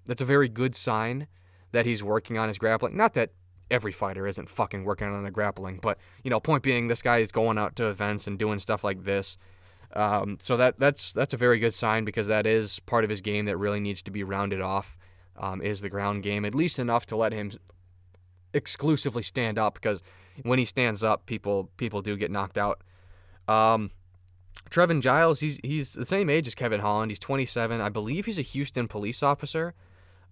that's 0.07 0.21
a 0.21 0.25
very 0.27 0.49
good 0.49 0.77
sign 0.77 1.27
that 1.73 1.87
he's 1.87 2.03
working 2.03 2.39
on 2.39 2.49
his 2.49 2.59
grappling. 2.59 2.97
Not 2.97 3.15
that 3.15 3.31
every 3.71 3.93
fighter 3.93 4.27
isn't 4.27 4.49
fucking 4.49 4.85
working 4.85 5.09
on 5.09 5.25
the 5.25 5.31
grappling. 5.31 5.79
But 5.81 5.99
you 6.23 6.31
know, 6.31 6.41
point 6.41 6.63
being, 6.63 6.89
this 6.89 7.03
guy 7.03 7.19
is 7.19 7.33
going 7.33 7.59
out 7.59 7.77
to 7.77 7.89
events 7.89 8.27
and 8.27 8.39
doing 8.39 8.59
stuff 8.59 8.85
like 8.85 9.05
this. 9.05 9.39
Um, 9.95 10.39
so 10.41 10.57
that 10.57 10.79
that's 10.79 11.13
that's 11.13 11.35
a 11.35 11.37
very 11.37 11.59
good 11.59 11.75
sign 11.75 12.05
because 12.05 12.27
that 12.29 12.47
is 12.47 12.81
part 12.81 13.05
of 13.05 13.11
his 13.11 13.21
game 13.21 13.45
that 13.47 13.57
really 13.57 13.81
needs 13.81 14.03
to 14.03 14.11
be 14.11 14.25
rounded 14.25 14.61
off. 14.61 14.97
Um, 15.37 15.63
is 15.63 15.81
the 15.81 15.89
ground 15.89 16.23
game 16.23 16.45
at 16.45 16.55
least 16.55 16.79
enough 16.79 17.07
to 17.07 17.17
let 17.17 17.33
him 17.33 17.53
exclusively 18.53 19.23
stand 19.23 19.59
up 19.59 19.75
because 19.75 20.03
when 20.43 20.59
he 20.59 20.65
stands 20.65 21.03
up, 21.03 21.27
people 21.27 21.71
people 21.77 22.03
do 22.03 22.17
get 22.17 22.31
knocked 22.31 22.59
out. 22.59 22.83
Um, 23.49 23.91
Trevin 24.71 25.01
Giles, 25.01 25.41
he's 25.41 25.59
he's 25.63 25.95
the 25.95 26.07
same 26.07 26.31
age 26.31 26.47
as 26.47 26.55
Kevin 26.55 26.81
Holland. 26.81 27.11
He's 27.11 27.19
27. 27.19 27.81
I 27.81 27.89
believe 27.89 28.27
he's 28.27 28.39
a 28.39 28.43
Houston 28.43 28.89
police 28.89 29.23
officer. 29.23 29.75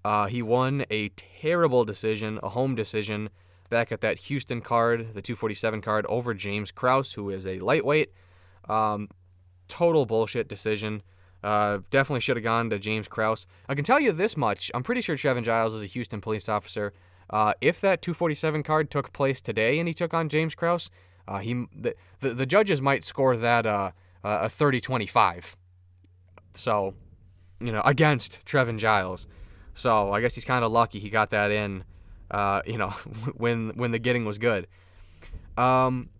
Uh, 0.05 0.27
he 0.27 0.43
won 0.43 0.85
a 0.91 1.11
terrible 1.11 1.85
decision, 1.85 2.39
a 2.43 2.49
home 2.51 2.75
decision, 2.75 3.31
back 3.69 3.93
at 3.93 4.01
that 4.01 4.19
Houston 4.19 4.61
card, 4.61 5.15
the 5.15 5.23
247 5.23 5.81
card, 5.81 6.07
over 6.09 6.35
James 6.35 6.71
Krause, 6.71 7.13
who 7.13 7.31
is 7.31 7.47
a 7.47 7.59
lightweight. 7.61 8.13
Um, 8.69 9.09
total 9.69 10.05
bullshit 10.05 10.49
decision. 10.49 11.03
Uh, 11.43 11.79
definitely 11.91 12.21
should 12.21 12.37
have 12.37 12.45
gone 12.45 12.69
to 12.69 12.79
James 12.79 13.09
Krause. 13.09 13.47
I 13.69 13.75
can 13.75 13.85
tell 13.85 14.01
you 14.01 14.13
this 14.13 14.37
much. 14.37 14.71
I'm 14.75 14.83
pretty 14.83 15.01
sure 15.01 15.17
Trevin 15.17 15.45
Giles 15.45 15.73
is 15.73 15.83
a 15.83 15.87
Houston 15.87 16.21
police 16.21 16.49
officer. 16.49 16.93
Uh, 17.31 17.55
if 17.61 17.81
that 17.81 18.03
247 18.03 18.63
card 18.63 18.91
took 18.91 19.13
place 19.13 19.41
today 19.41 19.79
and 19.79 19.89
he 19.89 19.95
took 19.95 20.13
on 20.13 20.29
James 20.29 20.55
Krause, 20.55 20.91
uh, 21.27 21.39
he 21.39 21.67
the, 21.75 21.95
the, 22.19 22.31
the 22.31 22.47
judges 22.47 22.83
might 22.83 23.05
score 23.05 23.37
that 23.37 23.65
uh, 23.65 23.93
a 24.25 24.47
30-25. 24.47 25.55
So, 26.55 26.95
you 27.61 27.73
know, 27.73 27.83
against 27.85 28.45
Trevin 28.45 28.79
Giles. 28.79 29.27
So 29.75 30.13
I 30.13 30.21
guess 30.21 30.35
he's 30.35 30.45
kind 30.45 30.65
of 30.65 30.73
lucky 30.73 30.99
he 30.99 31.11
got 31.11 31.31
that 31.31 31.51
in. 31.51 31.85
Uh, 32.31 32.63
you 32.67 32.79
know, 32.79 32.91
when 33.37 33.71
when 33.71 33.91
the 33.91 33.99
getting 33.99 34.25
was 34.25 34.39
good. 34.39 34.67
Um, 35.57 36.11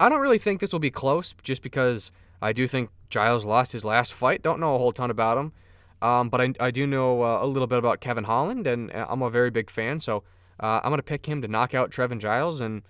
I 0.00 0.08
don't 0.08 0.20
really 0.20 0.38
think 0.38 0.60
this 0.60 0.72
will 0.72 0.80
be 0.80 0.90
close, 0.90 1.34
just 1.42 1.62
because 1.62 2.12
I 2.40 2.52
do 2.52 2.66
think 2.66 2.90
Giles 3.10 3.44
lost 3.44 3.72
his 3.72 3.84
last 3.84 4.12
fight. 4.12 4.42
Don't 4.42 4.60
know 4.60 4.74
a 4.74 4.78
whole 4.78 4.92
ton 4.92 5.10
about 5.10 5.38
him. 5.38 5.52
Um, 6.00 6.28
but 6.28 6.40
I, 6.40 6.54
I 6.60 6.70
do 6.70 6.86
know 6.86 7.22
uh, 7.22 7.42
a 7.42 7.46
little 7.46 7.66
bit 7.66 7.78
about 7.78 8.00
Kevin 8.00 8.24
Holland, 8.24 8.66
and 8.66 8.92
uh, 8.92 9.06
I'm 9.08 9.22
a 9.22 9.30
very 9.30 9.50
big 9.50 9.70
fan. 9.70 9.98
So 9.98 10.22
uh, 10.60 10.80
I'm 10.82 10.90
gonna 10.90 11.02
pick 11.02 11.26
him 11.26 11.42
to 11.42 11.48
knock 11.48 11.74
out 11.74 11.90
Trevin 11.90 12.20
Giles, 12.20 12.60
and 12.60 12.82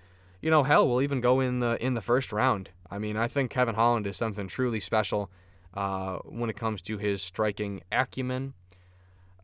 you 0.43 0.51
know, 0.51 0.63
hell, 0.63 0.87
we'll 0.89 1.03
even 1.03 1.21
go 1.21 1.41
in 1.41 1.61
the 1.61 1.83
in 1.85 1.95
the 1.95 2.01
first 2.01 2.33
round. 2.33 2.71
I 2.91 2.99
mean, 2.99 3.17
I 3.17 3.27
think 3.29 3.51
Kevin 3.51 3.75
Holland 3.75 4.07
is 4.07 4.17
something 4.17 4.47
truly 4.47 4.81
special 4.81 5.31
uh, 5.75 6.17
when 6.25 6.51
it 6.51 6.57
comes 6.57 6.83
to 6.83 6.99
his 6.99 7.23
striking 7.23 7.83
acumen. 7.91 8.55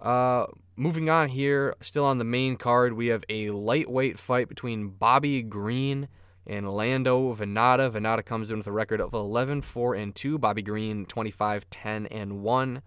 Uh, 0.04 0.46
moving 0.76 1.08
on 1.08 1.30
here, 1.30 1.74
still 1.80 2.04
on 2.04 2.18
the 2.18 2.24
main 2.24 2.56
card, 2.56 2.92
we 2.92 3.06
have 3.06 3.24
a 3.30 3.50
lightweight 3.50 4.18
fight 4.18 4.48
between 4.48 4.88
Bobby 4.88 5.42
Green 5.42 6.08
and 6.46 6.70
Lando 6.70 7.34
Vannata. 7.34 7.90
Vannata 7.90 8.22
comes 8.22 8.50
in 8.50 8.58
with 8.58 8.66
a 8.66 8.72
record 8.72 9.00
of 9.00 9.14
11 9.14 9.62
4 9.62 9.94
and 9.94 10.14
2. 10.14 10.38
Bobby 10.38 10.60
Green 10.60 11.06
25 11.06 11.70
10 11.70 12.06
and 12.06 12.42
1. 12.42 12.82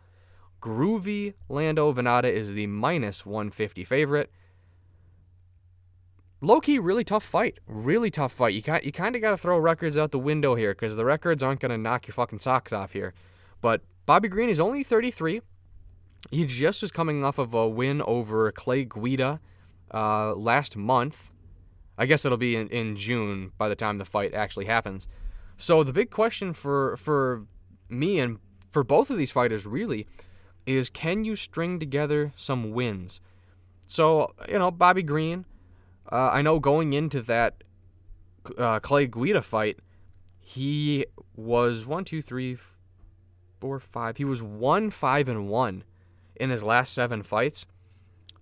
Groovy 0.61 1.34
Lando 1.49 1.91
Vannata 1.91 2.32
is 2.32 2.53
the 2.53 2.68
minus 2.68 3.26
150 3.26 3.84
favorite. 3.84 4.32
Low 6.39 6.61
key, 6.61 6.78
really 6.78 7.03
tough 7.03 7.24
fight. 7.24 7.57
Really 7.65 8.11
tough 8.11 8.32
fight. 8.32 8.53
You 8.53 8.61
got 8.61 8.86
you 8.86 8.91
kind 8.91 9.15
of 9.15 9.24
got 9.24 9.32
to 9.32 9.38
throw 9.38 9.57
records 9.57 9.97
out 9.97 10.11
the 10.11 10.20
window 10.20 10.53
here 10.53 10.76
because 10.76 10.95
the 10.95 11.05
records 11.05 11.41
aren't 11.41 11.61
going 11.61 11.72
to 11.72 11.80
knock 11.80 12.05
your 12.05 12.13
fucking 12.13 12.39
socks 12.39 12.72
off 12.72 12.93
here. 12.93 13.15
But 13.59 13.82
Bobby 14.05 14.30
Green 14.30 14.49
is 14.49 14.59
only 14.59 14.84
33. 14.84 15.41
He 16.32 16.45
just 16.45 16.82
was 16.82 16.91
coming 16.91 17.24
off 17.24 17.38
of 17.38 17.53
a 17.53 17.68
win 17.68 18.01
over 18.01 18.51
Clay 18.51 18.86
Guida 18.86 19.39
uh, 19.93 20.34
last 20.36 20.76
month. 20.76 21.32
I 21.97 22.05
guess 22.05 22.26
it'll 22.26 22.38
be 22.38 22.55
in, 22.55 22.68
in 22.70 22.95
June 22.95 23.51
by 23.57 23.70
the 23.70 23.76
time 23.76 23.97
the 23.97 24.05
fight 24.05 24.34
actually 24.34 24.65
happens. 24.65 25.07
So 25.55 25.84
the 25.84 25.93
big 25.93 26.11
question 26.11 26.53
for 26.53 26.95
for 26.97 27.45
me 27.89 28.20
and 28.20 28.39
for 28.72 28.84
both 28.84 29.09
of 29.09 29.18
these 29.18 29.32
fighters 29.32 29.65
really 29.65 30.05
is 30.65 30.89
can 30.89 31.24
you 31.24 31.36
string 31.36 31.80
together 31.80 32.34
some 32.36 32.72
wins? 32.72 33.22
So, 33.88 34.34
you 34.49 34.59
know, 34.59 34.70
Bobby 34.70 35.01
Green, 35.01 35.45
uh, 36.11 36.30
I 36.32 36.41
know 36.41 36.59
going 36.59 36.93
into 36.93 37.22
that 37.22 37.63
uh, 38.57 38.80
Clay 38.80 39.07
Guida 39.07 39.41
fight, 39.41 39.80
he 40.39 41.05
was 41.36 41.86
one, 41.86 42.03
two, 42.03 42.22
three, 42.22 42.57
four, 43.59 43.80
five. 43.80 44.18
He 44.18 44.26
was 44.26 44.41
one, 44.41 44.89
five, 44.89 45.30
and 45.30 45.47
one 45.47 45.84
in 46.39 46.49
his 46.49 46.63
last 46.63 46.93
seven 46.93 47.23
fights. 47.23 47.65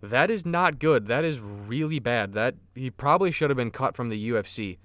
That 0.01 0.29
is 0.29 0.45
not 0.45 0.79
good. 0.79 1.07
That 1.07 1.23
is 1.23 1.39
really 1.39 1.99
bad. 1.99 2.33
That 2.33 2.55
he 2.75 2.91
probably 2.91 3.31
should 3.31 3.49
have 3.49 3.57
been 3.57 3.71
cut 3.71 3.95
from 3.95 4.09
the 4.09 4.29
UFC. 4.29 4.77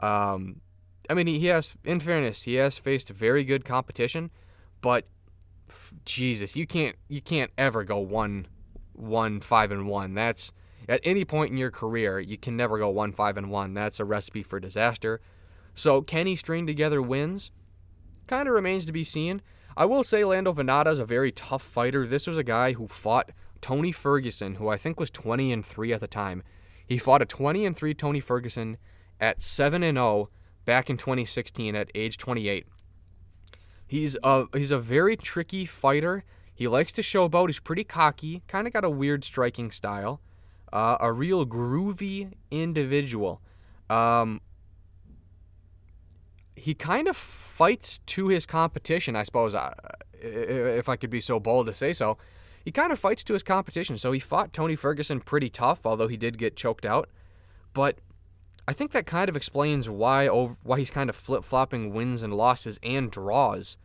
Um, 0.00 0.60
I 1.08 1.14
mean, 1.14 1.26
he, 1.26 1.38
he 1.38 1.46
has, 1.46 1.76
in 1.84 2.00
fairness, 2.00 2.42
he 2.42 2.54
has 2.54 2.78
faced 2.78 3.08
very 3.08 3.44
good 3.44 3.64
competition, 3.64 4.30
but 4.80 5.06
Jesus, 6.04 6.56
you 6.56 6.66
can't 6.66 6.96
you 7.08 7.20
can't 7.20 7.50
ever 7.58 7.84
go 7.84 7.98
one 7.98 8.46
one 8.92 9.40
five 9.40 9.70
and 9.70 9.86
one. 9.86 10.14
That's 10.14 10.52
at 10.88 11.00
any 11.04 11.24
point 11.24 11.52
in 11.52 11.58
your 11.58 11.70
career, 11.70 12.18
you 12.18 12.38
can 12.38 12.56
never 12.56 12.78
go 12.78 12.88
one 12.88 13.12
five 13.12 13.36
and 13.36 13.50
one. 13.50 13.74
That's 13.74 14.00
a 14.00 14.04
recipe 14.04 14.42
for 14.42 14.58
disaster. 14.58 15.20
So 15.74 16.02
can 16.02 16.26
he 16.26 16.34
string 16.34 16.66
together 16.66 17.00
wins? 17.00 17.52
Kind 18.26 18.48
of 18.48 18.54
remains 18.54 18.84
to 18.86 18.92
be 18.92 19.04
seen. 19.04 19.42
I 19.78 19.84
will 19.84 20.02
say 20.02 20.24
Lando 20.24 20.52
Vannata 20.52 20.88
is 20.88 20.98
a 20.98 21.04
very 21.04 21.30
tough 21.30 21.62
fighter. 21.62 22.04
This 22.04 22.26
was 22.26 22.36
a 22.36 22.42
guy 22.42 22.72
who 22.72 22.88
fought 22.88 23.30
Tony 23.60 23.92
Ferguson, 23.92 24.56
who 24.56 24.66
I 24.66 24.76
think 24.76 24.98
was 24.98 25.08
20 25.08 25.52
and 25.52 25.64
3 25.64 25.92
at 25.92 26.00
the 26.00 26.08
time. 26.08 26.42
He 26.84 26.98
fought 26.98 27.22
a 27.22 27.24
20 27.24 27.64
and 27.64 27.76
3 27.76 27.94
Tony 27.94 28.18
Ferguson 28.18 28.76
at 29.20 29.40
7 29.40 29.84
and 29.84 29.96
0 29.96 30.30
back 30.64 30.90
in 30.90 30.96
2016 30.96 31.76
at 31.76 31.92
age 31.94 32.18
28. 32.18 32.66
He's 33.86 34.16
a 34.24 34.46
he's 34.52 34.72
a 34.72 34.80
very 34.80 35.16
tricky 35.16 35.64
fighter. 35.64 36.24
He 36.52 36.66
likes 36.66 36.92
to 36.94 37.02
showboat. 37.02 37.46
He's 37.46 37.60
pretty 37.60 37.84
cocky. 37.84 38.42
Kind 38.48 38.66
of 38.66 38.72
got 38.72 38.84
a 38.84 38.90
weird 38.90 39.22
striking 39.22 39.70
style. 39.70 40.20
Uh, 40.72 40.96
a 40.98 41.12
real 41.12 41.46
groovy 41.46 42.32
individual. 42.50 43.40
Um, 43.88 44.40
he 46.58 46.74
kind 46.74 47.08
of 47.08 47.16
fights 47.16 48.00
to 48.00 48.28
his 48.28 48.46
competition, 48.46 49.16
I 49.16 49.22
suppose, 49.22 49.54
uh, 49.54 49.74
if 50.20 50.88
I 50.88 50.96
could 50.96 51.10
be 51.10 51.20
so 51.20 51.40
bold 51.40 51.66
to 51.66 51.74
say 51.74 51.92
so. 51.92 52.18
He 52.64 52.72
kind 52.72 52.92
of 52.92 52.98
fights 52.98 53.24
to 53.24 53.32
his 53.32 53.42
competition. 53.42 53.96
So 53.96 54.12
he 54.12 54.18
fought 54.18 54.52
Tony 54.52 54.76
Ferguson 54.76 55.20
pretty 55.20 55.48
tough, 55.48 55.86
although 55.86 56.08
he 56.08 56.16
did 56.16 56.36
get 56.36 56.56
choked 56.56 56.84
out. 56.84 57.08
But 57.72 57.98
I 58.66 58.72
think 58.72 58.92
that 58.92 59.06
kind 59.06 59.28
of 59.30 59.36
explains 59.36 59.88
why 59.88 60.28
over, 60.28 60.54
why 60.62 60.78
he's 60.78 60.90
kind 60.90 61.08
of 61.08 61.16
flip 61.16 61.44
flopping 61.44 61.94
wins 61.94 62.22
and 62.22 62.34
losses 62.34 62.78
and 62.82 63.10
draws. 63.10 63.78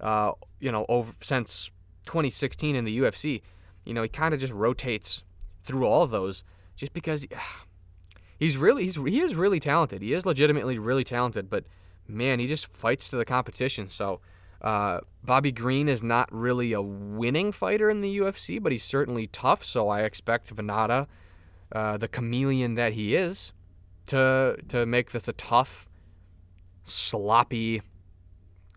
Uh, 0.00 0.32
you 0.60 0.70
know, 0.70 0.84
over 0.88 1.14
since 1.22 1.70
2016 2.04 2.76
in 2.76 2.84
the 2.84 2.98
UFC, 2.98 3.40
you 3.84 3.94
know, 3.94 4.02
he 4.02 4.08
kind 4.08 4.34
of 4.34 4.40
just 4.40 4.52
rotates 4.52 5.24
through 5.62 5.86
all 5.86 6.06
those 6.06 6.44
just 6.76 6.92
because 6.92 7.22
he, 7.22 7.28
he's 8.38 8.56
really 8.58 8.84
he's 8.84 8.96
he 8.96 9.20
is 9.20 9.34
really 9.34 9.60
talented. 9.60 10.02
He 10.02 10.12
is 10.12 10.26
legitimately 10.26 10.78
really 10.78 11.04
talented, 11.04 11.48
but 11.48 11.64
man, 12.08 12.38
he 12.38 12.46
just 12.46 12.66
fights 12.72 13.10
to 13.10 13.16
the 13.16 13.24
competition. 13.24 13.88
So. 13.90 14.20
Uh, 14.60 14.98
Bobby 15.22 15.52
Green 15.52 15.88
is 15.88 16.02
not 16.02 16.28
really 16.32 16.72
a 16.72 16.82
winning 16.82 17.52
fighter 17.52 17.88
in 17.88 18.00
the 18.00 18.18
UFC, 18.18 18.60
but 18.60 18.72
he's 18.72 18.82
certainly 18.82 19.28
tough. 19.28 19.64
So 19.64 19.88
I 19.88 20.02
expect 20.02 20.52
Vannata, 20.52 21.06
uh, 21.70 21.96
the 21.96 22.08
chameleon 22.08 22.74
that 22.74 22.94
he 22.94 23.14
is, 23.14 23.52
to 24.06 24.56
to 24.68 24.84
make 24.84 25.12
this 25.12 25.28
a 25.28 25.32
tough, 25.34 25.88
sloppy, 26.82 27.82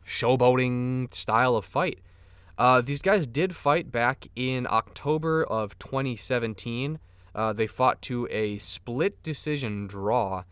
showboating 0.06 1.14
style 1.14 1.56
of 1.56 1.66
fight. 1.66 2.00
Uh, 2.58 2.82
these 2.82 3.02
guys 3.02 3.26
did 3.26 3.56
fight 3.56 3.92
back 3.92 4.28
in 4.36 4.68
October 4.70 5.44
of 5.44 5.80
2017. 5.80 7.00
Uh, 7.34 7.54
they 7.54 7.66
fought 7.66 8.02
to 8.04 8.28
a 8.30 8.58
split 8.58 9.24
decision 9.24 9.88
draw. 9.88 10.44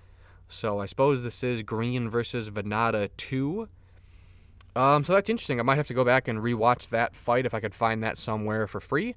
So 0.49 0.79
I 0.79 0.85
suppose 0.85 1.23
this 1.23 1.43
is 1.43 1.61
Green 1.61 2.09
versus 2.09 2.49
Vannata 2.49 3.09
2. 3.17 3.69
Um, 4.75 5.03
so 5.03 5.13
that's 5.13 5.29
interesting. 5.29 5.59
I 5.59 5.63
might 5.63 5.77
have 5.77 5.87
to 5.87 5.93
go 5.93 6.03
back 6.03 6.27
and 6.27 6.39
rewatch 6.39 6.89
that 6.89 7.15
fight 7.15 7.45
if 7.45 7.53
I 7.53 7.59
could 7.59 7.75
find 7.75 8.03
that 8.03 8.17
somewhere 8.17 8.67
for 8.67 8.79
free. 8.79 9.15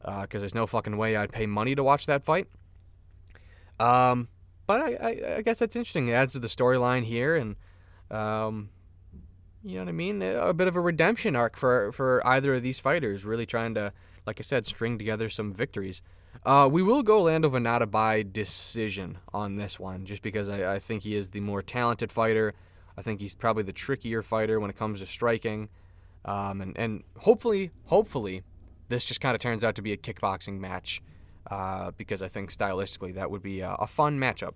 Because 0.00 0.36
uh, 0.36 0.38
there's 0.38 0.54
no 0.54 0.66
fucking 0.66 0.96
way 0.96 1.16
I'd 1.16 1.32
pay 1.32 1.46
money 1.46 1.74
to 1.74 1.82
watch 1.82 2.06
that 2.06 2.24
fight. 2.24 2.46
Um, 3.80 4.28
but 4.66 4.80
I, 4.80 4.94
I, 4.94 5.36
I, 5.36 5.42
guess 5.42 5.58
that's 5.58 5.74
interesting. 5.74 6.08
It 6.08 6.12
adds 6.12 6.32
to 6.32 6.38
the 6.38 6.48
storyline 6.48 7.04
here, 7.04 7.36
and 7.36 7.56
um, 8.10 8.70
you 9.64 9.76
know 9.76 9.82
what 9.82 9.88
I 9.88 9.92
mean. 9.92 10.22
A 10.22 10.52
bit 10.52 10.68
of 10.68 10.76
a 10.76 10.80
redemption 10.80 11.36
arc 11.36 11.56
for 11.56 11.92
for 11.92 12.24
either 12.26 12.54
of 12.54 12.62
these 12.62 12.80
fighters, 12.80 13.24
really 13.24 13.46
trying 13.46 13.74
to, 13.74 13.92
like 14.26 14.40
I 14.40 14.42
said, 14.42 14.66
string 14.66 14.98
together 14.98 15.28
some 15.28 15.52
victories. 15.52 16.02
Uh, 16.44 16.68
we 16.70 16.82
will 16.82 17.02
go 17.02 17.22
Lando 17.22 17.50
Vannata 17.50 17.90
by 17.90 18.22
decision 18.22 19.18
on 19.34 19.56
this 19.56 19.78
one, 19.78 20.06
just 20.06 20.22
because 20.22 20.48
I, 20.48 20.74
I 20.74 20.78
think 20.78 21.02
he 21.02 21.14
is 21.14 21.30
the 21.30 21.40
more 21.40 21.62
talented 21.62 22.12
fighter. 22.12 22.54
I 22.96 23.02
think 23.02 23.20
he's 23.20 23.34
probably 23.34 23.62
the 23.64 23.72
trickier 23.72 24.22
fighter 24.22 24.58
when 24.58 24.70
it 24.70 24.76
comes 24.76 25.00
to 25.00 25.06
striking, 25.06 25.68
um, 26.24 26.60
and 26.60 26.76
and 26.78 27.02
hopefully, 27.18 27.70
hopefully, 27.84 28.42
this 28.88 29.04
just 29.04 29.20
kind 29.20 29.34
of 29.34 29.40
turns 29.40 29.62
out 29.62 29.74
to 29.76 29.82
be 29.82 29.92
a 29.92 29.96
kickboxing 29.96 30.58
match 30.58 31.02
uh, 31.50 31.90
because 31.96 32.22
I 32.22 32.28
think 32.28 32.50
stylistically 32.50 33.14
that 33.14 33.30
would 33.30 33.42
be 33.42 33.60
a, 33.60 33.72
a 33.72 33.86
fun 33.86 34.18
matchup. 34.18 34.54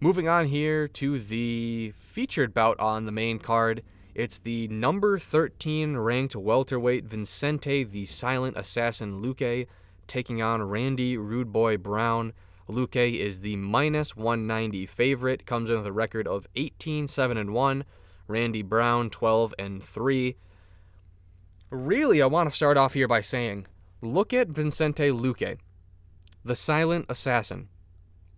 Moving 0.00 0.28
on 0.28 0.46
here 0.46 0.88
to 0.88 1.18
the 1.18 1.92
featured 1.94 2.52
bout 2.52 2.78
on 2.80 3.06
the 3.06 3.12
main 3.12 3.38
card. 3.38 3.82
It's 4.14 4.38
the 4.40 4.68
number 4.68 5.16
13 5.16 5.96
ranked 5.96 6.36
welterweight 6.36 7.04
Vincente 7.04 7.84
the 7.84 8.04
Silent 8.04 8.56
Assassin 8.56 9.22
Luque 9.22 9.66
taking 10.12 10.42
on 10.42 10.62
Randy 10.62 11.16
Rude 11.16 11.50
Boy 11.50 11.78
Brown. 11.78 12.34
Luque 12.68 13.18
is 13.18 13.40
the 13.40 13.56
minus 13.56 14.14
190 14.14 14.84
favorite, 14.84 15.46
comes 15.46 15.70
in 15.70 15.78
with 15.78 15.86
a 15.86 15.92
record 15.92 16.28
of 16.28 16.46
18 16.54 17.08
7 17.08 17.38
and 17.38 17.54
1. 17.54 17.84
Randy 18.28 18.60
Brown 18.60 19.08
12 19.08 19.54
and 19.58 19.82
3. 19.82 20.36
Really, 21.70 22.20
I 22.20 22.26
want 22.26 22.50
to 22.50 22.54
start 22.54 22.76
off 22.76 22.92
here 22.92 23.08
by 23.08 23.22
saying 23.22 23.66
look 24.02 24.34
at 24.34 24.48
Vincente 24.48 25.10
Luque 25.10 25.58
the 26.44 26.56
Silent 26.56 27.06
Assassin. 27.08 27.68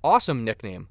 Awesome 0.04 0.44
nickname. 0.44 0.86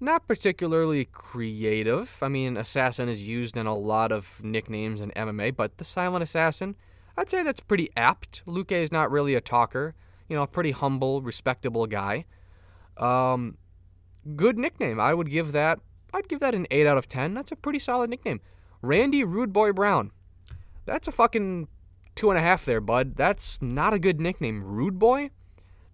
Not 0.00 0.28
particularly 0.28 1.06
creative. 1.06 2.18
I 2.20 2.28
mean, 2.28 2.58
assassin 2.58 3.08
is 3.08 3.26
used 3.26 3.56
in 3.56 3.66
a 3.66 3.76
lot 3.76 4.12
of 4.12 4.42
nicknames 4.44 5.00
in 5.00 5.12
MMA, 5.12 5.56
but 5.56 5.78
the 5.78 5.84
Silent 5.84 6.22
Assassin, 6.22 6.76
I'd 7.16 7.30
say 7.30 7.42
that's 7.42 7.60
pretty 7.60 7.88
apt. 7.96 8.42
Luque 8.46 8.72
is 8.72 8.92
not 8.92 9.10
really 9.10 9.34
a 9.34 9.40
talker. 9.40 9.94
You 10.30 10.36
know, 10.36 10.44
a 10.44 10.46
pretty 10.46 10.70
humble, 10.70 11.20
respectable 11.20 11.86
guy. 11.86 12.24
Um, 12.96 13.58
good 14.36 14.56
nickname. 14.56 15.00
I 15.00 15.12
would 15.12 15.28
give 15.28 15.52
that. 15.52 15.80
I'd 16.14 16.28
give 16.28 16.40
that 16.40 16.54
an 16.54 16.66
eight 16.70 16.86
out 16.86 16.96
of 16.96 17.08
ten. 17.08 17.34
That's 17.34 17.52
a 17.52 17.56
pretty 17.56 17.80
solid 17.80 18.08
nickname. 18.08 18.40
Randy 18.80 19.24
Rude 19.24 19.52
Boy 19.52 19.72
Brown. 19.72 20.12
That's 20.86 21.08
a 21.08 21.12
fucking 21.12 21.68
two 22.14 22.30
and 22.30 22.38
a 22.38 22.42
half 22.42 22.64
there, 22.64 22.80
bud. 22.80 23.16
That's 23.16 23.60
not 23.60 23.92
a 23.92 23.98
good 23.98 24.20
nickname. 24.20 24.62
Rude 24.62 24.98
Boy. 24.98 25.30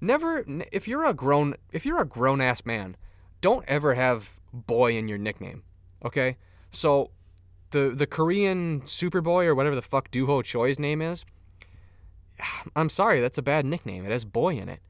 Never. 0.01 0.45
If 0.70 0.87
you're 0.87 1.07
a 1.07 1.14
grown, 1.14 1.55
if 1.72 1.87
you're 1.87 2.01
a 2.01 2.05
grown 2.05 2.41
ass 2.43 2.66
man, 2.66 2.97
don't 3.41 3.64
ever 3.66 3.95
have 3.95 4.39
boy 4.53 4.97
in 4.97 5.09
your 5.09 5.18
nickname. 5.18 5.62
Okay. 6.05 6.37
So, 6.70 7.11
the 7.70 7.91
the 7.95 8.07
Korean 8.07 8.82
Superboy 8.82 9.47
or 9.47 9.55
whatever 9.55 9.74
the 9.74 9.82
fuck 9.82 10.11
Doo 10.11 10.26
Ho 10.26 10.43
Choi's 10.43 10.78
name 10.78 11.01
is. 11.01 11.24
I'm 12.76 12.89
sorry, 12.89 13.20
that's 13.20 13.39
a 13.39 13.43
bad 13.43 13.66
nickname. 13.66 14.05
It 14.05 14.12
has 14.12 14.24
boy 14.24 14.57
in 14.57 14.68
it. 14.68 14.80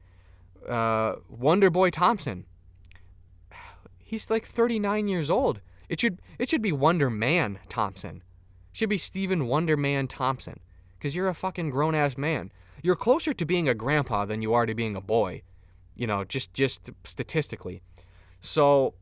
Uh, 0.67 1.15
Wonder 1.29 1.69
Boy 1.69 1.89
Thompson. 1.89 2.45
He's 4.03 4.29
like 4.29 4.45
39 4.45 5.07
years 5.07 5.29
old. 5.29 5.61
It 5.89 5.99
should 5.99 6.21
it 6.37 6.49
should 6.49 6.61
be 6.61 6.71
Wonder 6.71 7.09
Man 7.09 7.59
Thompson. 7.69 8.23
Should 8.73 8.89
be 8.89 8.97
Stephen 8.97 9.47
Wonder 9.47 9.77
Man 9.77 10.07
Thompson. 10.07 10.59
Because 10.97 11.15
you're 11.15 11.29
a 11.29 11.33
fucking 11.33 11.69
grown 11.69 11.95
ass 11.95 12.17
man. 12.17 12.51
You're 12.83 12.95
closer 12.95 13.33
to 13.33 13.45
being 13.45 13.69
a 13.69 13.75
grandpa 13.75 14.25
than 14.25 14.41
you 14.41 14.53
are 14.53 14.65
to 14.65 14.75
being 14.75 14.95
a 14.95 15.01
boy. 15.01 15.43
You 15.95 16.07
know, 16.07 16.23
just 16.23 16.53
just 16.53 16.91
statistically. 17.05 17.81
So 18.39 18.95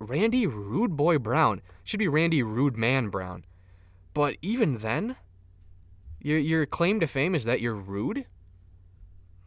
Randy 0.00 0.46
Rude 0.46 0.96
Boy 0.96 1.18
Brown 1.18 1.60
should 1.84 1.98
be 1.98 2.08
Randy 2.08 2.42
Rude 2.42 2.76
Man 2.76 3.08
Brown. 3.08 3.44
But 4.14 4.36
even 4.42 4.76
then, 4.76 5.16
your 6.20 6.38
your 6.38 6.66
claim 6.66 7.00
to 7.00 7.06
fame 7.06 7.34
is 7.34 7.44
that 7.44 7.60
you're 7.60 7.74
rude? 7.74 8.26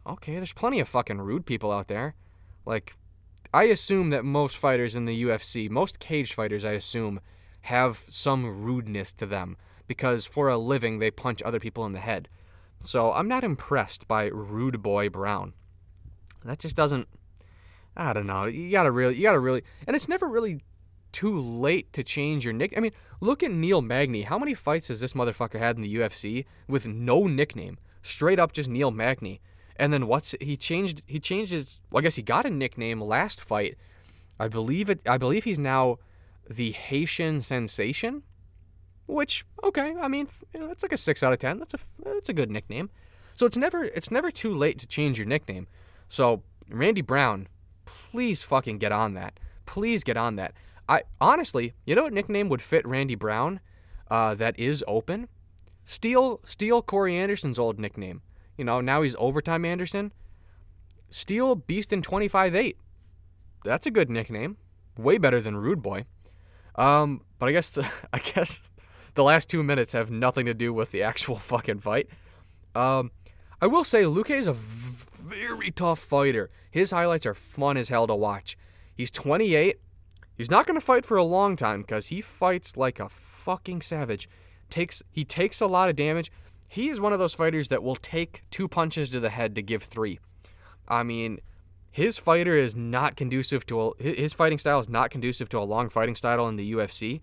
Okay, 0.05 0.35
there's 0.35 0.53
plenty 0.53 0.79
of 0.79 0.87
fucking 0.87 1.19
rude 1.21 1.45
people 1.45 1.71
out 1.71 1.87
there. 1.87 2.15
Like 2.65 2.95
I 3.53 3.63
assume 3.63 4.09
that 4.11 4.25
most 4.25 4.57
fighters 4.57 4.95
in 4.95 5.05
the 5.05 5.23
UFC, 5.23 5.69
most 5.69 5.99
cage 5.99 6.33
fighters 6.33 6.65
I 6.65 6.71
assume 6.71 7.19
have 7.63 7.97
some 8.09 8.63
rudeness 8.63 9.13
to 9.13 9.25
them 9.25 9.57
because 9.87 10.25
for 10.25 10.49
a 10.49 10.57
living 10.57 10.99
they 10.99 11.11
punch 11.11 11.41
other 11.43 11.59
people 11.59 11.85
in 11.85 11.93
the 11.93 11.99
head. 11.99 12.29
So 12.79 13.13
I'm 13.13 13.27
not 13.27 13.43
impressed 13.43 14.07
by 14.07 14.25
Rude 14.27 14.81
Boy 14.81 15.09
Brown. 15.09 15.53
That 16.43 16.59
just 16.59 16.75
doesn't 16.75 17.07
I 17.95 18.13
don't 18.13 18.27
know. 18.27 18.45
You 18.45 18.71
gotta 18.71 18.91
really, 18.91 19.15
you 19.15 19.23
gotta 19.23 19.39
really, 19.39 19.63
and 19.85 19.95
it's 19.95 20.07
never 20.07 20.27
really 20.27 20.61
too 21.11 21.39
late 21.39 21.91
to 21.93 22.03
change 22.03 22.45
your 22.45 22.53
nick. 22.53 22.73
I 22.77 22.79
mean, 22.79 22.91
look 23.19 23.43
at 23.43 23.51
Neil 23.51 23.81
Magny. 23.81 24.23
How 24.23 24.39
many 24.39 24.53
fights 24.53 24.87
has 24.89 24.99
this 24.99 25.13
motherfucker 25.13 25.59
had 25.59 25.75
in 25.75 25.81
the 25.81 25.95
UFC 25.95 26.45
with 26.67 26.87
no 26.87 27.27
nickname? 27.27 27.77
Straight 28.01 28.39
up, 28.39 28.51
just 28.51 28.69
Neil 28.69 28.91
Magny. 28.91 29.41
And 29.75 29.91
then 29.91 30.07
what's 30.07 30.35
he 30.41 30.57
changed? 30.57 31.01
He 31.07 31.19
changed 31.19 31.51
his. 31.51 31.79
Well, 31.89 31.99
I 31.99 32.03
guess 32.03 32.15
he 32.15 32.21
got 32.21 32.45
a 32.45 32.49
nickname 32.49 33.01
last 33.01 33.41
fight. 33.41 33.77
I 34.39 34.47
believe 34.47 34.89
it. 34.89 35.01
I 35.07 35.17
believe 35.17 35.43
he's 35.43 35.59
now 35.59 35.97
the 36.49 36.71
Haitian 36.71 37.41
Sensation. 37.41 38.23
Which 39.07 39.45
okay, 39.63 39.95
I 39.99 40.07
mean, 40.07 40.27
you 40.53 40.59
know, 40.59 40.67
that's 40.67 40.83
like 40.83 40.93
a 40.93 40.97
six 40.97 41.23
out 41.23 41.33
of 41.33 41.39
ten. 41.39 41.59
That's 41.59 41.73
a 41.73 41.79
that's 42.03 42.29
a 42.29 42.33
good 42.33 42.51
nickname. 42.51 42.89
So 43.33 43.45
it's 43.45 43.57
never 43.57 43.85
it's 43.85 44.11
never 44.11 44.31
too 44.31 44.55
late 44.55 44.77
to 44.79 44.87
change 44.87 45.17
your 45.17 45.27
nickname. 45.27 45.67
So 46.07 46.43
Randy 46.69 47.01
Brown, 47.01 47.47
please 47.85 48.43
fucking 48.43 48.77
get 48.77 48.91
on 48.91 49.13
that. 49.15 49.39
Please 49.65 50.03
get 50.03 50.17
on 50.17 50.35
that. 50.35 50.53
I 50.91 51.03
honestly, 51.21 51.71
you 51.85 51.95
know 51.95 52.03
what 52.03 52.11
nickname 52.11 52.49
would 52.49 52.61
fit 52.61 52.85
Randy 52.85 53.15
Brown? 53.15 53.61
Uh, 54.09 54.35
that 54.35 54.59
is 54.59 54.83
open. 54.89 55.29
Steal 55.85 56.41
steal 56.43 56.81
Corey 56.81 57.15
Anderson's 57.15 57.57
old 57.57 57.79
nickname. 57.79 58.21
You 58.57 58.65
know 58.65 58.81
now 58.81 59.01
he's 59.01 59.15
overtime 59.17 59.63
Anderson. 59.63 60.11
Steal 61.09 61.55
Beast 61.55 61.93
in 61.93 62.01
25-8. 62.01 62.75
That's 63.63 63.87
a 63.87 63.91
good 63.91 64.09
nickname. 64.09 64.57
Way 64.97 65.17
better 65.17 65.39
than 65.39 65.55
Rude 65.55 65.81
Boy. 65.81 66.03
Um, 66.75 67.21
but 67.39 67.47
I 67.47 67.53
guess 67.53 67.77
I 68.13 68.19
guess 68.19 68.69
the 69.13 69.23
last 69.23 69.49
two 69.49 69.63
minutes 69.63 69.93
have 69.93 70.11
nothing 70.11 70.45
to 70.45 70.53
do 70.53 70.73
with 70.73 70.91
the 70.91 71.03
actual 71.03 71.35
fucking 71.51 71.79
fight. 71.79 72.09
Um, 72.75 73.11
I 73.61 73.67
will 73.67 73.85
say 73.85 74.03
Luque 74.03 74.31
is 74.31 74.47
a 74.47 74.53
very 74.53 75.71
tough 75.71 75.99
fighter. 75.99 76.49
His 76.69 76.91
highlights 76.91 77.25
are 77.25 77.33
fun 77.33 77.77
as 77.77 77.87
hell 77.87 78.07
to 78.07 78.15
watch. 78.15 78.57
He's 78.93 79.09
28. 79.09 79.77
He's 80.41 80.49
not 80.49 80.65
going 80.65 80.73
to 80.73 80.83
fight 80.83 81.05
for 81.05 81.17
a 81.17 81.23
long 81.23 81.55
time 81.55 81.81
because 81.81 82.07
he 82.07 82.19
fights 82.19 82.75
like 82.75 82.99
a 82.99 83.07
fucking 83.09 83.81
savage. 83.81 84.27
Takes 84.71 85.03
he 85.11 85.23
takes 85.23 85.61
a 85.61 85.67
lot 85.67 85.87
of 85.87 85.95
damage. 85.95 86.31
He 86.67 86.89
is 86.89 86.99
one 86.99 87.13
of 87.13 87.19
those 87.19 87.35
fighters 87.35 87.69
that 87.69 87.83
will 87.83 87.95
take 87.95 88.41
two 88.49 88.67
punches 88.67 89.11
to 89.11 89.19
the 89.19 89.29
head 89.29 89.53
to 89.53 89.61
give 89.61 89.83
three. 89.83 90.19
I 90.87 91.03
mean, 91.03 91.41
his 91.91 92.17
fighter 92.17 92.55
is 92.55 92.75
not 92.75 93.15
conducive 93.15 93.67
to 93.67 93.81
a, 93.81 94.03
his 94.03 94.33
fighting 94.33 94.57
style 94.57 94.79
is 94.79 94.89
not 94.89 95.11
conducive 95.11 95.47
to 95.49 95.59
a 95.59 95.63
long 95.63 95.89
fighting 95.89 96.15
style 96.15 96.47
in 96.47 96.55
the 96.55 96.73
UFC 96.73 97.21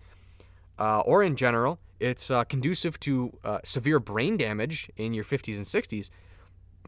uh, 0.79 1.01
or 1.01 1.25
in 1.25 1.35
general. 1.35 1.81
It's 1.99 2.31
uh, 2.31 2.45
conducive 2.45 3.01
to 3.01 3.37
uh, 3.43 3.59
severe 3.65 3.99
brain 3.99 4.37
damage 4.37 4.93
in 4.97 5.13
your 5.13 5.25
50s 5.25 5.57
and 5.57 5.67
60s, 5.67 6.11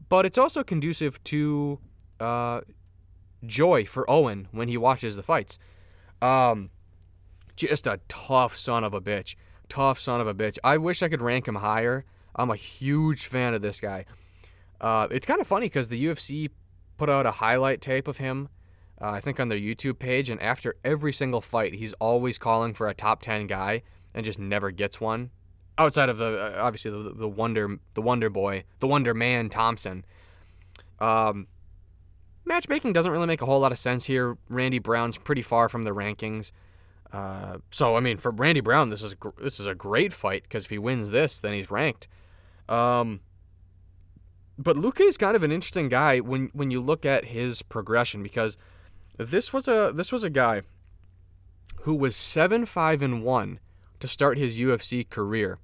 but 0.09 0.25
it's 0.25 0.39
also 0.39 0.63
conducive 0.63 1.21
to 1.25 1.81
uh, 2.21 2.61
joy 3.45 3.85
for 3.85 4.09
Owen 4.09 4.47
when 4.53 4.69
he 4.69 4.77
watches 4.77 5.17
the 5.17 5.25
fights. 5.25 5.59
Um, 6.23 6.71
just 7.57 7.87
a 7.87 8.01
tough 8.09 8.57
son 8.57 8.85
of 8.85 8.95
a 8.95 9.01
bitch. 9.01 9.35
Tough 9.69 9.99
son 10.01 10.21
of 10.21 10.27
a 10.27 10.35
bitch. 10.35 10.59
I 10.65 10.79
wish 10.79 11.03
I 11.03 11.09
could 11.09 11.23
rank 11.23 11.47
him 11.47 11.57
higher. 11.57 12.05
I'm 12.35 12.51
a 12.51 12.57
huge 12.57 13.27
fan 13.27 13.55
of 13.55 13.63
this 13.63 13.81
guy. 13.81 14.05
Uh, 14.81 15.09
it's 15.11 15.27
kind 15.27 15.41
of 15.41 15.47
funny 15.47 15.67
because 15.67 15.89
the 15.89 16.05
UFC 16.05 16.51
put 16.97 17.11
out 17.11 17.27
a 17.27 17.33
highlight 17.33 17.81
tape 17.81 18.09
of 18.09 18.17
him, 18.19 18.49
uh, 19.01 19.11
I 19.11 19.21
think 19.21 19.41
on 19.41 19.49
their 19.49 19.59
YouTube 19.59 19.99
page, 19.99 20.31
and 20.31 20.41
after 20.43 20.77
every 20.85 21.13
single 21.13 21.41
fight, 21.41 21.75
he's 21.75 21.93
always 21.95 22.39
calling 22.39 22.75
for 22.75 22.89
a 22.89 22.95
top 22.95 23.23
10 23.23 23.47
guy 23.47 23.83
and 24.15 24.25
just 24.25 24.39
never 24.39 24.71
gets 24.71 25.01
one. 25.01 25.31
Outside 25.79 26.11
of 26.11 26.19
the 26.19 26.59
uh, 26.59 26.63
obviously 26.63 26.91
the, 26.91 27.11
the 27.11 27.29
wonder 27.29 27.79
the 27.95 28.03
Wonder 28.03 28.29
Boy, 28.29 28.65
the 28.81 28.87
Wonder 28.87 29.15
Man 29.15 29.49
Thompson. 29.49 30.05
Um, 30.99 31.47
matchmaking 32.51 32.93
doesn't 32.93 33.13
really 33.13 33.27
make 33.27 33.41
a 33.41 33.47
whole 33.47 33.61
lot 33.61 33.73
of 33.73 33.79
sense 33.79 34.05
here. 34.05 34.37
Randy 34.51 34.79
Brown's 34.79 35.17
pretty 35.17 35.41
far 35.41 35.69
from 35.71 35.85
the 35.85 35.93
rankings. 35.93 36.53
Uh, 37.13 37.59
so 37.71 37.97
I 37.97 38.01
mean, 38.01 38.19
for 38.19 38.31
Randy 38.31 38.61
Brown, 38.61 38.91
this 38.91 39.03
is 39.03 39.15
this 39.41 39.59
is 39.59 39.67
a 39.67 39.75
great 39.75 40.13
fight 40.13 40.43
because 40.43 40.65
if 40.65 40.71
he 40.71 40.79
wins 40.79 41.11
this, 41.11 41.41
then 41.41 41.53
he's 41.55 41.71
ranked. 41.71 42.07
Um, 42.69 43.21
but 44.59 44.77
Luque 44.77 45.01
is 45.01 45.17
kind 45.17 45.35
of 45.35 45.43
an 45.43 45.51
interesting 45.51 45.89
guy 45.89 46.21
when 46.21 46.51
when 46.53 46.71
you 46.71 46.81
look 46.81 47.07
at 47.07 47.27
his 47.27 47.63
progression 47.63 48.23
because 48.23 48.59
this 49.17 49.53
was 49.53 49.67
a 49.67 49.93
this 49.95 50.13
was 50.13 50.23
a 50.23 50.31
guy 50.31 50.63
who 51.83 51.95
was 51.95 52.15
seven 52.15 52.67
five 52.67 53.01
and 53.01 53.25
one 53.25 53.59
to 54.01 54.09
start 54.09 54.39
his 54.39 54.59
UFC 54.59 55.09
career. 55.09 55.59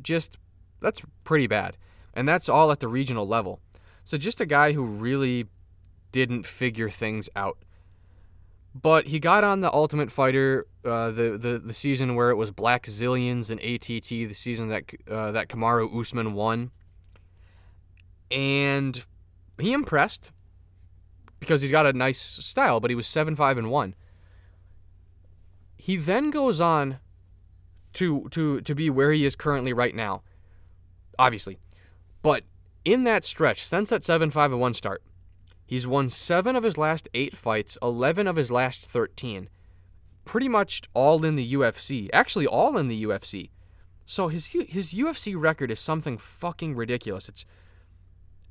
Just 0.00 0.38
that's 0.80 1.02
pretty 1.24 1.46
bad, 1.46 1.76
and 2.14 2.28
that's 2.28 2.48
all 2.48 2.70
at 2.70 2.80
the 2.80 2.88
regional 2.88 3.26
level. 3.26 3.60
So 4.04 4.16
just 4.16 4.40
a 4.40 4.46
guy 4.46 4.72
who 4.72 4.84
really 4.84 5.46
didn't 6.12 6.46
figure 6.46 6.90
things 6.90 7.28
out. 7.36 7.58
But 8.74 9.08
he 9.08 9.18
got 9.18 9.44
on 9.44 9.60
the 9.60 9.72
Ultimate 9.72 10.10
Fighter, 10.10 10.66
uh, 10.84 11.10
the, 11.10 11.38
the 11.38 11.58
the 11.58 11.72
season 11.72 12.14
where 12.14 12.30
it 12.30 12.36
was 12.36 12.50
Blackzilians 12.50 13.50
and 13.50 13.60
ATT, 13.60 14.08
the 14.08 14.34
season 14.34 14.68
that 14.68 14.84
uh, 15.10 15.32
that 15.32 15.48
Kamaru 15.48 15.98
Usman 15.98 16.34
won, 16.34 16.70
and 18.30 19.04
he 19.58 19.72
impressed 19.72 20.32
because 21.40 21.60
he's 21.60 21.70
got 21.70 21.86
a 21.86 21.92
nice 21.92 22.20
style. 22.20 22.78
But 22.78 22.90
he 22.90 22.94
was 22.94 23.06
seven 23.06 23.34
five 23.34 23.58
and 23.58 23.70
one. 23.70 23.94
He 25.76 25.96
then 25.96 26.30
goes 26.30 26.60
on 26.60 26.98
to 27.94 28.28
to 28.30 28.60
to 28.60 28.74
be 28.74 28.90
where 28.90 29.12
he 29.12 29.24
is 29.24 29.34
currently 29.34 29.72
right 29.72 29.94
now, 29.94 30.22
obviously, 31.18 31.58
but 32.22 32.44
in 32.84 33.04
that 33.04 33.24
stretch 33.24 33.66
since 33.66 33.90
that 33.90 34.04
seven 34.04 34.30
five 34.30 34.52
and 34.52 34.60
one 34.60 34.74
start, 34.74 35.02
He's 35.68 35.86
won 35.86 36.08
seven 36.08 36.56
of 36.56 36.64
his 36.64 36.78
last 36.78 37.10
eight 37.12 37.36
fights, 37.36 37.76
11 37.82 38.26
of 38.26 38.36
his 38.36 38.50
last 38.50 38.88
13. 38.88 39.50
Pretty 40.24 40.48
much 40.48 40.80
all 40.94 41.22
in 41.26 41.34
the 41.34 41.52
UFC. 41.52 42.08
Actually, 42.10 42.46
all 42.46 42.78
in 42.78 42.88
the 42.88 43.04
UFC. 43.04 43.50
So 44.06 44.28
his 44.28 44.46
his 44.46 44.94
UFC 44.94 45.38
record 45.38 45.70
is 45.70 45.78
something 45.78 46.16
fucking 46.16 46.74
ridiculous. 46.74 47.28
It's 47.28 47.44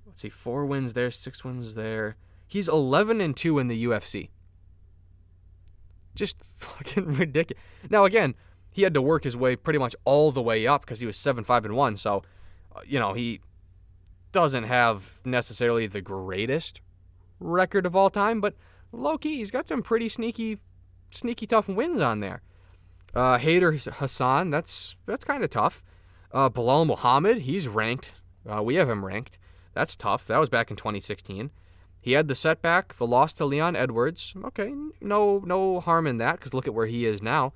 let's 0.05 0.22
see, 0.22 0.30
four 0.30 0.68
wins 0.68 0.93
there, 0.93 1.09
six 1.09 1.43
wins 1.43 1.74
there. 1.74 2.18
He's 2.47 2.68
11 2.68 3.20
and 3.20 3.36
two 3.36 3.57
in 3.57 3.68
the 3.68 3.86
UFC. 3.86 4.30
Just 6.13 6.38
fucking 6.57 7.15
ridiculous. 7.15 7.63
Now 7.89 8.05
again, 8.05 8.36
he 8.72 8.84
had 8.84 8.93
to 8.93 9.01
work 9.01 9.24
his 9.24 9.36
way 9.36 9.55
pretty 9.55 9.80
much 9.80 9.95
all 10.05 10.32
the 10.32 10.41
way 10.43 10.68
up 10.68 10.82
because 10.82 10.99
he 10.99 11.07
was 11.07 11.18
seven 11.18 11.43
five 11.43 11.65
and 11.65 11.76
one. 11.76 11.95
So, 11.95 12.22
uh, 12.76 12.82
you 12.86 12.99
know, 12.99 13.13
he 13.13 13.41
doesn't 14.32 14.65
have 14.65 15.22
necessarily 15.26 15.88
the 15.88 16.01
greatest 16.01 16.82
record 17.40 17.86
of 17.86 17.96
all 17.96 18.10
time, 18.10 18.42
but 18.42 18.56
low 18.92 19.18
key, 19.18 19.38
he's 19.38 19.52
got 19.52 19.68
some 19.68 19.82
pretty 19.82 20.10
sneaky, 20.10 20.58
sneaky 21.12 21.48
tough 21.48 21.68
wins 21.68 22.02
on 22.02 22.20
there. 22.20 22.42
Uh, 23.14 23.38
Hayder 23.38 23.72
Hassan, 23.72 24.50
that's 24.50 24.96
that's 25.06 25.24
kind 25.24 25.44
of 25.44 25.50
tough. 25.50 25.84
Uh, 26.32 26.50
Belal 26.50 26.86
Muhammad, 26.86 27.40
he's 27.40 27.68
ranked. 27.68 28.14
Uh, 28.48 28.62
we 28.62 28.76
have 28.76 28.90
him 28.90 29.06
ranked. 29.06 29.40
That's 29.74 29.96
tough. 29.96 30.28
That 30.28 30.38
was 30.38 30.50
back 30.50 30.70
in 30.70 30.78
2016. 30.78 31.52
He 32.00 32.12
had 32.14 32.28
the 32.28 32.36
setback, 32.36 32.94
the 32.94 33.08
loss 33.08 33.34
to 33.34 33.46
Leon 33.46 33.76
Edwards. 33.76 34.34
Okay, 34.44 34.74
no 35.02 35.40
no 35.46 35.80
harm 35.80 36.08
in 36.08 36.18
that 36.18 36.38
because 36.38 36.54
look 36.54 36.68
at 36.68 36.74
where 36.74 36.86
he 36.86 37.06
is 37.06 37.22
now. 37.22 37.54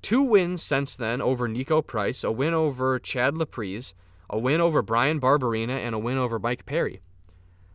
Two 0.00 0.22
wins 0.22 0.62
since 0.62 0.96
then 0.96 1.20
over 1.20 1.48
Niko 1.48 1.84
Price, 1.84 2.22
a 2.22 2.30
win 2.30 2.54
over 2.54 2.98
Chad 2.98 3.34
Laprise, 3.34 3.94
a 4.30 4.38
win 4.38 4.60
over 4.60 4.80
Brian 4.80 5.20
Barberena, 5.20 5.78
and 5.78 5.94
a 5.94 5.98
win 5.98 6.18
over 6.18 6.38
Mike 6.38 6.66
Perry. 6.66 7.00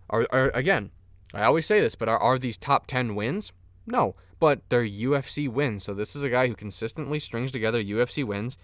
Are, 0.10 0.26
are 0.32 0.50
again, 0.54 0.92
I 1.34 1.44
always 1.44 1.66
say 1.66 1.82
this, 1.82 1.96
but 1.96 2.08
are, 2.08 2.20
are 2.20 2.38
these 2.38 2.58
top 2.58 2.86
10 2.88 3.16
wins? 3.16 3.52
No, 3.88 4.16
but 4.40 4.62
they're 4.70 4.86
UFC 4.86 5.50
wins. 5.50 5.84
So 5.84 5.94
this 5.94 6.16
is 6.16 6.24
a 6.24 6.30
guy 6.30 6.48
who 6.48 6.56
consistently 6.56 7.20
strings 7.20 7.52
together 7.52 7.84
UFC 7.84 8.24
wins, 8.24 8.58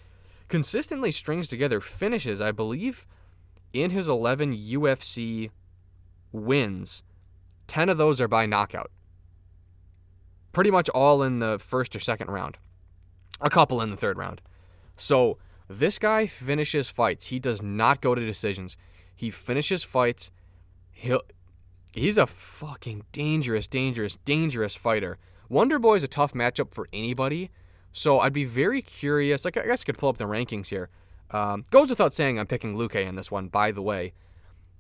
consistently 0.48 1.12
strings 1.12 1.48
together 1.48 1.82
finishes, 1.82 2.42
I 2.42 2.52
believe, 2.52 3.08
in 3.74 3.92
his 3.92 4.08
11 4.08 4.56
UFC 4.56 5.50
wins. 6.32 7.04
10 7.68 7.90
of 7.90 7.98
those 7.98 8.20
are 8.22 8.28
by 8.28 8.46
knockout. 8.46 8.92
Pretty 10.52 10.72
much 10.72 10.90
all 10.90 11.24
in 11.24 11.40
the 11.40 11.60
first 11.60 11.96
or 11.96 12.00
second 12.00 12.30
round. 12.30 12.58
A 13.42 13.50
couple 13.50 13.82
in 13.82 13.92
the 13.92 13.98
third 13.98 14.18
round. 14.18 14.42
So 14.98 15.38
this 15.68 16.00
guy 16.00 16.26
finishes 16.26 16.90
fights. 16.90 17.28
He 17.28 17.40
does 17.40 17.62
not 17.62 18.02
go 18.02 18.16
to 18.16 18.26
decisions. 18.26 18.76
He 19.16 19.30
finishes 19.30 19.84
fights. 19.84 20.32
He'll 20.92 21.22
he's 21.94 22.18
a 22.18 22.28
fucking 22.28 23.04
dangerous, 23.12 23.68
dangerous, 23.68 24.16
dangerous 24.18 24.76
fighter. 24.76 25.18
Wonder 25.50 25.80
Boy 25.80 25.96
is 25.96 26.04
a 26.04 26.08
tough 26.08 26.34
matchup 26.34 26.74
for 26.74 26.88
anybody. 26.94 27.50
So 27.92 28.20
I'd 28.20 28.34
be 28.34 28.46
very 28.46 28.82
curious. 28.82 29.46
Like 29.46 29.58
I 29.58 29.66
guess 29.66 29.82
I 29.82 29.86
could 29.86 29.98
pull 29.98 30.10
up 30.10 30.18
the 30.18 30.26
rankings 30.26 30.68
here. 30.68 30.90
Um, 31.32 31.64
goes 31.70 31.90
without 31.90 32.14
saying, 32.14 32.40
I'm 32.40 32.48
picking 32.48 32.76
Luque 32.76 32.96
in 32.96 33.16
this 33.16 33.32
one, 33.32 33.48
by 33.48 33.72
the 33.72 33.82
way. 33.82 34.14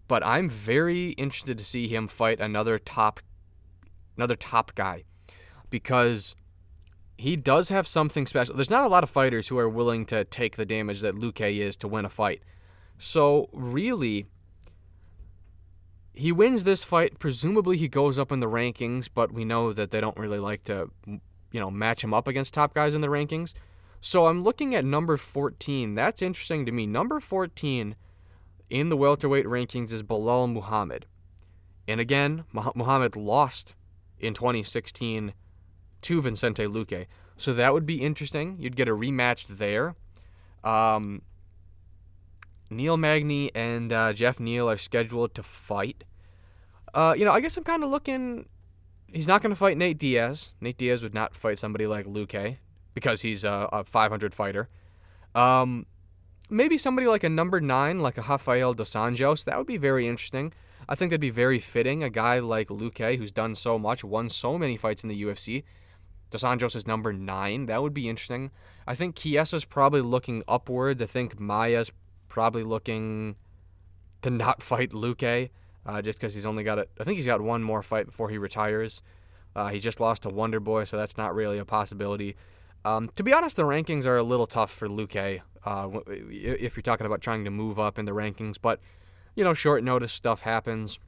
But 0.07 0.25
I'm 0.25 0.49
very 0.49 1.09
interested 1.11 1.57
to 1.57 1.65
see 1.65 1.87
him 1.87 2.07
fight 2.07 2.39
another 2.39 2.79
top, 2.79 3.19
another 4.17 4.35
top 4.35 4.73
guy, 4.73 5.03
because 5.69 6.35
he 7.17 7.35
does 7.35 7.69
have 7.69 7.87
something 7.87 8.25
special. 8.25 8.55
There's 8.55 8.71
not 8.71 8.85
a 8.85 8.87
lot 8.87 9.03
of 9.03 9.09
fighters 9.09 9.47
who 9.47 9.59
are 9.59 9.69
willing 9.69 10.05
to 10.07 10.23
take 10.23 10.55
the 10.55 10.65
damage 10.65 11.01
that 11.01 11.15
Luque 11.15 11.57
is 11.59 11.77
to 11.77 11.87
win 11.87 12.05
a 12.05 12.09
fight. 12.09 12.41
So 12.97 13.49
really, 13.53 14.25
he 16.19 16.31
wins 16.31 16.65
this 16.65 16.83
fight. 16.83 17.17
Presumably, 17.17 17.77
he 17.77 17.87
goes 17.87 18.19
up 18.19 18.31
in 18.31 18.41
the 18.41 18.47
rankings, 18.47 19.07
but 19.13 19.31
we 19.31 19.45
know 19.45 19.71
that 19.71 19.91
they 19.91 20.01
don't 20.01 20.17
really 20.17 20.39
like 20.39 20.65
to, 20.65 20.89
you 21.05 21.59
know, 21.59 21.71
match 21.71 22.03
him 22.03 22.13
up 22.13 22.27
against 22.27 22.53
top 22.53 22.73
guys 22.73 22.93
in 22.93 23.01
the 23.01 23.07
rankings. 23.07 23.53
So 24.01 24.27
I'm 24.27 24.43
looking 24.43 24.75
at 24.75 24.83
number 24.83 25.17
14. 25.17 25.95
That's 25.95 26.21
interesting 26.21 26.65
to 26.65 26.71
me. 26.71 26.85
Number 26.85 27.19
14 27.19 27.95
in 28.69 28.89
the 28.89 28.97
welterweight 28.97 29.45
rankings 29.45 29.91
is 29.91 30.03
Belal 30.03 30.51
Muhammad. 30.51 31.05
And 31.87 31.99
again, 31.99 32.43
Muhammad 32.51 33.15
lost 33.15 33.75
in 34.19 34.33
2016 34.33 35.33
to 36.01 36.21
Vincente 36.21 36.65
Luque. 36.65 37.07
So 37.37 37.53
that 37.53 37.73
would 37.73 37.85
be 37.85 38.01
interesting. 38.01 38.57
You'd 38.59 38.75
get 38.75 38.89
a 38.89 38.95
rematch 38.95 39.47
there. 39.47 39.95
Um, 40.63 41.21
Neil 42.69 42.97
Magny 42.97 43.49
and 43.55 43.91
uh, 43.91 44.13
Geoff 44.13 44.39
Neal 44.39 44.69
are 44.69 44.77
scheduled 44.77 45.33
to 45.35 45.43
fight. 45.43 46.03
Uh, 46.93 47.13
you 47.17 47.25
know, 47.25 47.31
I 47.31 47.39
guess 47.39 47.57
I'm 47.57 47.63
kind 47.63 47.83
of 47.83 47.89
looking. 47.89 48.47
He's 49.11 49.27
not 49.27 49.41
going 49.41 49.51
to 49.51 49.55
fight 49.55 49.77
Nate 49.77 49.97
Diaz. 49.97 50.55
Nate 50.61 50.77
Diaz 50.77 51.01
would 51.03 51.13
not 51.13 51.35
fight 51.35 51.57
somebody 51.59 51.87
like 51.87 52.05
Luque 52.05 52.57
because 52.93 53.21
he's 53.21 53.43
a, 53.43 53.67
a 53.71 53.83
500 53.83 54.33
fighter. 54.33 54.69
Um, 55.33 55.85
maybe 56.49 56.77
somebody 56.77 57.07
like 57.07 57.23
a 57.23 57.29
number 57.29 57.59
nine, 57.61 57.99
like 57.99 58.17
a 58.17 58.21
Rafael 58.21 58.73
dos 58.73 58.91
Anjos. 58.91 59.45
That 59.45 59.57
would 59.57 59.67
be 59.67 59.77
very 59.77 60.07
interesting. 60.07 60.53
I 60.87 60.95
think 60.95 61.11
that'd 61.11 61.21
be 61.21 61.29
very 61.29 61.59
fitting. 61.59 62.03
A 62.03 62.09
guy 62.09 62.39
like 62.39 62.69
Luque, 62.69 63.17
who's 63.17 63.31
done 63.31 63.55
so 63.55 63.77
much, 63.77 64.03
won 64.03 64.29
so 64.29 64.57
many 64.57 64.75
fights 64.75 65.03
in 65.03 65.09
the 65.09 65.23
UFC. 65.23 65.63
Dos 66.31 66.43
Anjos 66.43 66.75
is 66.75 66.87
number 66.87 67.13
nine. 67.13 67.65
That 67.67 67.81
would 67.81 67.93
be 67.93 68.09
interesting. 68.09 68.51
I 68.87 68.95
think 68.95 69.15
Chiesa's 69.15 69.65
probably 69.65 70.01
looking 70.01 70.43
upwards. 70.47 71.01
I 71.01 71.05
think 71.05 71.39
Maia's 71.39 71.91
probably 72.27 72.63
looking 72.63 73.35
to 74.21 74.29
not 74.29 74.63
fight 74.63 74.91
Luque, 74.91 75.49
uh, 75.89 76.01
just 76.01 76.19
because 76.19 76.35
he's 76.35 76.45
only 76.45 76.63
got 76.63 76.77
it. 76.77 76.89
I 76.99 77.03
think 77.03 77.17
he's 77.17 77.25
got 77.25 77.41
one 77.41 77.63
more 77.63 77.81
fight 77.81 78.05
before 78.05 78.29
he 78.29 78.37
retires. 78.37 79.01
Uh, 79.55 79.69
he 79.69 79.79
just 79.79 79.99
lost 79.99 80.23
to 80.23 80.29
Wonder 80.29 80.59
Boy, 80.59 80.83
so 80.83 80.97
that's 80.97 81.17
not 81.17 81.33
really 81.33 81.57
a 81.57 81.65
possibility. 81.65 82.35
Um, 82.85 83.09
to 83.15 83.23
be 83.23 83.33
honest, 83.33 83.55
the 83.55 83.63
rankings 83.63 84.05
are 84.05 84.17
a 84.17 84.23
little 84.23 84.45
tough 84.45 84.71
for 84.71 84.87
Luque 84.87 85.41
uh, 85.65 85.89
if 86.07 86.77
you're 86.77 86.83
talking 86.83 87.07
about 87.07 87.21
trying 87.21 87.43
to 87.43 87.49
move 87.49 87.79
up 87.79 87.97
in 87.97 88.05
the 88.05 88.11
rankings. 88.11 88.57
But, 88.61 88.79
you 89.35 89.43
know, 89.43 89.53
short 89.53 89.83
notice 89.83 90.13
stuff 90.13 90.41
happens. 90.41 90.99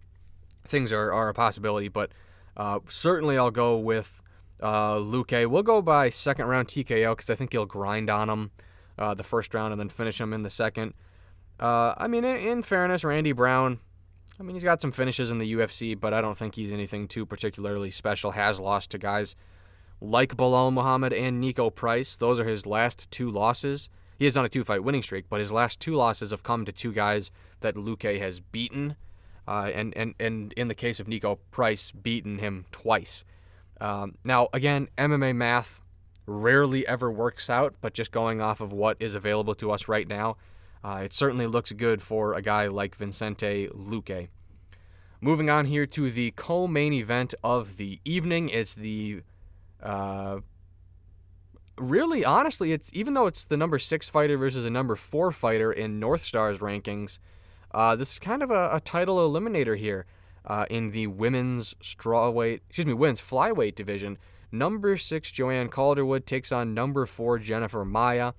Things 0.67 0.91
are, 0.91 1.13
are 1.13 1.29
a 1.29 1.33
possibility, 1.33 1.87
but 1.87 2.11
uh, 2.57 2.79
certainly 2.89 3.37
I'll 3.37 3.51
go 3.51 3.77
with 3.77 4.21
uh. 4.59 4.99
We'll 5.03 5.63
go 5.63 5.81
by 5.81 6.09
second 6.09 6.47
round 6.47 6.67
TKO 6.67 7.13
because 7.13 7.29
I 7.29 7.35
think 7.35 7.51
he'll 7.51 7.65
grind 7.65 8.09
on 8.09 8.29
him 8.29 8.51
uh, 8.97 9.13
the 9.13 9.23
first 9.23 9.53
round 9.53 9.73
and 9.73 9.79
then 9.79 9.89
finish 9.89 10.19
him 10.19 10.33
in 10.33 10.43
the 10.43 10.49
second. 10.49 10.93
Uh, 11.59 11.93
I 11.97 12.07
mean, 12.07 12.23
in, 12.23 12.37
in 12.37 12.63
fairness, 12.63 13.03
Randy 13.03 13.31
Brown, 13.31 13.79
I 14.41 14.43
mean, 14.43 14.55
he's 14.55 14.63
got 14.63 14.81
some 14.81 14.91
finishes 14.91 15.29
in 15.29 15.37
the 15.37 15.53
UFC, 15.53 15.97
but 15.97 16.15
I 16.15 16.21
don't 16.21 16.35
think 16.35 16.55
he's 16.55 16.71
anything 16.71 17.07
too 17.07 17.27
particularly 17.27 17.91
special. 17.91 18.31
Has 18.31 18.59
lost 18.59 18.89
to 18.89 18.97
guys 18.97 19.35
like 20.01 20.35
Belal 20.35 20.73
Muhammad 20.73 21.13
and 21.13 21.43
Niko 21.43 21.73
Price. 21.73 22.15
Those 22.15 22.39
are 22.39 22.45
his 22.45 22.65
last 22.65 23.11
two 23.11 23.29
losses. 23.29 23.87
He 24.17 24.25
is 24.25 24.35
on 24.35 24.43
a 24.43 24.49
two 24.49 24.63
fight 24.63 24.83
winning 24.83 25.03
streak, 25.03 25.25
but 25.29 25.41
his 25.41 25.51
last 25.51 25.79
two 25.79 25.93
losses 25.93 26.31
have 26.31 26.41
come 26.41 26.65
to 26.65 26.71
two 26.71 26.91
guys 26.91 27.31
that 27.59 27.75
Luque 27.75 28.19
has 28.19 28.39
beaten. 28.39 28.95
Uh, 29.47 29.69
and, 29.75 29.95
and, 29.95 30.15
and 30.19 30.53
in 30.53 30.69
the 30.69 30.75
case 30.75 30.99
of 30.99 31.05
Niko 31.05 31.37
Price, 31.51 31.91
beaten 31.91 32.39
him 32.39 32.65
twice. 32.71 33.23
Um, 33.79 34.15
now, 34.25 34.47
again, 34.53 34.87
MMA 34.97 35.35
math 35.35 35.83
rarely 36.25 36.87
ever 36.87 37.11
works 37.11 37.47
out, 37.47 37.75
but 37.79 37.93
just 37.93 38.11
going 38.11 38.41
off 38.41 38.59
of 38.59 38.73
what 38.73 38.97
is 38.99 39.13
available 39.13 39.53
to 39.53 39.69
us 39.69 39.87
right 39.87 40.07
now, 40.07 40.37
uh, 40.83 41.01
it 41.03 41.13
certainly 41.13 41.47
looks 41.47 41.71
good 41.71 42.01
for 42.01 42.33
a 42.33 42.41
guy 42.41 42.67
like 42.67 42.95
Vincente 42.95 43.67
Luque. 43.69 44.29
Moving 45.19 45.49
on 45.49 45.65
here 45.65 45.85
to 45.85 46.09
the 46.09 46.31
co 46.31 46.67
main 46.67 46.93
event 46.93 47.35
of 47.43 47.77
the 47.77 47.99
evening. 48.03 48.49
It's 48.49 48.73
the 48.73 49.21
uh, 49.81 50.39
really, 51.77 52.25
honestly, 52.25 52.71
it's 52.71 52.89
even 52.93 53.13
though 53.13 53.27
it's 53.27 53.43
the 53.43 53.57
number 53.57 53.79
six 53.79 54.09
fighter 54.09 54.37
versus 54.37 54.65
a 54.65 54.69
number 54.69 54.95
four 54.95 55.31
fighter 55.31 55.71
in 55.71 55.99
North 55.99 56.23
Star's 56.23 56.59
rankings, 56.59 57.19
uh, 57.71 57.95
this 57.95 58.13
is 58.13 58.19
kind 58.19 58.43
of 58.43 58.51
a, 58.51 58.69
a 58.73 58.79
title 58.79 59.17
eliminator 59.17 59.77
here 59.77 60.05
uh, 60.45 60.65
in 60.69 60.91
the 60.91 61.07
women's 61.07 61.73
strawweight, 61.75 62.61
excuse 62.67 62.87
me, 62.87 62.93
women's 62.93 63.21
flyweight 63.21 63.75
division. 63.75 64.17
Number 64.51 64.97
six 64.97 65.31
Joanne 65.31 65.69
Calderwood 65.69 66.25
takes 66.25 66.51
on 66.51 66.73
number 66.73 67.05
four 67.05 67.39
Jennifer 67.39 67.85
Maia. 67.85 68.33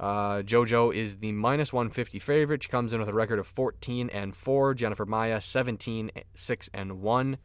Uh, 0.00 0.40
JoJo 0.40 0.94
is 0.94 1.18
the 1.18 1.30
minus 1.32 1.74
150 1.74 2.18
favorite. 2.18 2.62
She 2.62 2.70
comes 2.70 2.94
in 2.94 3.00
with 3.00 3.10
a 3.10 3.14
record 3.14 3.38
of 3.38 3.46
14 3.46 4.08
and 4.08 4.34
4. 4.34 4.72
Jennifer 4.72 5.04
Maia 5.04 5.42
17 5.42 6.10
6 6.34 6.70
and 6.72 7.02
1. 7.02 7.38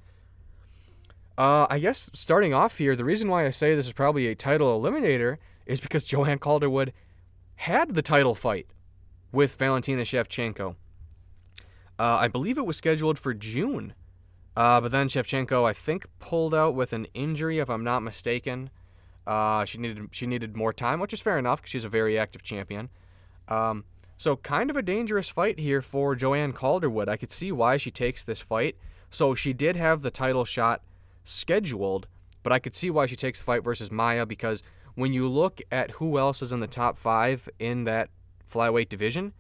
Uh, 1.38 1.68
I 1.70 1.80
guess 1.80 2.10
starting 2.14 2.54
off 2.54 2.78
here, 2.78 2.96
the 2.96 3.04
reason 3.04 3.30
why 3.30 3.46
I 3.46 3.50
say 3.50 3.76
this 3.76 3.88
is 3.88 3.94
probably 3.94 4.28
a 4.28 4.36
title 4.36 4.82
eliminator 4.82 5.36
is 5.66 5.82
because 5.82 6.06
Joanne 6.06 6.40
Calderwood 6.40 6.94
had 7.56 7.94
the 7.94 8.02
title 8.02 8.36
fight 8.36 8.68
with 9.34 9.56
Valentina 9.58 10.04
Shevchenko. 10.04 10.76
Uh, 12.00 12.18
I 12.22 12.30
believe 12.30 12.58
it 12.58 12.66
was 12.66 12.78
scheduled 12.78 13.20
for 13.20 13.34
June, 13.34 13.96
uh, 14.56 14.80
but 14.80 14.92
then 14.92 15.10
Shevchenko, 15.10 15.68
I 15.68 15.74
think, 15.74 16.06
pulled 16.20 16.56
out 16.56 16.74
with 16.74 16.94
an 16.94 17.08
injury, 17.14 17.60
if 17.60 17.70
I'm 17.70 17.84
not 17.84 18.02
mistaken. 18.02 18.70
Uh, 19.26 19.66
she 19.66 19.78
needed 19.78 20.10
she 20.12 20.28
needed 20.28 20.56
more 20.56 20.74
time, 20.74 21.00
which 21.00 21.14
is 21.14 21.22
fair 21.22 21.38
enough 21.38 21.62
because 21.62 21.72
she's 21.72 21.86
a 21.86 21.90
very 21.90 22.18
active 22.18 22.44
champion. 22.44 22.90
Um, 23.48 23.86
so 24.18 24.38
kind 24.38 24.70
of 24.70 24.78
a 24.78 24.82
dangerous 24.82 25.30
fight 25.30 25.60
here 25.60 25.82
for 25.82 26.16
Joanne 26.16 26.54
Calderwood. 26.54 27.10
I 27.10 27.18
could 27.18 27.32
see 27.32 27.52
why 27.52 27.78
she 27.78 27.92
takes 27.92 28.24
this 28.24 28.40
fight. 28.40 28.78
So 29.10 29.34
she 29.34 29.54
did 29.54 29.76
have 29.76 30.02
the 30.02 30.12
title 30.12 30.46
shot 30.46 30.82
scheduled, 31.24 32.08
but 32.44 32.54
I 32.54 32.60
could 32.60 32.76
see 32.76 32.90
why 32.90 33.08
she 33.08 33.16
takes 33.16 33.40
the 33.40 33.46
fight 33.46 33.64
versus 33.64 33.92
Maia 33.92 34.26
because 34.26 34.64
when 34.96 35.12
you 35.12 35.28
look 35.28 35.62
at 35.72 35.92
who 35.92 36.18
else 36.18 36.42
is 36.42 36.52
in 36.52 36.62
the 36.62 36.68
top 36.68 36.98
five 36.98 37.50
in 37.60 37.84
that 37.84 38.10
flyweight 38.50 38.90
division, 38.90 39.34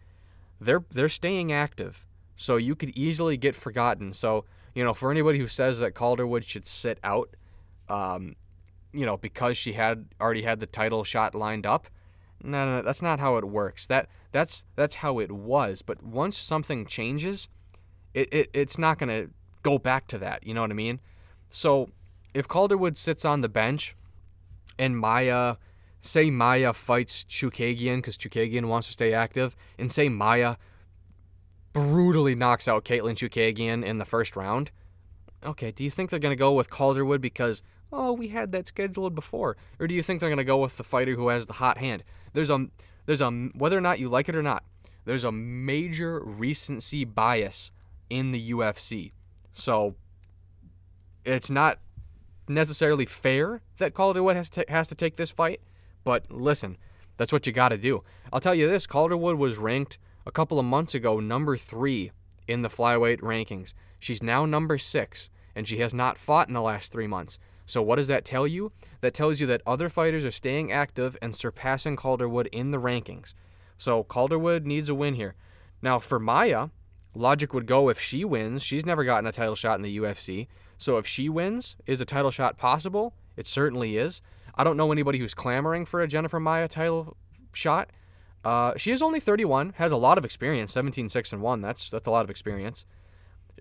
they're 0.59 0.83
they're 0.91 1.09
staying 1.09 1.51
active. 1.51 2.05
So 2.35 2.57
you 2.57 2.75
could 2.75 2.89
easily 2.97 3.37
get 3.37 3.55
forgotten. 3.55 4.13
So 4.13 4.45
you 4.73 4.83
know, 4.83 4.93
for 4.93 5.09
anybody 5.09 5.39
who 5.39 5.47
says 5.47 5.79
that 5.79 5.93
Calderwood 5.93 6.43
should 6.43 6.67
sit 6.67 6.99
out, 7.03 7.29
um, 7.87 8.35
you 8.95 9.05
know, 9.05 9.17
because 9.17 9.57
she 9.57 9.73
had 9.73 10.05
already 10.19 10.43
had 10.43 10.59
the 10.59 10.65
title 10.65 11.03
shot 11.03 11.35
lined 11.35 11.65
up, 11.65 11.87
no, 12.43 12.65
no, 12.65 12.77
no, 12.77 12.81
that's 12.81 13.01
not 13.01 13.19
how 13.19 13.37
it 13.37 13.45
works. 13.45 13.87
That 13.87 14.07
that's 14.31 14.65
that's 14.75 14.95
how 14.95 15.19
it 15.19 15.31
was. 15.31 15.81
But 15.81 16.03
once 16.03 16.37
something 16.37 16.85
changes, 16.85 17.47
it, 18.13 18.33
it 18.33 18.49
it's 18.53 18.77
not 18.77 18.99
gonna 18.99 19.27
go 19.63 19.77
back 19.77 20.07
to 20.07 20.17
that. 20.19 20.45
You 20.45 20.53
know 20.53 20.61
what 20.61 20.71
I 20.71 20.75
mean? 20.75 20.99
So 21.49 21.89
if 22.33 22.47
Calderwood 22.47 22.97
sits 22.97 23.25
on 23.25 23.41
the 23.41 23.49
bench 23.49 23.95
and 24.77 24.97
Maia 24.97 25.55
say 26.05 26.29
Maia 26.29 26.73
fights 26.73 27.23
Chookagian 27.23 27.97
because 27.97 28.17
Chookagian 28.17 28.65
wants 28.65 28.87
to 28.87 28.93
stay 28.93 29.13
active, 29.13 29.55
and 29.77 29.91
say 29.91 30.09
Maia 30.09 30.57
brutally 31.73 32.35
knocks 32.35 32.67
out 32.67 32.85
Caitlin 32.85 33.15
Chookagian 33.15 33.83
in 33.83 33.97
the 33.97 34.05
first 34.05 34.35
round. 34.35 34.71
Okay, 35.45 35.71
do 35.71 35.83
you 35.83 35.89
think 35.89 36.09
they're 36.09 36.19
going 36.19 36.31
to 36.31 36.39
go 36.39 36.53
with 36.53 36.69
Calderwood 36.69 37.21
because, 37.21 37.61
oh, 37.93 38.13
we 38.13 38.29
had 38.29 38.51
that 38.51 38.67
scheduled 38.67 39.13
before? 39.13 39.57
Or 39.79 39.87
do 39.87 39.93
you 39.93 40.01
think 40.01 40.19
they're 40.19 40.29
going 40.29 40.37
to 40.37 40.43
go 40.43 40.57
with 40.57 40.77
the 40.77 40.83
fighter 40.83 41.13
who 41.13 41.27
has 41.27 41.45
the 41.45 41.53
hot 41.53 41.77
hand? 41.77 42.03
There's 42.33 42.49
a, 42.49 42.67
there's 43.05 43.21
a, 43.21 43.29
whether 43.53 43.77
or 43.77 43.81
not 43.81 43.99
you 43.99 44.09
like 44.09 44.27
it 44.27 44.35
or 44.35 44.41
not, 44.41 44.63
there's 45.05 45.23
a 45.23 45.31
major 45.31 46.19
recency 46.23 47.05
bias 47.05 47.71
in 48.09 48.31
the 48.31 48.51
UFC. 48.51 49.11
So 49.53 49.95
it's 51.23 51.49
not 51.49 51.79
necessarily 52.47 53.05
fair 53.05 53.61
that 53.77 53.93
Calderwood 53.93 54.35
has 54.35 54.49
to, 54.51 54.65
has 54.67 54.87
to 54.87 54.95
take 54.95 55.15
this 55.15 55.31
fight, 55.31 55.61
but 56.03 56.29
listen, 56.31 56.77
that's 57.17 57.31
what 57.31 57.47
you 57.47 57.53
got 57.53 57.69
to 57.69 57.77
do. 57.77 58.03
I'll 58.33 58.39
tell 58.39 58.55
you 58.55 58.67
this 58.67 58.87
Calderwood 58.87 59.37
was 59.37 59.57
ranked 59.57 59.97
a 60.25 60.31
couple 60.31 60.59
of 60.59 60.65
months 60.65 60.95
ago 60.95 61.19
number 61.19 61.55
three 61.55 62.11
in 62.47 62.61
the 62.61 62.69
flyweight 62.69 63.21
rankings. 63.21 63.73
She's 63.99 64.21
now 64.21 64.45
number 64.45 64.77
six, 64.77 65.29
and 65.55 65.67
she 65.67 65.79
has 65.79 65.93
not 65.93 66.17
fought 66.17 66.47
in 66.47 66.53
the 66.53 66.61
last 66.61 66.91
three 66.91 67.07
months. 67.07 67.39
So, 67.65 67.81
what 67.81 67.95
does 67.95 68.07
that 68.07 68.25
tell 68.25 68.45
you? 68.45 68.71
That 69.01 69.13
tells 69.13 69.39
you 69.39 69.47
that 69.47 69.61
other 69.65 69.89
fighters 69.89 70.25
are 70.25 70.31
staying 70.31 70.71
active 70.71 71.17
and 71.21 71.33
surpassing 71.33 71.95
Calderwood 71.95 72.47
in 72.47 72.71
the 72.71 72.79
rankings. 72.79 73.33
So, 73.77 74.03
Calderwood 74.03 74.65
needs 74.65 74.89
a 74.89 74.95
win 74.95 75.15
here. 75.15 75.35
Now, 75.81 75.99
for 75.99 76.19
Maia, 76.19 76.69
logic 77.15 77.53
would 77.53 77.65
go 77.65 77.89
if 77.89 77.99
she 77.99 78.23
wins. 78.23 78.61
She's 78.61 78.85
never 78.85 79.03
gotten 79.03 79.25
a 79.25 79.31
title 79.31 79.55
shot 79.55 79.77
in 79.77 79.81
the 79.81 79.97
UFC. 79.97 80.47
So, 80.77 80.97
if 80.97 81.07
she 81.07 81.27
wins, 81.27 81.75
is 81.87 82.01
a 82.01 82.05
title 82.05 82.31
shot 82.31 82.57
possible? 82.57 83.15
It 83.35 83.47
certainly 83.47 83.97
is. 83.97 84.21
I 84.53 84.63
don't 84.63 84.77
know 84.77 84.91
anybody 84.91 85.17
who's 85.17 85.33
clamoring 85.33 85.85
for 85.85 86.01
a 86.01 86.07
Jennifer 86.07 86.39
Maia 86.39 86.67
title 86.67 87.17
shot. 87.51 87.89
Uh, 88.43 88.73
she 88.77 88.91
is 88.91 89.01
only 89.01 89.19
31, 89.19 89.73
has 89.77 89.91
a 89.91 89.97
lot 89.97 90.19
of 90.19 90.23
experience, 90.23 90.71
17 90.71 91.09
6 91.09 91.33
and 91.33 91.41
1. 91.41 91.61
That's 91.61 91.89
that's 91.89 92.05
a 92.05 92.11
lot 92.11 92.23
of 92.23 92.29
experience. 92.29 92.85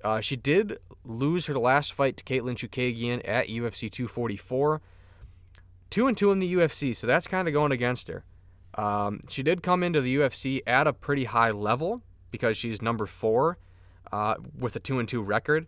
Uh, 0.02 0.20
she 0.20 0.36
did 0.36 0.78
lose 1.04 1.46
her 1.46 1.54
last 1.54 1.92
fight 1.92 2.16
to 2.16 2.24
Caitlin 2.24 2.54
Chookagian 2.54 3.26
at 3.28 3.48
UFC 3.48 3.90
244. 3.90 4.80
2 5.90 6.06
and 6.08 6.16
2 6.16 6.32
in 6.32 6.38
the 6.40 6.54
UFC, 6.54 6.94
so 6.94 7.06
that's 7.06 7.26
kind 7.26 7.46
of 7.46 7.54
going 7.54 7.72
against 7.72 8.08
her. 8.08 8.24
Um, 8.76 9.20
she 9.28 9.42
did 9.42 9.62
come 9.62 9.82
into 9.82 10.00
the 10.00 10.16
UFC 10.16 10.60
at 10.66 10.86
a 10.86 10.92
pretty 10.92 11.24
high 11.24 11.52
level 11.52 12.02
because 12.30 12.56
she's 12.56 12.82
number 12.82 13.06
4 13.06 13.56
uh, 14.12 14.34
with 14.58 14.74
a 14.74 14.80
2 14.80 14.98
and 14.98 15.08
2 15.08 15.22
record. 15.22 15.66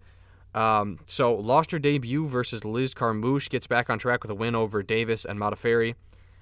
Um, 0.55 0.99
so 1.07 1.35
lost 1.35 1.71
her 1.71 1.79
debut 1.79 2.27
versus 2.27 2.65
Liz 2.65 2.95
Carmouche, 2.95 3.49
gets 3.49 3.67
back 3.67 3.91
on 3.91 3.99
track 3.99 4.23
with 4.23 4.31
a 4.31 4.35
win 4.35 4.55
over 4.55 4.83
Davis 4.83 5.25
and 5.25 5.39
Modafferi 5.39 5.95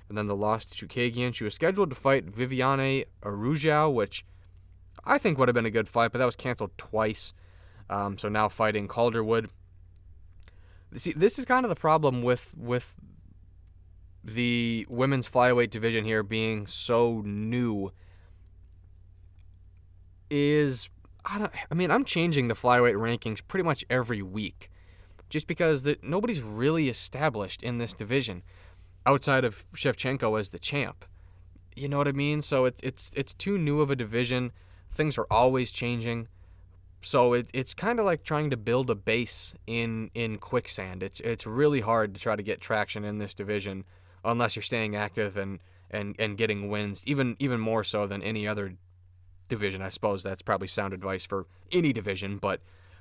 and 0.09 0.19
then 0.19 0.27
the 0.27 0.37
loss 0.37 0.67
to 0.67 0.87
Chookagian. 0.87 1.35
She 1.35 1.45
was 1.45 1.55
scheduled 1.55 1.91
to 1.91 1.97
fight 1.97 2.27
Viviane 2.27 3.05
Araujo, 3.25 3.91
which 3.91 4.25
I 5.05 5.19
think 5.19 5.39
would 5.39 5.49
have 5.49 5.55
been 5.55 5.67
a 5.67 5.71
good 5.71 5.89
fight, 5.89 6.13
but 6.13 6.19
that 6.19 6.25
was 6.25 6.37
canceled 6.37 6.77
twice. 6.77 7.33
Um, 7.95 8.19
so 8.19 8.29
now 8.29 8.49
fighting 8.49 8.89
Calderwood. 8.89 9.51
See, 10.97 11.13
this 11.13 11.39
is 11.39 11.45
kind 11.45 11.65
of 11.65 11.69
the 11.69 11.77
problem 11.77 12.23
with 12.23 12.53
with 12.57 12.97
the 14.25 14.87
women's 14.89 15.29
flyweight 15.29 15.71
division 15.71 16.05
here 16.05 16.23
being 16.23 16.67
so 16.67 17.23
new. 17.25 17.93
Is 20.29 20.89
I 21.25 21.39
don't. 21.39 21.53
I 21.71 21.75
mean, 21.75 21.91
I'm 21.93 22.05
changing 22.05 22.49
the 22.49 22.55
flyweight 22.55 22.97
rankings 22.97 23.41
pretty 23.47 23.65
much 23.65 23.85
every 23.89 24.23
week, 24.23 24.71
just 25.29 25.47
because 25.47 25.85
that 25.85 26.03
nobody's 26.03 26.43
really 26.43 26.89
established 26.89 27.63
in 27.63 27.79
this 27.79 27.95
division 27.95 28.43
outside 29.07 29.45
of 29.45 29.71
Shevchenko 29.73 30.39
as 30.41 30.49
the 30.49 30.59
champ. 30.59 31.05
You 31.77 31.89
know 31.89 31.99
what 31.99 32.09
I 32.09 32.13
mean? 32.13 32.43
So 32.43 32.65
it's 32.65 32.81
it's 32.83 33.13
it's 33.15 33.35
too 33.35 33.57
new 33.57 33.81
of 33.81 33.91
a 33.91 33.97
division. 33.97 34.51
Things 34.91 35.17
are 35.17 35.27
always 35.31 35.71
changing. 35.71 36.27
So 37.05 37.35
it, 37.35 37.51
it's 37.53 37.75
kind 37.75 37.99
of 37.99 38.07
like 38.07 38.25
trying 38.25 38.49
to 38.51 38.57
build 38.57 38.89
a 38.89 38.95
base 38.95 39.55
in 39.67 40.11
in 40.15 40.39
quicksand. 40.39 41.03
It's 41.03 41.21
it's 41.21 41.47
really 41.47 41.81
hard 41.81 42.15
to 42.15 42.21
try 42.21 42.35
to 42.35 42.43
get 42.43 42.61
traction 42.61 43.05
in 43.05 43.19
this 43.19 43.35
division 43.35 43.85
unless 44.25 44.57
you're 44.57 44.63
staying 44.63 44.97
active 44.97 45.37
and 45.37 45.61
and 45.91 46.17
and 46.19 46.39
getting 46.39 46.71
wins. 46.71 47.07
Even 47.07 47.37
even 47.39 47.61
more 47.61 47.85
so 47.85 48.07
than 48.07 48.23
any 48.23 48.49
other 48.49 48.75
division. 49.49 49.83
I 49.83 49.91
suppose 49.91 50.23
that's 50.23 50.41
probably 50.41 50.69
sound 50.69 50.95
advice 50.95 51.27
for 51.27 51.47
any 51.71 51.93
division, 51.93 52.39
but 52.39 52.61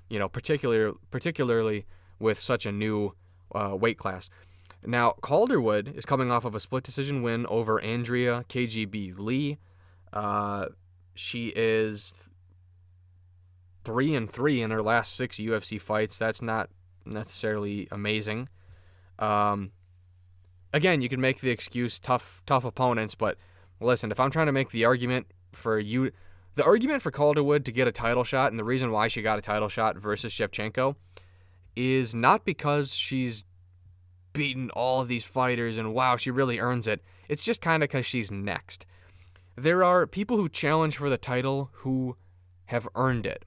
you 0.09 0.19
know, 0.19 0.27
particular 0.27 0.91
particularly 1.09 1.85
with 2.19 2.37
such 2.37 2.65
a 2.65 2.71
new 2.73 3.15
uh, 3.55 3.75
weight 3.75 3.97
class. 3.97 4.29
Now, 4.85 5.13
Calderwood 5.21 5.95
is 5.95 6.05
coming 6.05 6.29
off 6.29 6.43
of 6.43 6.55
a 6.55 6.59
split 6.59 6.83
decision 6.83 7.21
win 7.21 7.45
over 7.45 7.79
Andrea 7.79 8.43
KGB 8.49 9.17
Lee. 9.17 9.59
Uh, 10.11 10.65
she 11.15 11.53
is 11.55 12.29
three 13.84 14.15
and 14.15 14.29
three 14.29 14.61
in 14.61 14.71
her 14.71 14.81
last 14.81 15.15
six 15.15 15.38
UFC 15.38 15.79
fights. 15.79 16.17
That's 16.17 16.41
not 16.41 16.69
necessarily 17.05 17.88
amazing. 17.91 18.49
Um, 19.19 19.71
again, 20.73 21.01
you 21.01 21.09
can 21.09 21.21
make 21.21 21.39
the 21.39 21.49
excuse 21.49 21.99
tough, 21.99 22.41
tough 22.45 22.65
opponents, 22.65 23.15
but 23.15 23.38
listen, 23.79 24.11
if 24.11 24.19
I'm 24.19 24.31
trying 24.31 24.47
to 24.47 24.51
make 24.51 24.71
the 24.71 24.86
argument 24.86 25.27
for 25.51 25.79
you, 25.79 26.11
the 26.55 26.63
argument 26.63 27.01
for 27.01 27.11
Calderwood 27.11 27.65
to 27.65 27.71
get 27.71 27.88
a 27.88 27.91
title 27.91 28.23
shot 28.23 28.51
and 28.51 28.59
the 28.59 28.63
reason 28.63 28.91
why 28.91 29.07
she 29.07 29.21
got 29.21 29.39
a 29.39 29.41
title 29.41 29.69
shot 29.69 29.97
versus 29.97 30.34
Shevchenko 30.34 30.95
is 31.75 32.13
not 32.13 32.45
because 32.45 32.93
she's 32.93 33.45
beaten 34.34 34.69
all 34.71 35.01
of 35.01 35.07
these 35.07 35.25
fighters 35.25 35.77
and 35.77 35.93
wow, 35.93 36.17
she 36.17 36.31
really 36.31 36.59
earns 36.59 36.88
it. 36.88 37.01
It's 37.29 37.43
just 37.43 37.61
kind 37.61 37.84
of 37.84 37.89
because 37.89 38.05
she's 38.05 38.31
next. 38.31 38.86
There 39.55 39.84
are 39.84 40.07
people 40.07 40.38
who 40.38 40.49
challenge 40.49 40.97
for 40.97 41.09
the 41.09 41.17
title 41.17 41.69
who 41.73 42.17
have 42.65 42.88
earned 42.95 43.25
it. 43.25 43.45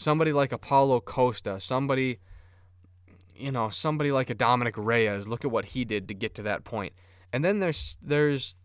Somebody 0.00 0.32
like 0.32 0.52
a 0.52 0.58
Paulo 0.58 1.00
Costa, 1.00 1.60
somebody, 1.60 2.18
you 3.34 3.52
know, 3.52 3.68
somebody 3.68 4.12
like 4.12 4.30
a 4.30 4.34
Dominick 4.34 4.76
Reyes. 4.76 5.28
Look 5.28 5.44
at 5.44 5.50
what 5.50 5.66
he 5.66 5.84
did 5.84 6.08
to 6.08 6.14
get 6.14 6.34
to 6.36 6.42
that 6.42 6.64
point. 6.64 6.92
And 7.32 7.44
then 7.44 7.58
there's 7.58 7.98
there's 8.00 8.60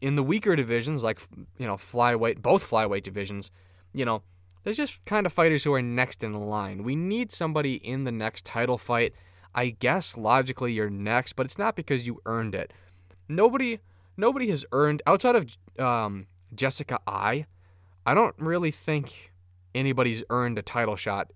in 0.00 0.16
the 0.16 0.22
weaker 0.22 0.56
divisions 0.56 1.04
like 1.04 1.20
you 1.58 1.66
know 1.66 1.76
flyweight, 1.76 2.42
both 2.42 2.68
flyweight 2.68 3.02
divisions, 3.02 3.50
you 3.92 4.04
know, 4.04 4.22
there's 4.62 4.76
just 4.76 5.04
kind 5.04 5.26
of 5.26 5.32
fighters 5.32 5.64
who 5.64 5.72
are 5.74 5.82
next 5.82 6.24
in 6.24 6.34
line. 6.34 6.82
We 6.82 6.96
need 6.96 7.32
somebody 7.32 7.74
in 7.74 8.04
the 8.04 8.12
next 8.12 8.44
title 8.44 8.78
fight 8.78 9.14
I 9.54 9.70
guess 9.70 10.16
logically 10.16 10.72
you're 10.72 10.90
next, 10.90 11.34
but 11.34 11.46
it's 11.46 11.58
not 11.58 11.74
because 11.74 12.06
you 12.06 12.20
earned 12.26 12.54
it. 12.54 12.72
Nobody 13.28 13.80
nobody 14.16 14.48
has 14.50 14.64
earned 14.72 15.02
outside 15.06 15.36
of 15.36 15.56
um, 15.78 16.26
Jessica 16.54 16.98
Eye. 17.06 17.46
I 18.06 18.14
don't 18.14 18.34
really 18.38 18.70
think 18.70 19.29
anybody's 19.74 20.22
earned 20.30 20.58
a 20.58 20.62
title 20.62 20.96
shot 20.96 21.32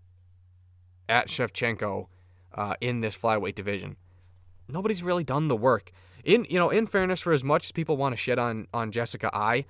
at 1.09 1.29
Shevchenko 1.29 2.07
uh, 2.55 2.75
in 2.81 3.01
this 3.01 3.17
flyweight 3.17 3.55
division. 3.55 3.97
Nobody's 4.69 5.03
really 5.03 5.25
done 5.25 5.47
the 5.47 5.57
work. 5.57 5.91
In 6.25 6.47
you 6.49 6.59
know, 6.59 6.71
in 6.71 6.87
fairness, 6.87 7.21
for 7.21 7.33
as 7.33 7.45
much 7.45 7.67
as 7.67 7.73
people 7.73 7.97
want 7.97 8.15
to 8.15 8.17
shit 8.17 8.39
on 8.39 8.67
on 8.73 8.91
Jessica 8.91 9.31
Eye, 9.37 9.67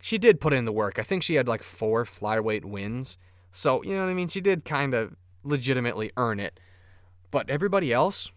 she 0.00 0.18
did 0.18 0.40
put 0.40 0.52
in 0.52 0.64
the 0.64 0.72
work. 0.72 0.98
I 0.98 1.02
think 1.02 1.22
she 1.22 1.36
had 1.36 1.46
like 1.46 1.62
four 1.62 2.04
flyweight 2.04 2.64
wins, 2.64 3.16
so 3.52 3.82
you 3.84 3.94
know 3.94 4.04
what 4.04 4.10
I 4.10 4.14
mean. 4.14 4.28
She 4.28 4.40
did 4.40 4.64
kind 4.64 4.94
of 4.94 5.14
legitimately 5.44 6.10
earn 6.16 6.40
it. 6.40 6.58
But 7.30 7.48
everybody 7.48 7.92
else, 7.92 8.32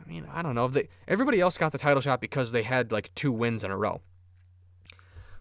I 0.00 0.08
mean, 0.08 0.26
I 0.32 0.42
don't 0.42 0.54
know. 0.54 0.68
They, 0.68 0.88
everybody 1.08 1.40
else 1.40 1.58
got 1.58 1.72
the 1.72 1.78
title 1.78 2.00
shot 2.00 2.20
because 2.20 2.52
they 2.52 2.62
had 2.62 2.92
like 2.92 3.14
two 3.14 3.32
wins 3.32 3.64
in 3.64 3.70
a 3.70 3.76
row. 3.76 4.00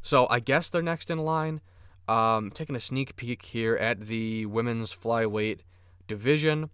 So 0.01 0.27
I 0.29 0.39
guess 0.39 0.69
they're 0.69 0.81
next 0.81 1.11
in 1.11 1.19
line. 1.19 1.61
Um, 2.09 2.49
taking 2.49 2.75
a 2.75 2.79
sneak 2.79 3.15
peek 3.15 3.43
here 3.43 3.75
at 3.75 4.07
the 4.07 4.47
women's 4.47 4.91
flyweight 4.91 5.59
division. 6.07 6.71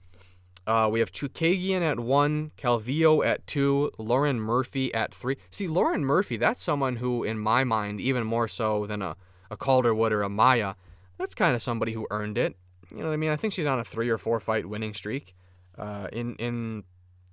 Uh, 0.66 0.90
we 0.90 1.00
have 1.00 1.12
Chookagian 1.12 1.82
at 1.82 2.00
one, 2.00 2.52
Calvillo 2.58 3.24
at 3.24 3.46
two, 3.46 3.92
Lauren 3.98 4.40
Murphy 4.40 4.94
at 4.94 5.14
three. 5.14 5.36
See, 5.50 5.68
Lauren 5.68 6.06
Murphy, 6.06 6.38
that's 6.38 6.64
someone 6.64 6.96
who, 6.96 7.26
in 7.26 7.38
my 7.38 7.66
mind, 7.66 8.00
even 8.00 8.26
more 8.26 8.48
so 8.48 8.86
than 8.86 9.02
a, 9.02 9.18
a 9.52 9.58
Calderwood 9.58 10.14
or 10.14 10.24
a 10.24 10.30
Maia, 10.30 10.76
that's 11.18 11.36
kind 11.36 11.54
of 11.54 11.62
somebody 11.62 11.92
who 11.92 12.08
earned 12.12 12.38
it. 12.38 12.56
You 12.92 13.00
know 13.00 13.08
what 13.08 13.14
I 13.14 13.18
mean? 13.18 13.30
I 13.30 13.36
think 13.36 13.52
she's 13.52 13.66
on 13.66 13.80
a 13.80 13.84
three 13.84 14.10
or 14.10 14.18
four 14.18 14.40
fight 14.40 14.66
winning 14.66 14.94
streak. 14.94 15.36
Uh, 15.78 16.08
in 16.14 16.36
in 16.36 16.84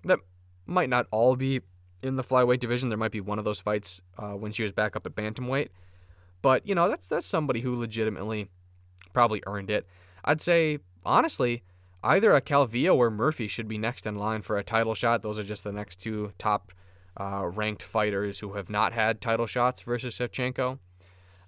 that 0.04 0.18
might 0.66 0.88
not 0.88 1.06
all 1.12 1.36
be 1.36 1.60
in 2.02 2.16
the 2.16 2.24
flyweight 2.24 2.58
division. 2.58 2.88
There 2.88 2.98
might 2.98 3.12
be 3.12 3.20
one 3.20 3.38
of 3.38 3.44
those 3.44 3.60
fights 3.60 4.02
uh, 4.18 4.32
when 4.32 4.50
she 4.50 4.64
was 4.64 4.72
back 4.72 4.96
up 4.96 5.06
at 5.06 5.14
bantamweight. 5.14 5.68
But 6.42 6.66
you 6.66 6.74
know 6.74 6.88
that's 6.88 7.08
that's 7.08 7.26
somebody 7.26 7.60
who 7.60 7.76
legitimately 7.76 8.48
probably 9.12 9.42
earned 9.46 9.70
it. 9.70 9.86
I'd 10.24 10.40
say 10.40 10.78
honestly, 11.04 11.62
either 12.02 12.34
a 12.34 12.40
Calvillo 12.40 12.96
or 12.96 13.10
Murphy 13.10 13.48
should 13.48 13.68
be 13.68 13.78
next 13.78 14.06
in 14.06 14.16
line 14.16 14.42
for 14.42 14.58
a 14.58 14.64
title 14.64 14.94
shot. 14.94 15.22
Those 15.22 15.38
are 15.38 15.44
just 15.44 15.64
the 15.64 15.72
next 15.72 15.96
two 15.96 16.32
top 16.38 16.72
uh, 17.16 17.46
ranked 17.46 17.82
fighters 17.82 18.40
who 18.40 18.54
have 18.54 18.68
not 18.70 18.92
had 18.92 19.20
title 19.20 19.46
shots 19.46 19.82
versus 19.82 20.16
Shevchenko. 20.16 20.78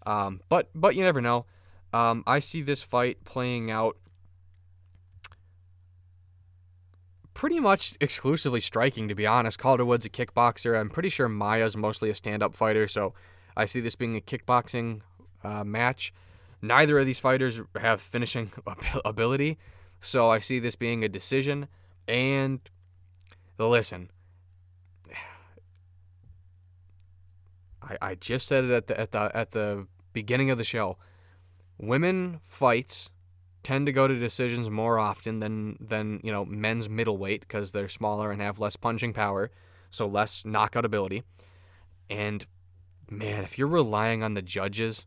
Um, 0.07 0.41
but 0.49 0.71
but 0.75 0.95
you 0.95 1.03
never 1.03 1.21
know. 1.21 1.47
Um, 1.93 2.25
I 2.27 2.39
see 2.39 2.63
this 2.63 2.83
fight 2.83 3.25
playing 3.25 3.71
out 3.71 3.97
pretty 7.35 7.61
much 7.61 7.97
exclusively 8.01 8.61
striking, 8.61 9.09
to 9.09 9.15
be 9.15 9.27
honest. 9.27 9.59
Calderwood's 9.59 10.05
a 10.05 10.11
kickboxer. 10.11 10.79
I'm 10.79 10.91
pretty 10.91 11.09
sure 11.09 11.29
Maia's 11.29 11.77
mostly 11.77 12.11
a 12.11 12.15
stand 12.15 12.43
up 12.43 12.55
fighter, 12.55 12.89
so 12.89 13.15
I 13.57 13.65
see 13.67 13.81
this 13.81 13.95
being 13.95 14.17
a 14.17 14.21
kickboxing 14.21 15.01
uh, 15.43 15.65
match. 15.65 16.13
Neither 16.61 16.99
of 16.99 17.07
these 17.07 17.19
fighters 17.19 17.61
have 17.79 18.01
finishing 18.01 18.53
ability, 19.05 19.59
so 20.01 20.31
I 20.31 20.39
see 20.39 20.59
this 20.59 20.77
being 20.77 21.05
a 21.05 21.09
decision. 21.09 21.69
And 22.09 22.61
listen, 23.59 24.11
I, 27.83 27.97
I 28.01 28.15
just 28.15 28.47
said 28.47 28.65
it 28.65 28.71
at 28.71 28.87
the 28.87 28.99
at 28.99 29.13
the 29.13 29.37
at 29.37 29.51
the 29.53 29.87
beginning 30.13 30.51
of 30.51 30.59
the 30.59 30.65
show. 30.65 30.97
Women 31.77 32.41
fights 32.45 33.11
tend 33.63 33.87
to 33.87 33.93
go 33.93 34.07
to 34.07 34.19
decisions 34.19 34.71
more 34.71 34.99
often 34.99 35.41
than 35.41 35.77
than 35.81 36.21
you 36.23 36.31
know 36.31 36.45
men's 36.45 36.89
middleweight 36.89 37.41
because 37.41 37.73
they're 37.73 37.89
smaller 37.89 38.31
and 38.31 38.41
have 38.41 38.61
less 38.61 38.77
punching 38.77 39.13
power, 39.13 39.51
so 39.91 40.07
less 40.07 40.45
knockout 40.45 40.85
ability. 40.85 41.25
And 42.09 42.47
man, 43.11 43.45
if 43.45 43.59
you're 43.59 43.69
relying 43.69 44.23
on 44.23 44.35
the 44.35 44.43
judges, 44.43 45.07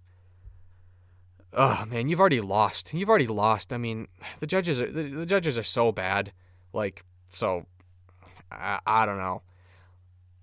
oh 1.54 1.86
man, 1.86 2.08
you've 2.08 2.20
already 2.20 2.42
lost. 2.42 2.94
You've 2.94 3.10
already 3.10 3.28
lost. 3.28 3.74
I 3.74 3.78
mean, 3.78 4.08
the 4.40 4.48
judges 4.48 4.82
are 4.82 4.92
the, 4.92 5.04
the 5.04 5.26
judges 5.26 5.58
are 5.58 5.64
so 5.64 5.92
bad. 5.92 6.32
Like 6.74 7.04
so, 7.28 7.66
I, 8.52 8.80
I 8.86 9.06
don't 9.06 9.18
know. 9.18 9.42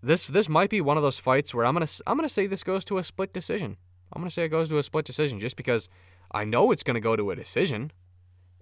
This 0.03 0.27
this 0.27 0.49
might 0.49 0.71
be 0.71 0.81
one 0.81 0.97
of 0.97 1.03
those 1.03 1.19
fights 1.19 1.55
where 1.55 1.65
I'm 1.65 1.75
gonna 1.75 1.87
I'm 2.07 2.17
gonna 2.17 2.29
say 2.29 2.47
this 2.47 2.65
goes 2.65 2.85
to 2.87 2.99
a 2.99 3.05
split 3.05 3.33
decision. 3.33 3.77
I'm 4.13 4.21
gonna 4.21 4.31
say 4.31 4.45
it 4.45 4.49
goes 4.49 4.69
to 4.69 4.79
a 4.79 4.83
split 4.83 5.05
decision 5.05 5.39
just 5.39 5.57
because 5.57 5.89
I 6.31 6.45
know 6.45 6.71
it's 6.71 6.83
gonna 6.83 7.01
go 7.01 7.17
to 7.17 7.31
a 7.31 7.37
decision, 7.37 7.93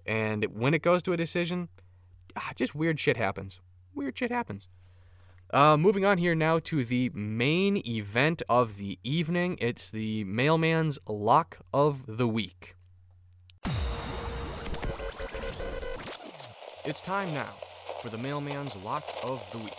and 0.05 0.45
when 0.45 0.73
it 0.73 0.81
goes 0.81 1.03
to 1.03 1.13
a 1.13 1.17
decision, 1.17 1.69
ah, 2.35 2.51
just 2.55 2.75
weird 2.75 2.99
shit 2.99 3.17
happens. 3.17 3.59
Weird 3.93 4.17
shit 4.17 4.31
happens. 4.31 4.69
Uh, 5.53 5.77
moving 5.77 6.03
on 6.03 6.17
here 6.17 6.33
now 6.33 6.57
to 6.57 6.83
the 6.83 7.11
main 7.13 7.77
event 7.87 8.41
of 8.49 8.77
the 8.77 8.97
evening. 9.03 9.55
It's 9.61 9.91
the 9.91 10.23
mailman's 10.23 10.97
lock 11.07 11.59
of 11.71 12.17
the 12.17 12.27
week. 12.27 12.75
It's 16.83 17.03
time 17.03 17.35
now 17.35 17.53
for 18.01 18.09
the 18.09 18.17
mailman's 18.17 18.75
lock 18.77 19.03
of 19.21 19.47
the 19.51 19.59
week. 19.59 19.75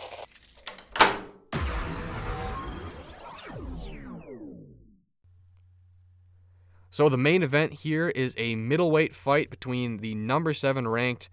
So 6.89 7.09
the 7.09 7.17
main 7.17 7.43
event 7.43 7.73
here 7.73 8.07
is 8.07 8.33
a 8.37 8.55
middleweight 8.55 9.13
fight 9.13 9.49
between 9.49 9.97
the 9.97 10.15
number 10.15 10.53
7 10.53 10.87
ranked 10.87 11.29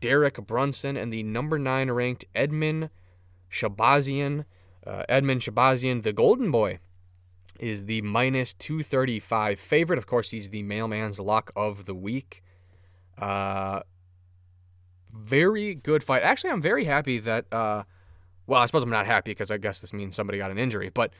Derek 0.00 0.44
Brunson 0.44 0.96
and 0.96 1.12
the 1.12 1.22
number 1.22 1.60
9 1.60 1.92
ranked 1.92 2.24
Edmen 2.34 2.90
Shahbazyan. 3.54 4.44
Uh, 4.86 5.04
Edmen 5.08 5.38
Shahbazyan, 5.38 6.02
the 6.02 6.12
Golden 6.12 6.50
Boy, 6.50 6.78
is 7.58 7.86
the 7.86 8.02
minus 8.02 8.52
235 8.52 9.58
favorite. 9.58 9.98
Of 9.98 10.06
course, 10.06 10.30
he's 10.30 10.50
the 10.50 10.62
mailman's 10.62 11.18
lock 11.18 11.52
of 11.56 11.86
the 11.86 11.94
week. 11.94 12.42
Uh, 13.16 13.80
very 15.12 15.74
good 15.74 16.02
fight. 16.02 16.22
Actually, 16.22 16.50
I'm 16.50 16.62
very 16.62 16.84
happy 16.84 17.18
that. 17.20 17.46
Uh, 17.52 17.84
well, 18.46 18.60
I 18.60 18.66
suppose 18.66 18.82
I'm 18.82 18.90
not 18.90 19.06
happy 19.06 19.30
because 19.30 19.50
I 19.50 19.56
guess 19.56 19.80
this 19.80 19.94
means 19.94 20.14
somebody 20.14 20.36
got 20.36 20.50
an 20.50 20.58
injury, 20.58 20.90
but 20.90 21.14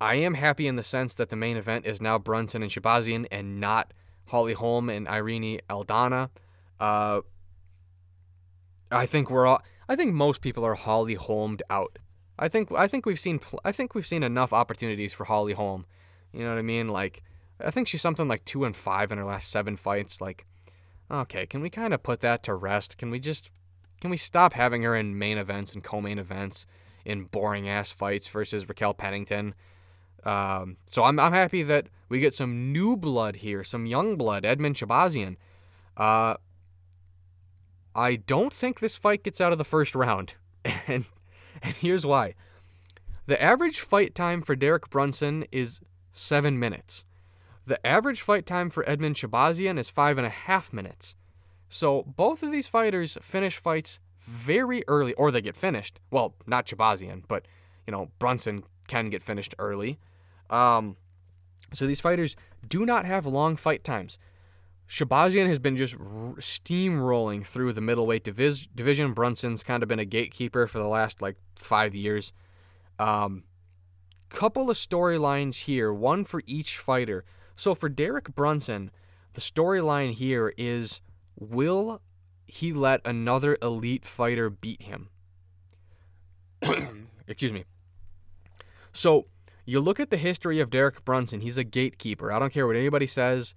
I 0.00 0.14
am 0.16 0.34
happy 0.34 0.68
in 0.68 0.76
the 0.76 0.84
sense 0.84 1.14
that 1.16 1.30
the 1.30 1.36
main 1.36 1.56
event 1.56 1.84
is 1.86 2.00
now 2.00 2.18
Brunson 2.18 2.62
and 2.62 2.70
Shahbazyan 2.70 3.26
and 3.32 3.60
not 3.60 3.92
Holly 4.26 4.52
Holm 4.52 4.88
and 4.88 5.08
Irene 5.08 5.60
Aldana. 5.68 6.30
Uh, 6.78 7.22
I 8.90 9.06
think 9.06 9.30
we're 9.30 9.46
all. 9.46 9.62
I 9.88 9.96
think 9.96 10.14
most 10.14 10.40
people 10.40 10.64
are 10.64 10.74
Holly 10.74 11.14
Holmed 11.14 11.62
out. 11.70 11.98
I 12.38 12.48
think 12.48 12.72
I 12.72 12.88
think 12.88 13.06
we've 13.06 13.20
seen 13.20 13.40
I 13.64 13.72
think 13.72 13.94
we've 13.94 14.06
seen 14.06 14.22
enough 14.22 14.52
opportunities 14.52 15.14
for 15.14 15.24
Holly 15.24 15.52
Holm. 15.52 15.86
You 16.32 16.44
know 16.44 16.50
what 16.50 16.58
I 16.58 16.62
mean? 16.62 16.88
Like 16.88 17.22
I 17.60 17.70
think 17.70 17.86
she's 17.86 18.02
something 18.02 18.28
like 18.28 18.44
two 18.44 18.64
and 18.64 18.74
five 18.74 19.12
in 19.12 19.18
her 19.18 19.24
last 19.24 19.50
seven 19.50 19.76
fights. 19.76 20.20
Like, 20.20 20.46
okay, 21.10 21.46
can 21.46 21.60
we 21.60 21.70
kind 21.70 21.94
of 21.94 22.02
put 22.02 22.20
that 22.20 22.42
to 22.44 22.54
rest? 22.54 22.98
Can 22.98 23.10
we 23.10 23.20
just 23.20 23.50
can 24.00 24.10
we 24.10 24.16
stop 24.16 24.54
having 24.54 24.82
her 24.82 24.96
in 24.96 25.18
main 25.18 25.38
events 25.38 25.72
and 25.72 25.82
co-main 25.82 26.18
events 26.18 26.66
in 27.04 27.24
boring 27.24 27.68
ass 27.68 27.90
fights 27.90 28.28
versus 28.28 28.68
Raquel 28.68 28.94
Pennington? 28.94 29.54
Um, 30.24 30.78
so 30.86 31.04
I'm, 31.04 31.20
I'm 31.20 31.32
happy 31.32 31.62
that 31.62 31.88
we 32.08 32.18
get 32.18 32.34
some 32.34 32.72
new 32.72 32.96
blood 32.96 33.36
here, 33.36 33.62
some 33.62 33.86
young 33.86 34.16
blood, 34.16 34.44
Edmen 34.44 34.74
Shahbazyan. 34.74 35.36
Uh, 35.96 36.36
I 37.94 38.16
don't 38.16 38.52
think 38.52 38.80
this 38.80 38.96
fight 38.96 39.22
gets 39.22 39.40
out 39.40 39.52
of 39.52 39.58
the 39.58 39.64
first 39.64 39.94
round. 39.94 40.34
and, 40.64 41.04
and 41.62 41.74
here's 41.74 42.04
why. 42.04 42.34
The 43.26 43.40
average 43.42 43.80
fight 43.80 44.14
time 44.14 44.42
for 44.42 44.54
Derek 44.56 44.90
Brunson 44.90 45.46
is 45.50 45.80
seven 46.12 46.58
minutes. 46.58 47.04
The 47.66 47.84
average 47.86 48.20
fight 48.20 48.44
time 48.44 48.68
for 48.68 48.84
Edmen 48.84 49.14
Shahbazyan 49.14 49.78
is 49.78 49.88
five 49.88 50.18
and 50.18 50.26
a 50.26 50.30
half 50.30 50.72
minutes. 50.72 51.16
So 51.68 52.02
both 52.02 52.42
of 52.42 52.52
these 52.52 52.68
fighters 52.68 53.16
finish 53.22 53.56
fights 53.56 54.00
very 54.18 54.84
early, 54.86 55.14
or 55.14 55.30
they 55.30 55.40
get 55.40 55.56
finished. 55.56 55.98
Well, 56.10 56.34
not 56.46 56.66
Shahbazyan, 56.66 57.24
but 57.26 57.46
you 57.86 57.92
know 57.92 58.10
Brunson 58.18 58.64
can 58.86 59.10
get 59.10 59.22
finished 59.22 59.54
early. 59.58 59.98
Um, 60.50 60.96
so 61.72 61.86
these 61.86 62.00
fighters 62.00 62.36
do 62.66 62.84
not 62.84 63.06
have 63.06 63.26
long 63.26 63.56
fight 63.56 63.82
times. 63.82 64.18
Shahbazyan 64.88 65.46
has 65.48 65.58
been 65.58 65.76
just 65.76 65.96
steamrolling 65.96 67.44
through 67.44 67.72
the 67.72 67.80
middleweight 67.80 68.24
divis- 68.24 68.68
division. 68.74 69.12
Brunson's 69.12 69.64
kind 69.64 69.82
of 69.82 69.88
been 69.88 69.98
a 69.98 70.04
gatekeeper 70.04 70.66
for 70.66 70.78
the 70.78 70.86
last 70.86 71.22
like 71.22 71.36
five 71.56 71.94
years. 71.94 72.32
Um, 72.98 73.44
couple 74.28 74.68
of 74.68 74.76
storylines 74.76 75.64
here, 75.64 75.92
one 75.92 76.24
for 76.24 76.42
each 76.46 76.78
fighter. 76.78 77.24
So 77.56 77.74
for 77.74 77.88
Derek 77.88 78.34
Brunson, 78.34 78.90
the 79.34 79.40
storyline 79.40 80.12
here 80.12 80.52
is 80.58 81.00
will 81.38 82.02
he 82.46 82.72
let 82.72 83.00
another 83.04 83.56
elite 83.62 84.04
fighter 84.04 84.50
beat 84.50 84.82
him? 84.82 85.08
Excuse 87.26 87.52
me. 87.52 87.64
So 88.92 89.26
you 89.64 89.80
look 89.80 89.98
at 89.98 90.10
the 90.10 90.16
history 90.16 90.60
of 90.60 90.70
Derek 90.70 91.04
Brunson, 91.04 91.40
he's 91.40 91.56
a 91.56 91.64
gatekeeper. 91.64 92.30
I 92.30 92.38
don't 92.38 92.52
care 92.52 92.66
what 92.66 92.76
anybody 92.76 93.06
says. 93.06 93.54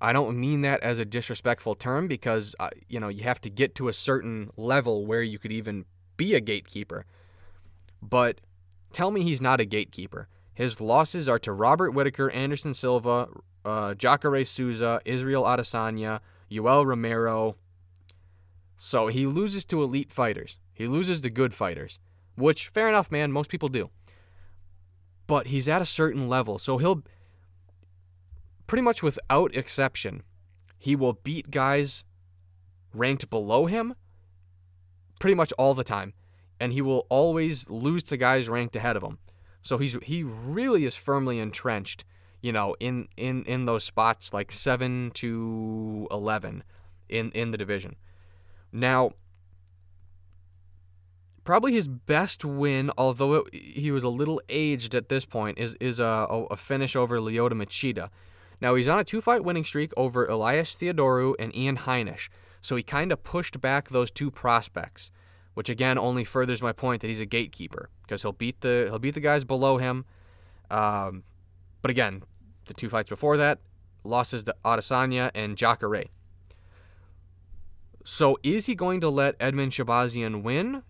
I 0.00 0.12
don't 0.12 0.38
mean 0.38 0.62
that 0.62 0.82
as 0.82 0.98
a 0.98 1.04
disrespectful 1.04 1.74
term 1.74 2.08
because 2.08 2.54
uh, 2.58 2.70
you 2.88 3.00
know 3.00 3.08
you 3.08 3.22
have 3.24 3.40
to 3.42 3.50
get 3.50 3.74
to 3.76 3.88
a 3.88 3.92
certain 3.92 4.50
level 4.56 5.06
where 5.06 5.22
you 5.22 5.38
could 5.38 5.52
even 5.52 5.84
be 6.16 6.34
a 6.34 6.40
gatekeeper. 6.40 7.04
But 8.02 8.40
tell 8.92 9.10
me 9.10 9.22
he's 9.22 9.40
not 9.40 9.60
a 9.60 9.64
gatekeeper. 9.64 10.28
His 10.54 10.80
losses 10.80 11.28
are 11.28 11.38
to 11.40 11.52
Robert 11.52 11.92
Whitaker, 11.92 12.30
Anderson 12.30 12.74
Silva, 12.74 13.28
uh, 13.64 13.94
Jacare 13.94 14.44
Souza, 14.44 15.00
Israel 15.04 15.44
Adesanya, 15.44 16.20
Yoel 16.50 16.86
Romero. 16.86 17.56
So 18.76 19.08
he 19.08 19.26
loses 19.26 19.64
to 19.66 19.82
elite 19.82 20.10
fighters. 20.10 20.58
He 20.72 20.86
loses 20.86 21.20
to 21.20 21.30
good 21.30 21.52
fighters, 21.52 22.00
which 22.36 22.68
fair 22.68 22.88
enough, 22.88 23.10
man. 23.10 23.32
Most 23.32 23.50
people 23.50 23.68
do 23.68 23.90
but 25.30 25.46
he's 25.46 25.68
at 25.68 25.80
a 25.80 25.84
certain 25.84 26.28
level. 26.28 26.58
So 26.58 26.78
he'll 26.78 27.04
pretty 28.70 28.82
much 28.82 29.02
without 29.02 29.52
exception, 29.56 30.22
he 30.78 30.94
will 30.94 31.14
beat 31.24 31.50
guys 31.50 32.04
ranked 32.94 33.28
below 33.28 33.66
him 33.66 33.96
pretty 35.18 35.34
much 35.34 35.52
all 35.58 35.74
the 35.74 35.82
time. 35.82 36.14
And 36.60 36.72
he 36.72 36.80
will 36.80 37.04
always 37.08 37.68
lose 37.68 38.04
to 38.04 38.16
guys 38.16 38.48
ranked 38.48 38.76
ahead 38.76 38.96
of 38.96 39.02
him. 39.02 39.18
So 39.62 39.76
he's 39.76 39.98
he 40.04 40.22
really 40.22 40.84
is 40.84 40.94
firmly 40.94 41.40
entrenched, 41.40 42.04
you 42.42 42.52
know, 42.52 42.76
in 42.78 43.08
in 43.16 43.42
in 43.42 43.64
those 43.64 43.82
spots 43.82 44.32
like 44.32 44.52
7 44.52 45.10
to 45.14 46.06
11 46.12 46.62
in 47.08 47.32
in 47.32 47.50
the 47.50 47.58
division. 47.58 47.96
Now, 48.70 49.14
probably 51.42 51.72
his 51.72 51.88
best 51.88 52.44
win, 52.44 52.92
although 52.96 53.34
it, 53.34 53.52
he 53.52 53.90
was 53.90 54.04
a 54.04 54.08
little 54.08 54.40
aged 54.48 54.94
at 54.94 55.08
this 55.08 55.24
point, 55.24 55.58
is 55.58 55.74
is 55.80 55.98
a, 55.98 56.46
a 56.52 56.56
finish 56.56 56.94
over 56.94 57.18
Lyoto 57.18 57.54
Machida. 57.54 58.10
Now 58.60 58.74
he's 58.74 58.88
on 58.88 59.00
a 59.00 59.04
two-fight 59.04 59.44
winning 59.44 59.64
streak 59.64 59.92
over 59.96 60.26
Elias 60.26 60.74
Theodorou 60.74 61.34
and 61.38 61.54
Ian 61.56 61.76
Heinisch, 61.76 62.28
so 62.60 62.76
he 62.76 62.82
kind 62.82 63.10
of 63.10 63.22
pushed 63.22 63.60
back 63.60 63.88
those 63.88 64.10
two 64.10 64.30
prospects, 64.30 65.10
which 65.54 65.70
again 65.70 65.98
only 65.98 66.24
furthers 66.24 66.62
my 66.62 66.72
point 66.72 67.00
that 67.00 67.08
he's 67.08 67.20
a 67.20 67.26
gatekeeper 67.26 67.88
because 68.02 68.22
he'll 68.22 68.32
beat 68.32 68.60
the 68.60 68.86
he'll 68.88 68.98
beat 68.98 69.14
the 69.14 69.20
guys 69.20 69.44
below 69.44 69.78
him. 69.78 70.04
Um, 70.70 71.24
but 71.82 71.90
again, 71.90 72.22
the 72.66 72.74
two 72.74 72.88
fights 72.88 73.08
before 73.08 73.38
that, 73.38 73.58
losses 74.04 74.44
to 74.44 74.54
Adesanya 74.64 75.30
and 75.34 75.56
Jacare. 75.56 76.04
So 78.04 78.38
is 78.42 78.66
he 78.66 78.74
going 78.74 79.00
to 79.00 79.08
let 79.08 79.38
Edmen 79.38 79.70
Shahbazyan 79.70 80.42
win? 80.42 80.82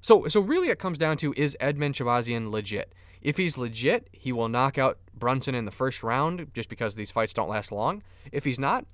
So 0.00 0.28
so 0.28 0.40
really 0.40 0.68
it 0.68 0.78
comes 0.78 0.98
down 0.98 1.16
to 1.18 1.34
is 1.36 1.56
Edmen 1.60 1.92
Shahbazyan 1.92 2.50
legit? 2.50 2.94
If 3.22 3.36
he's 3.36 3.56
legit, 3.56 4.08
he 4.12 4.32
will 4.32 4.48
knock 4.48 4.76
out 4.76 4.98
Brunson 5.14 5.54
in 5.54 5.64
the 5.64 5.70
first 5.70 6.02
round 6.02 6.52
just 6.52 6.68
because 6.68 6.96
these 6.96 7.10
fights 7.10 7.32
don't 7.32 7.48
last 7.48 7.72
long. 7.72 8.02
If 8.32 8.44
he's 8.44 8.58
not, 8.58 8.84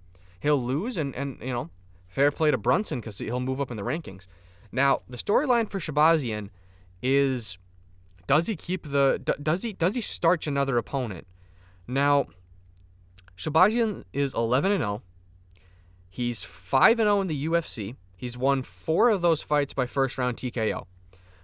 he'll 0.41 0.63
lose 0.63 0.97
and 0.97 1.15
and 1.15 1.41
you 1.41 1.53
know, 1.53 1.71
fair 2.07 2.31
play 2.31 2.51
to 2.51 2.59
Brunson 2.59 3.01
cuz 3.01 3.19
he'll 3.19 3.41
move 3.41 3.61
up 3.61 3.71
in 3.71 3.77
the 3.77 3.83
rankings. 3.83 4.29
Now, 4.71 5.01
the 5.09 5.17
storyline 5.17 5.69
for 5.69 5.79
Shahbazyan 5.79 6.51
is 7.03 7.59
does 8.27 8.47
he 8.47 8.57
keep 8.57 8.85
the 8.85 9.19
does 9.43 9.63
he 9.63 9.73
does 9.73 9.95
he 9.95 10.01
starch 10.03 10.47
another 10.47 10.77
opponent? 10.77 11.27
Now, 11.87 12.27
Shahbazyan 13.37 14.05
is 14.13 14.35
11 14.35 14.73
and 14.73 14.83
0. 14.83 15.03
He's 16.11 16.45
5 16.45 16.99
and 17.01 17.07
0 17.07 17.21
in 17.23 17.27
the 17.29 17.47
UFC. 17.47 17.97
He's 18.17 18.37
won 18.37 18.63
four 18.63 19.09
of 19.09 19.23
those 19.23 19.43
fights 19.43 19.73
by 19.73 19.87
first 19.87 20.19
round 20.19 20.37
TKO. 20.37 20.87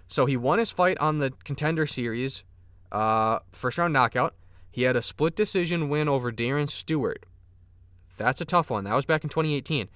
So 0.07 0.25
he 0.25 0.37
won 0.37 0.59
his 0.59 0.71
fight 0.71 0.97
on 0.99 1.19
the 1.19 1.31
contender 1.43 1.85
series, 1.85 2.43
uh, 2.91 3.39
first 3.51 3.77
round 3.77 3.93
knockout. 3.93 4.35
He 4.71 4.83
had 4.83 4.95
a 4.95 5.01
split 5.01 5.35
decision 5.35 5.89
win 5.89 6.09
over 6.09 6.31
Darren 6.31 6.69
Stewart. 6.69 7.25
That's 8.17 8.41
a 8.41 8.45
tough 8.45 8.69
one. 8.69 8.83
That 8.83 8.95
was 8.95 9.05
back 9.05 9.23
in 9.23 9.29
2018. 9.29 9.87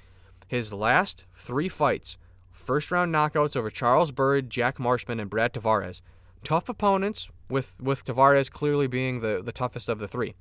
His 0.48 0.74
last 0.74 1.26
three 1.36 1.70
fights, 1.70 2.18
first 2.52 2.92
round 2.92 3.14
knockouts 3.14 3.56
over 3.56 3.70
Charles 3.70 4.12
Byrd, 4.12 4.50
Jack 4.50 4.80
Marshman, 4.80 5.20
and 5.20 5.30
Brad 5.30 5.54
Tavares. 5.54 6.02
Tough 6.44 6.70
opponents, 6.70 7.30
with, 7.50 7.76
with 7.82 8.06
Tavares 8.06 8.50
clearly 8.50 8.88
being 8.88 9.20
the, 9.20 9.42
the 9.44 9.52
toughest 9.52 9.90
of 9.90 10.00
the 10.00 10.08
three. 10.08 10.36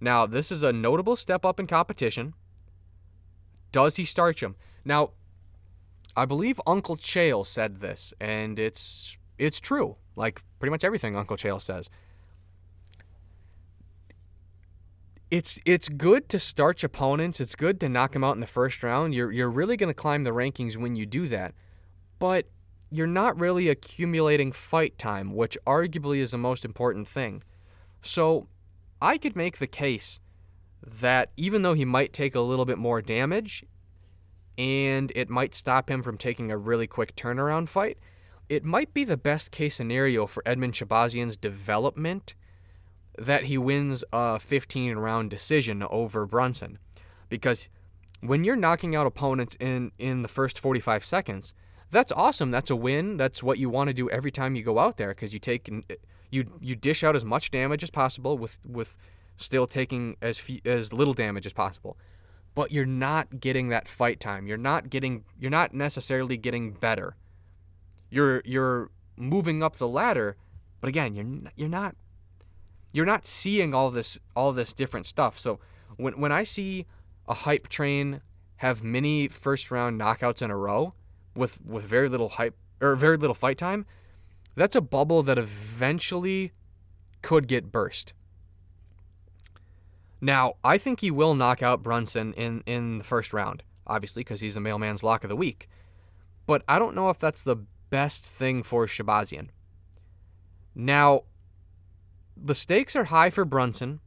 Now, 0.00 0.26
this 0.26 0.50
is 0.50 0.62
a 0.62 0.72
notable 0.72 1.14
step 1.14 1.44
up 1.44 1.60
in 1.60 1.66
competition. 1.66 2.34
Does 3.70 3.96
he 3.96 4.04
starch 4.04 4.42
him? 4.42 4.56
Now, 4.84 5.10
I 6.16 6.24
believe 6.24 6.60
Uncle 6.66 6.96
Chael 6.96 7.46
said 7.46 7.76
this, 7.76 8.12
and 8.20 8.58
it's 8.58 9.16
it's 9.38 9.60
true. 9.60 9.96
Like 10.16 10.42
pretty 10.58 10.70
much 10.70 10.84
everything 10.84 11.16
Uncle 11.16 11.36
Chael 11.36 11.60
says. 11.60 11.88
It's 15.30 15.58
it's 15.64 15.88
good 15.88 16.28
to 16.28 16.38
starch 16.38 16.84
opponents. 16.84 17.40
It's 17.40 17.56
good 17.56 17.80
to 17.80 17.88
knock 17.88 18.12
them 18.12 18.22
out 18.22 18.34
in 18.34 18.40
the 18.40 18.46
first 18.46 18.82
round. 18.82 19.14
You're 19.14 19.32
you're 19.32 19.50
really 19.50 19.76
going 19.76 19.88
to 19.88 19.94
climb 19.94 20.24
the 20.24 20.30
rankings 20.30 20.76
when 20.76 20.94
you 20.94 21.06
do 21.06 21.26
that. 21.28 21.54
But 22.18 22.46
you're 22.90 23.06
not 23.06 23.40
really 23.40 23.68
accumulating 23.68 24.52
fight 24.52 24.98
time, 24.98 25.34
which 25.34 25.56
arguably 25.66 26.18
is 26.18 26.32
the 26.32 26.38
most 26.38 26.64
important 26.64 27.08
thing. 27.08 27.42
So, 28.02 28.48
I 29.00 29.16
could 29.16 29.34
make 29.34 29.58
the 29.58 29.66
case 29.66 30.20
that 30.86 31.30
even 31.36 31.62
though 31.62 31.74
he 31.74 31.86
might 31.86 32.12
take 32.12 32.34
a 32.34 32.40
little 32.40 32.66
bit 32.66 32.76
more 32.76 33.00
damage, 33.00 33.64
and 34.58 35.10
it 35.14 35.30
might 35.30 35.54
stop 35.54 35.90
him 35.90 36.02
from 36.02 36.18
taking 36.18 36.50
a 36.50 36.58
really 36.58 36.86
quick 36.86 37.16
turnaround 37.16 37.68
fight. 37.68 37.98
It 38.52 38.66
might 38.66 38.92
be 38.92 39.04
the 39.04 39.16
best 39.16 39.50
case 39.50 39.76
scenario 39.76 40.26
for 40.26 40.42
Edmen 40.42 40.72
Shahbazyan's 40.72 41.38
development 41.38 42.34
that 43.16 43.44
he 43.44 43.56
wins 43.56 44.04
a 44.12 44.38
15 44.38 44.98
round 44.98 45.30
decision 45.30 45.82
over 45.88 46.26
Brunson. 46.26 46.76
Because 47.30 47.70
when 48.20 48.44
you're 48.44 48.54
knocking 48.54 48.94
out 48.94 49.06
opponents 49.06 49.56
in, 49.58 49.90
in 49.98 50.20
the 50.20 50.28
first 50.28 50.58
45 50.58 51.02
seconds, 51.02 51.54
that's 51.90 52.12
awesome. 52.12 52.50
That's 52.50 52.68
a 52.68 52.76
win. 52.76 53.16
That's 53.16 53.42
what 53.42 53.56
you 53.56 53.70
want 53.70 53.88
to 53.88 53.94
do 53.94 54.10
every 54.10 54.30
time 54.30 54.54
you 54.54 54.62
go 54.62 54.78
out 54.78 54.98
there 54.98 55.14
because 55.14 55.32
you 55.32 55.38
take 55.38 55.70
you 56.30 56.44
you 56.60 56.76
dish 56.76 57.02
out 57.02 57.16
as 57.16 57.24
much 57.24 57.50
damage 57.50 57.82
as 57.82 57.90
possible 57.90 58.36
with 58.36 58.58
with 58.66 58.98
still 59.38 59.66
taking 59.66 60.18
as 60.20 60.38
few, 60.38 60.60
as 60.66 60.92
little 60.92 61.14
damage 61.14 61.46
as 61.46 61.54
possible 61.54 61.96
but 62.54 62.70
you're 62.70 62.84
not 62.84 63.40
getting 63.40 63.68
that 63.68 63.88
fight 63.88 64.20
time. 64.20 64.46
You're 64.46 64.58
not 64.58 64.90
getting 64.90 65.24
you're 65.38 65.50
not 65.50 65.72
necessarily 65.72 66.36
getting 66.36 66.72
better. 66.72 67.16
You're 68.12 68.42
you're 68.44 68.90
moving 69.16 69.62
up 69.62 69.76
the 69.76 69.88
ladder, 69.88 70.36
but 70.82 70.88
again, 70.88 71.14
you're 71.14 71.24
not, 71.24 71.52
you're 71.56 71.68
not 71.70 71.96
you're 72.92 73.06
not 73.06 73.24
seeing 73.24 73.72
all 73.74 73.90
this 73.90 74.18
all 74.36 74.52
this 74.52 74.74
different 74.74 75.06
stuff. 75.06 75.40
So 75.40 75.58
when 75.96 76.20
when 76.20 76.30
I 76.30 76.44
see 76.44 76.84
a 77.26 77.32
hype 77.32 77.68
train 77.68 78.20
have 78.56 78.84
many 78.84 79.28
first 79.28 79.70
round 79.70 79.98
knockouts 79.98 80.42
in 80.42 80.50
a 80.50 80.56
row 80.56 80.92
with 81.34 81.64
with 81.64 81.84
very 81.84 82.10
little 82.10 82.28
hype 82.28 82.54
or 82.82 82.96
very 82.96 83.16
little 83.16 83.32
fight 83.32 83.56
time, 83.56 83.86
that's 84.56 84.76
a 84.76 84.82
bubble 84.82 85.22
that 85.22 85.38
eventually 85.38 86.52
could 87.22 87.48
get 87.48 87.72
burst. 87.72 88.12
Now, 90.20 90.54
I 90.62 90.76
think 90.76 91.00
he 91.00 91.10
will 91.10 91.34
knock 91.34 91.62
out 91.62 91.82
Brunson 91.82 92.34
in, 92.34 92.62
in 92.66 92.98
the 92.98 93.04
first 93.04 93.32
round, 93.32 93.62
obviously, 93.86 94.20
because 94.20 94.40
he's 94.40 94.54
the 94.54 94.60
mailman's 94.60 95.02
lock 95.02 95.24
of 95.24 95.28
the 95.30 95.36
week. 95.36 95.68
But 96.46 96.62
I 96.68 96.78
don't 96.78 96.94
know 96.94 97.08
if 97.08 97.18
that's 97.18 97.42
the 97.42 97.56
best 97.92 98.24
thing 98.24 98.62
for 98.62 98.86
Shahbazyan. 98.86 99.48
Now, 100.74 101.24
the 102.34 102.54
stakes 102.54 102.96
are 102.96 103.04
high 103.04 103.28
for 103.28 103.44
Brunson. 103.44 104.00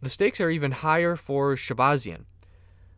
The 0.00 0.08
stakes 0.08 0.40
are 0.40 0.48
even 0.48 0.72
higher 0.72 1.16
for 1.16 1.54
Shahbazyan. 1.54 2.24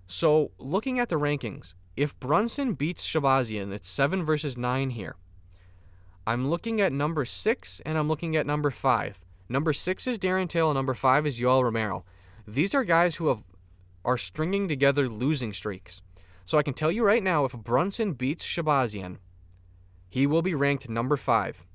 So, 0.07 0.53
looking 0.59 1.01
at 1.01 1.09
the 1.09 1.19
rankings, 1.19 1.75
if 1.97 2.19
Brunson 2.21 2.75
beats 2.75 3.05
Shahbazyan, 3.05 3.73
it's 3.73 3.91
7 3.91 4.23
versus 4.23 4.57
9 4.57 4.91
here. 4.91 5.17
I'm 6.25 6.49
looking 6.49 6.81
at 6.81 6.93
number 6.93 7.25
6 7.25 7.81
and 7.85 7.99
I'm 7.99 8.07
looking 8.07 8.37
at 8.37 8.47
number 8.47 8.71
5. 8.71 9.25
Number 9.49 9.73
6 9.73 10.07
is 10.07 10.19
Darren 10.21 10.49
Till, 10.49 10.71
and 10.71 10.77
number 10.77 10.95
5 10.95 11.27
is 11.27 11.41
Yoel 11.41 11.65
Romero. 11.65 12.05
These 12.47 12.77
are 12.77 12.85
guys 12.85 13.17
who 13.17 13.27
have 13.27 13.43
are 14.05 14.17
stringing 14.17 14.69
together 14.69 15.09
losing 15.09 15.53
streaks. 15.53 16.01
So 16.45 16.59
I 16.59 16.63
can 16.63 16.75
tell 16.75 16.93
you 16.93 17.05
right 17.05 17.25
now, 17.25 17.45
if 17.45 17.53
Brunson 17.53 18.13
beats 18.13 18.47
Shahbazyan, 18.47 19.17
he 20.09 20.27
will 20.27 20.43
be 20.43 20.55
ranked 20.55 20.89
number 20.89 21.17
five. 21.17 21.67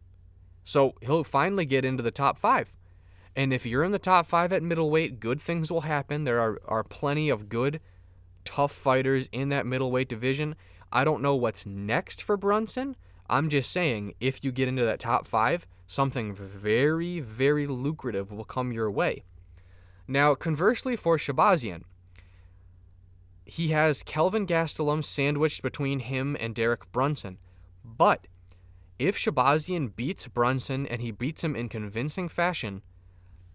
So 0.63 0.95
he'll 1.01 1.23
finally 1.23 1.65
get 1.65 1.85
into 1.85 2.03
the 2.03 2.11
top 2.11 2.37
five. 2.37 2.73
And 3.35 3.51
if 3.51 3.65
you're 3.65 3.83
in 3.83 3.91
the 3.91 3.99
top 3.99 4.27
five 4.27 4.53
at 4.53 4.63
middleweight, 4.63 5.19
good 5.19 5.41
things 5.41 5.71
will 5.71 5.81
happen. 5.81 6.23
There 6.23 6.39
are, 6.39 6.61
are 6.65 6.83
plenty 6.83 7.29
of 7.29 7.49
good, 7.49 7.79
tough 8.45 8.71
fighters 8.71 9.27
in 9.31 9.49
that 9.49 9.65
middleweight 9.65 10.07
division. 10.07 10.55
I 10.91 11.03
don't 11.03 11.21
know 11.21 11.35
what's 11.35 11.65
next 11.65 12.21
for 12.21 12.37
Brunson. 12.37 12.95
I'm 13.29 13.49
just 13.49 13.71
saying, 13.71 14.13
if 14.19 14.43
you 14.43 14.51
get 14.51 14.67
into 14.67 14.85
that 14.85 14.99
top 14.99 15.25
five, 15.25 15.65
something 15.87 16.35
very, 16.35 17.19
very 17.19 17.65
lucrative 17.65 18.31
will 18.31 18.45
come 18.45 18.71
your 18.71 18.91
way. 18.91 19.23
Now, 20.07 20.35
conversely, 20.35 20.95
for 20.95 21.17
Shahbazyan, 21.17 21.83
he 23.45 23.69
has 23.69 24.03
Kelvin 24.03 24.45
Gastelum 24.45 25.03
sandwiched 25.03 25.63
between 25.63 25.99
him 25.99 26.37
and 26.39 26.53
Derek 26.53 26.91
Brunson. 26.91 27.39
But 27.83 28.27
if 28.99 29.17
Shahbazyan 29.17 29.95
beats 29.95 30.27
Brunson 30.27 30.87
and 30.87 31.01
he 31.01 31.11
beats 31.11 31.43
him 31.43 31.55
in 31.55 31.69
convincing 31.69 32.29
fashion, 32.29 32.81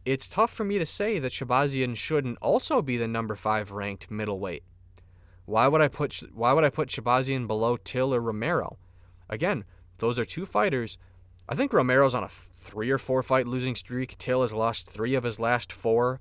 it's 0.05 0.29
tough 0.29 0.53
for 0.53 0.65
me 0.65 0.79
to 0.79 0.87
say 0.87 1.19
that 1.19 1.33
Shahbazyan 1.33 1.97
shouldn't 1.97 2.39
also 2.41 2.83
be 2.83 2.97
the 2.97 3.09
number 3.09 3.35
five 3.35 3.73
ranked 3.73 4.11
middleweight. 4.11 4.63
Why 5.45 5.69
would 5.69 5.81
I 5.81 5.89
put 5.89 6.23
Why 6.35 6.53
would 6.53 6.65
I 6.65 6.71
put 6.71 6.89
Shahbazyan 6.89 7.47
below 7.47 7.77
Till 7.77 8.15
or 8.15 8.21
Romero? 8.21 8.79
Again, 9.29 9.65
those 9.99 10.19
are 10.19 10.25
two 10.25 10.47
fighters. 10.47 10.99
I 11.49 11.55
think 11.55 11.73
Romero's 11.73 12.15
on 12.15 12.25
a 12.25 12.29
three 12.29 12.91
or 12.91 12.99
four 12.99 13.23
fight 13.23 13.47
losing 13.47 13.75
streak. 13.75 14.19
Till 14.19 14.43
has 14.43 14.53
lost 14.53 14.89
three 14.89 15.15
of 15.15 15.25
his 15.25 15.41
last 15.41 15.73
four. 15.73 16.21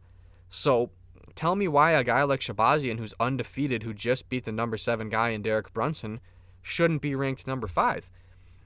So 0.49 0.91
tell 1.35 1.55
me 1.55 1.67
why 1.67 1.91
a 1.91 2.03
guy 2.03 2.23
like 2.23 2.39
Shahbazyan, 2.39 2.99
who's 2.99 3.13
undefeated, 3.19 3.83
who 3.83 3.93
just 3.93 4.29
beat 4.29 4.45
the 4.45 4.51
number 4.51 4.77
seven 4.77 5.09
guy 5.09 5.29
in 5.29 5.41
Derek 5.41 5.73
Brunson, 5.73 6.21
shouldn't 6.67 7.01
be 7.01 7.15
ranked 7.15 7.47
number 7.47 7.67
five. 7.67 8.09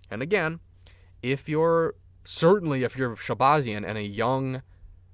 And 0.10 0.22
again, 0.22 0.60
if 1.22 1.48
you're 1.48 1.96
certainly 2.24 2.84
if 2.84 2.98
you're 2.98 3.16
Shahbazyan 3.16 3.88
and 3.88 3.98
a 3.98 4.04
young, 4.04 4.62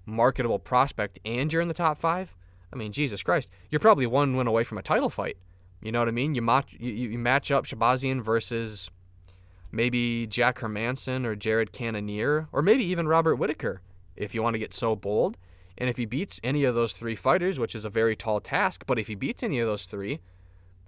marketable 0.05 0.59
prospect, 0.59 1.19
and 1.25 1.51
you're 1.51 1.61
in 1.61 1.67
the 1.67 1.73
top 1.73 1.97
five, 1.97 2.35
I 2.71 2.75
mean, 2.75 2.91
Jesus 2.91 3.23
Christ, 3.23 3.49
you're 3.69 3.79
probably 3.79 4.07
one 4.07 4.35
win 4.35 4.47
away 4.47 4.63
from 4.63 4.77
a 4.77 4.83
title 4.83 5.09
fight. 5.09 5.37
You 5.81 5.91
know 5.91 5.99
what 5.99 6.07
I 6.07 6.11
mean? 6.11 6.33
You 6.33 6.41
match 6.41 6.75
you, 6.79 6.91
you 6.91 7.19
match 7.19 7.51
up 7.51 7.65
Shahbazyan 7.65 8.23
versus 8.23 8.89
maybe 9.71 10.25
Jack 10.25 10.59
Hermansson 10.59 11.25
or 11.25 11.35
Jared 11.35 11.71
Cannonier 11.71 12.47
or 12.51 12.61
maybe 12.61 12.83
even 12.85 13.07
Robert 13.07 13.35
Whitaker 13.35 13.81
if 14.15 14.33
you 14.33 14.41
want 14.41 14.55
to 14.55 14.59
get 14.59 14.73
so 14.73 14.95
bold. 14.95 15.37
And 15.77 15.89
if 15.89 15.97
he 15.97 16.05
beats 16.05 16.39
any 16.43 16.63
of 16.63 16.73
those 16.73 16.93
three 16.93 17.15
fighters, 17.15 17.59
which 17.59 17.75
is 17.75 17.85
a 17.85 17.89
very 17.89 18.15
tall 18.15 18.39
task, 18.39 18.85
but 18.87 18.97
if 18.97 19.07
he 19.07 19.13
beats 19.13 19.43
any 19.43 19.59
of 19.59 19.67
those 19.67 19.85
three, 19.85 20.19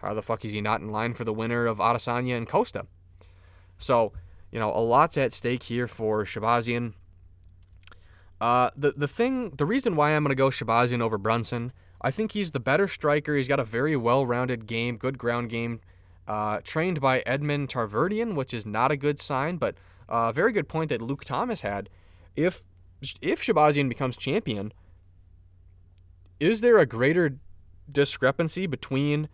how 0.02 0.14
the 0.14 0.22
fuck 0.22 0.44
is 0.46 0.52
he 0.52 0.62
not 0.62 0.82
in 0.82 0.90
line 0.90 1.14
for 1.14 1.24
the 1.24 1.34
winner 1.34 1.66
of 1.66 1.80
Adesanya 1.80 2.36
and 2.36 2.48
Costa? 2.48 2.86
So, 3.78 4.14
you 4.52 4.60
know, 4.60 4.72
a 4.72 4.80
lot's 4.80 5.18
at 5.18 5.34
stake 5.34 5.64
here 5.64 5.88
for 5.88 6.24
Shahbazyan. 6.24 6.94
Uh, 8.42 8.70
the 8.76 8.92
the 8.92 9.08
thing, 9.08 9.52
the 9.52 9.66
reason 9.66 9.96
why 9.96 10.12
I'm 10.12 10.24
gonna 10.24 10.36
go 10.36 10.50
Shahbazyan 10.50 11.02
over 11.02 11.18
Brunson, 11.18 11.74
I 12.02 12.12
think 12.12 12.32
he's 12.32 12.52
the 12.52 12.60
better 12.60 12.88
striker. 12.88 13.36
He's 13.36 13.48
got 13.48 13.60
a 13.60 13.66
very 13.66 13.96
well-rounded 13.96 14.66
game, 14.66 14.96
good 14.98 15.18
ground 15.18 15.50
game, 15.50 15.82
uh, 16.28 16.60
trained 16.64 17.02
by 17.02 17.20
Edmond 17.26 17.70
Tarverdyan, 17.70 18.36
which 18.36 18.54
is 18.54 18.66
not 18.66 18.92
a 18.92 18.98
good 18.98 19.20
sign, 19.20 19.58
but 19.58 19.76
a 20.08 20.32
very 20.32 20.54
good 20.54 20.70
point 20.70 20.90
that 20.90 21.02
Luke 21.02 21.26
Thomas 21.26 21.62
had. 21.62 21.90
If 22.36 22.64
if 23.22 23.42
Shahbazyan 23.42 23.90
becomes 23.90 24.16
champion, 24.16 24.72
is 26.40 26.62
there 26.62 26.78
a 26.78 26.86
greater 26.86 27.38
discrepancy 27.90 28.68
between 28.68 29.28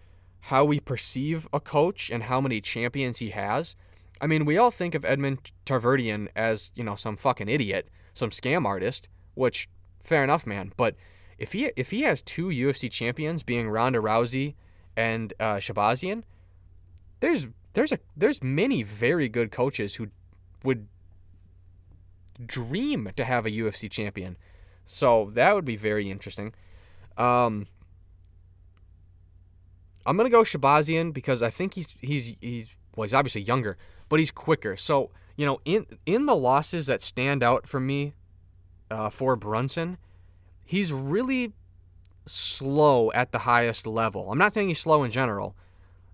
how 0.46 0.64
we 0.64 0.80
perceive 0.80 1.48
a 1.52 1.60
coach 1.60 2.12
and 2.12 2.24
how 2.24 2.40
many 2.40 2.62
champions 2.62 3.18
he 3.18 3.32
has? 3.32 3.76
I 4.22 4.28
mean, 4.28 4.46
we 4.46 4.58
all 4.58 4.70
think 4.70 4.94
of 4.94 5.04
Edmond 5.04 5.52
Tarverdyan 5.66 6.28
as, 6.36 6.72
you 6.76 6.84
know, 6.84 6.94
some 6.94 7.16
fucking 7.16 7.50
idiot, 7.50 7.90
some 8.14 8.30
scam 8.30 8.66
artist, 8.66 9.10
which 9.34 9.68
fair 10.00 10.24
enough, 10.24 10.46
man, 10.46 10.72
but 10.78 10.96
if 11.40 11.52
he 11.52 11.72
if 11.76 11.90
he 11.90 12.04
has 12.04 12.22
two 12.22 12.48
UFC 12.48 12.92
champions 12.92 13.44
being 13.44 13.70
Ronda 13.70 14.00
Rousey 14.00 14.54
and 14.96 15.34
uh, 15.40 15.56
Shahbazyan, 15.56 16.24
there's 17.22 17.48
there's 17.74 17.92
a 17.92 18.00
there's 18.16 18.42
many 18.44 18.84
very 18.84 19.28
good 19.28 19.52
coaches 19.52 19.96
who 19.96 20.08
would 20.64 20.88
dream 22.46 23.10
to 23.16 23.26
have 23.26 23.46
a 23.46 23.52
UFC 23.52 23.90
champion. 23.90 24.38
So 24.86 25.32
that 25.34 25.56
would 25.56 25.66
be 25.66 25.76
very 25.76 26.10
interesting. 26.10 26.54
Um, 27.18 27.68
I'm 30.06 30.18
gonna 30.18 30.30
go 30.30 30.41
Shahbazyan 30.41 31.14
because 31.14 31.41
I 31.41 31.49
think 31.49 31.73
he's 31.73 31.95
he's 31.99 32.36
he's 32.41 32.76
well 32.95 33.06
he's 33.06 33.14
obviously 33.14 33.41
younger, 33.41 33.77
but 34.10 34.19
he's 34.19 34.32
quicker. 34.32 34.77
So 34.77 35.11
you 35.36 35.45
know 35.45 35.60
in 35.65 35.86
in 36.06 36.26
the 36.26 36.36
losses 36.36 36.88
that 36.88 37.02
stand 37.02 37.44
out 37.44 37.68
for 37.68 37.80
me 37.80 38.14
uh, 38.91 39.10
for 39.10 39.36
Brunson, 39.36 39.98
he's 40.64 40.94
really 40.94 41.53
slow 42.26 43.11
at 43.14 43.32
the 43.32 43.40
highest 43.40 43.86
level. 43.88 44.32
I'm 44.32 44.38
not 44.38 44.53
saying 44.53 44.68
he's 44.68 44.80
slow 44.80 45.03
in 45.03 45.11
general, 45.11 45.56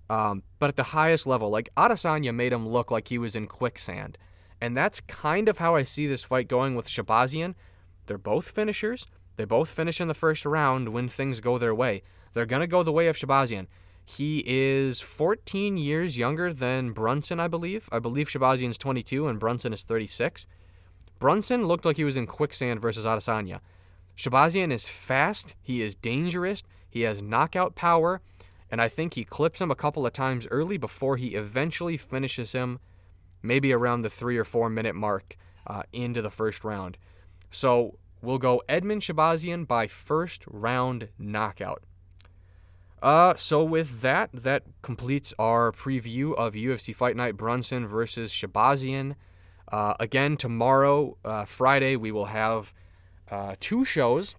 um, 0.10 0.44
but 0.60 0.70
at 0.70 0.76
the 0.76 0.84
highest 0.84 1.26
level, 1.26 1.50
like 1.50 1.70
Adesanya 1.78 2.34
made 2.34 2.54
him 2.54 2.68
look 2.68 2.92
like 2.92 3.08
he 3.08 3.18
was 3.18 3.36
in 3.36 3.48
quicksand. 3.48 4.18
And 4.60 4.78
that's 4.78 5.02
kind 5.02 5.50
of 5.50 5.58
how 5.58 5.76
I 5.76 5.84
see 5.84 6.06
this 6.06 6.24
fight 6.24 6.48
going 6.48 6.76
with 6.76 6.88
Shahbazyan. 6.88 7.56
They're 8.06 8.20
both 8.20 8.50
finishers. 8.50 9.08
They 9.38 9.46
both 9.46 9.70
finish 9.70 10.00
in 10.00 10.08
the 10.08 10.14
first 10.14 10.46
round 10.46 10.90
when 10.90 11.10
things 11.10 11.40
go 11.40 11.58
their 11.58 11.74
way. 11.74 12.04
They're 12.34 12.46
to 12.46 12.68
go 12.68 12.84
the 12.84 12.92
way 12.92 13.08
of 13.08 13.16
Shahbazyan. 13.16 13.68
He 14.18 14.44
is 14.46 15.00
14 15.00 15.78
years 15.78 16.18
younger 16.18 16.52
than 16.52 16.92
Brunson, 16.92 17.40
I 17.40 17.48
believe. 17.48 17.88
I 17.94 18.00
believe 18.00 18.28
Shahbazyan's 18.28 18.78
22 18.78 19.26
and 19.26 19.40
Brunson 19.40 19.72
is 19.72 19.84
36. 19.84 20.48
Brunson 21.18 21.66
looked 21.66 21.86
like 21.86 21.96
he 21.96 22.04
was 22.04 22.18
in 22.18 22.28
quicksand 22.28 22.82
versus 22.82 23.06
Adesanya. 23.06 23.62
Shahbazyan 24.18 24.70
is 24.70 24.90
fast, 24.90 25.56
he 25.62 25.82
is 25.82 25.96
dangerous, 25.96 26.62
he 26.90 27.04
has 27.04 27.22
knockout 27.22 27.76
power, 27.76 28.20
and 28.70 28.82
I 28.82 28.90
think 28.90 29.14
he 29.14 29.24
clips 29.24 29.62
him 29.62 29.72
a 29.72 29.76
couple 29.76 30.06
of 30.06 30.12
times 30.12 30.46
early 30.52 30.76
before 30.76 31.16
he 31.16 31.36
eventually 31.36 31.96
finishes 31.96 32.52
him, 32.52 32.80
maybe 33.42 33.72
around 33.72 34.02
the 34.02 34.10
three 34.10 34.38
or 34.38 34.44
four 34.44 34.70
minute 34.70 34.94
mark 34.94 35.38
uh, 35.66 35.84
into 35.94 36.22
the 36.22 36.30
first 36.30 36.66
round. 36.66 36.98
So 37.50 37.98
we'll 38.22 38.40
go 38.40 38.62
Edmen 38.68 39.00
Shahbazyan 39.00 39.66
by 39.66 39.88
first 39.88 40.44
round 40.50 41.08
knockout. 41.18 41.86
Uh, 43.02 43.34
so 43.36 43.64
with 43.64 44.02
that, 44.02 44.30
that 44.32 44.64
completes 44.82 45.34
our 45.40 45.72
preview 45.72 46.36
of 46.36 46.54
UFC 46.54 46.94
Fight 46.94 47.16
Night 47.16 47.36
Brunson 47.36 47.88
versus 47.88 48.32
Shahbazyan. 48.32 49.16
Uh, 49.72 49.96
again, 50.00 50.38
tomorrow, 50.38 51.18
uh, 51.26 51.46
Friday, 51.46 51.96
we 51.96 52.12
will 52.12 52.26
have 52.26 52.74
uh, 53.32 53.56
two 53.60 53.84
shows. 53.86 54.36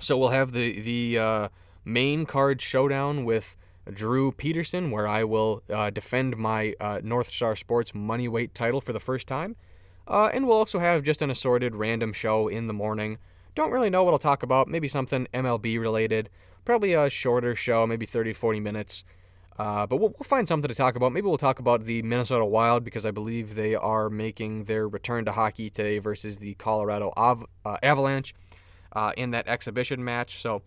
So 0.00 0.16
we'll 0.18 0.28
have 0.28 0.52
the 0.52 0.80
the 0.80 1.18
uh, 1.18 1.48
main 1.84 2.26
card 2.26 2.60
showdown 2.60 3.24
with 3.24 3.56
Drew 3.92 4.30
Peterson, 4.32 4.90
where 4.90 5.08
I 5.08 5.24
will 5.24 5.62
uh, 5.70 5.90
defend 5.90 6.36
my 6.36 6.74
North 7.02 7.28
Star 7.28 7.56
Sports 7.56 7.94
money 7.94 8.28
weight 8.28 8.54
title 8.54 8.80
for 8.80 8.92
the 8.92 9.00
first 9.00 9.26
time. 9.26 9.56
And 10.06 10.46
we'll 10.46 10.56
also 10.56 10.78
have 10.78 11.02
just 11.02 11.22
an 11.22 11.30
assorted 11.30 11.74
random 11.74 12.12
show 12.12 12.48
in 12.48 12.66
the 12.66 12.74
morning. 12.74 13.18
Don't 13.54 13.70
really 13.70 13.90
know 13.90 14.02
what 14.02 14.12
I'll 14.12 14.18
talk 14.18 14.42
about. 14.42 14.68
Maybe 14.68 14.88
something 14.88 15.26
MLB 15.32 15.78
related. 15.80 16.30
Probably 16.64 16.94
a 16.94 17.10
shorter 17.10 17.54
show, 17.54 17.86
maybe 17.86 18.06
30, 18.06 18.32
40 18.32 18.60
minutes. 18.60 19.04
Uh, 19.58 19.86
but 19.86 19.96
we'll, 19.96 20.10
we'll, 20.10 20.24
find 20.24 20.48
something 20.48 20.68
to 20.68 20.74
talk 20.74 20.96
about. 20.96 21.12
Maybe 21.12 21.26
we'll 21.26 21.36
talk 21.36 21.58
about 21.58 21.84
the 21.84 22.02
Minnesota 22.02 22.44
Wild 22.44 22.84
because 22.84 23.04
I 23.04 23.10
believe 23.10 23.54
they 23.54 23.74
are 23.74 24.08
making 24.08 24.64
their 24.64 24.88
return 24.88 25.26
to 25.26 25.32
hockey 25.32 25.68
today 25.68 25.98
versus 25.98 26.38
the 26.38 26.54
Colorado 26.54 27.12
Av- 27.16 27.44
uh, 27.64 27.76
Avalanche 27.82 28.34
uh, 28.92 29.12
in 29.16 29.32
that 29.32 29.46
exhibition 29.48 30.02
match. 30.02 30.40
So, 30.40 30.62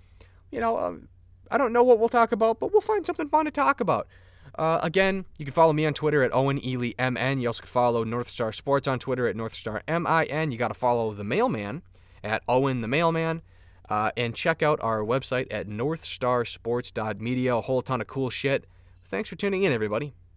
you 0.52 0.60
know, 0.60 0.78
um, 0.78 1.08
I 1.50 1.58
don't 1.58 1.74
know 1.74 1.84
what 1.84 1.98
we'll 1.98 2.10
talk 2.10 2.32
about, 2.32 2.60
but 2.60 2.72
we'll 2.72 2.82
find 2.82 3.06
something 3.06 3.28
fun 3.28 3.46
to 3.46 3.52
talk 3.52 3.80
about. 3.80 4.08
Uh, 4.58 4.80
again, 4.84 5.26
you 5.38 5.46
can 5.46 5.54
follow 5.54 5.74
me 5.74 5.86
on 5.86 5.94
Twitter 5.94 6.24
at 6.24 6.34
Owen 6.34 6.64
Ely 6.64 6.94
MN. 7.00 7.40
You 7.40 7.50
also 7.50 7.62
can 7.62 7.68
follow 7.68 8.04
North 8.04 8.30
Star 8.30 8.52
Sports 8.52 8.88
on 8.88 9.00
Twitter 9.00 9.28
at 9.28 9.36
North 9.36 9.54
Star 9.54 9.82
MIN. 9.88 10.52
You 10.52 10.58
got 10.58 10.70
to 10.70 10.74
follow 10.74 11.12
the 11.12 11.24
Mailman 11.24 11.82
at 12.24 12.44
Owen 12.48 12.82
the 12.82 12.88
Mailman. 12.88 13.42
Uh, 13.90 14.12
and 14.18 14.34
check 14.34 14.64
out 14.64 14.80
our 14.82 15.02
website 15.02 15.48
at 15.52 15.68
northstarsports.media. 15.68 17.56
A 17.56 17.62
whole 17.62 17.82
ton 17.82 18.02
of 18.02 18.08
cool 18.08 18.30
shit. 18.30 18.66
Thanks 19.06 19.30
for 19.30 19.36
tuning 19.36 19.64
in, 19.64 19.72
everybody. 19.72 20.14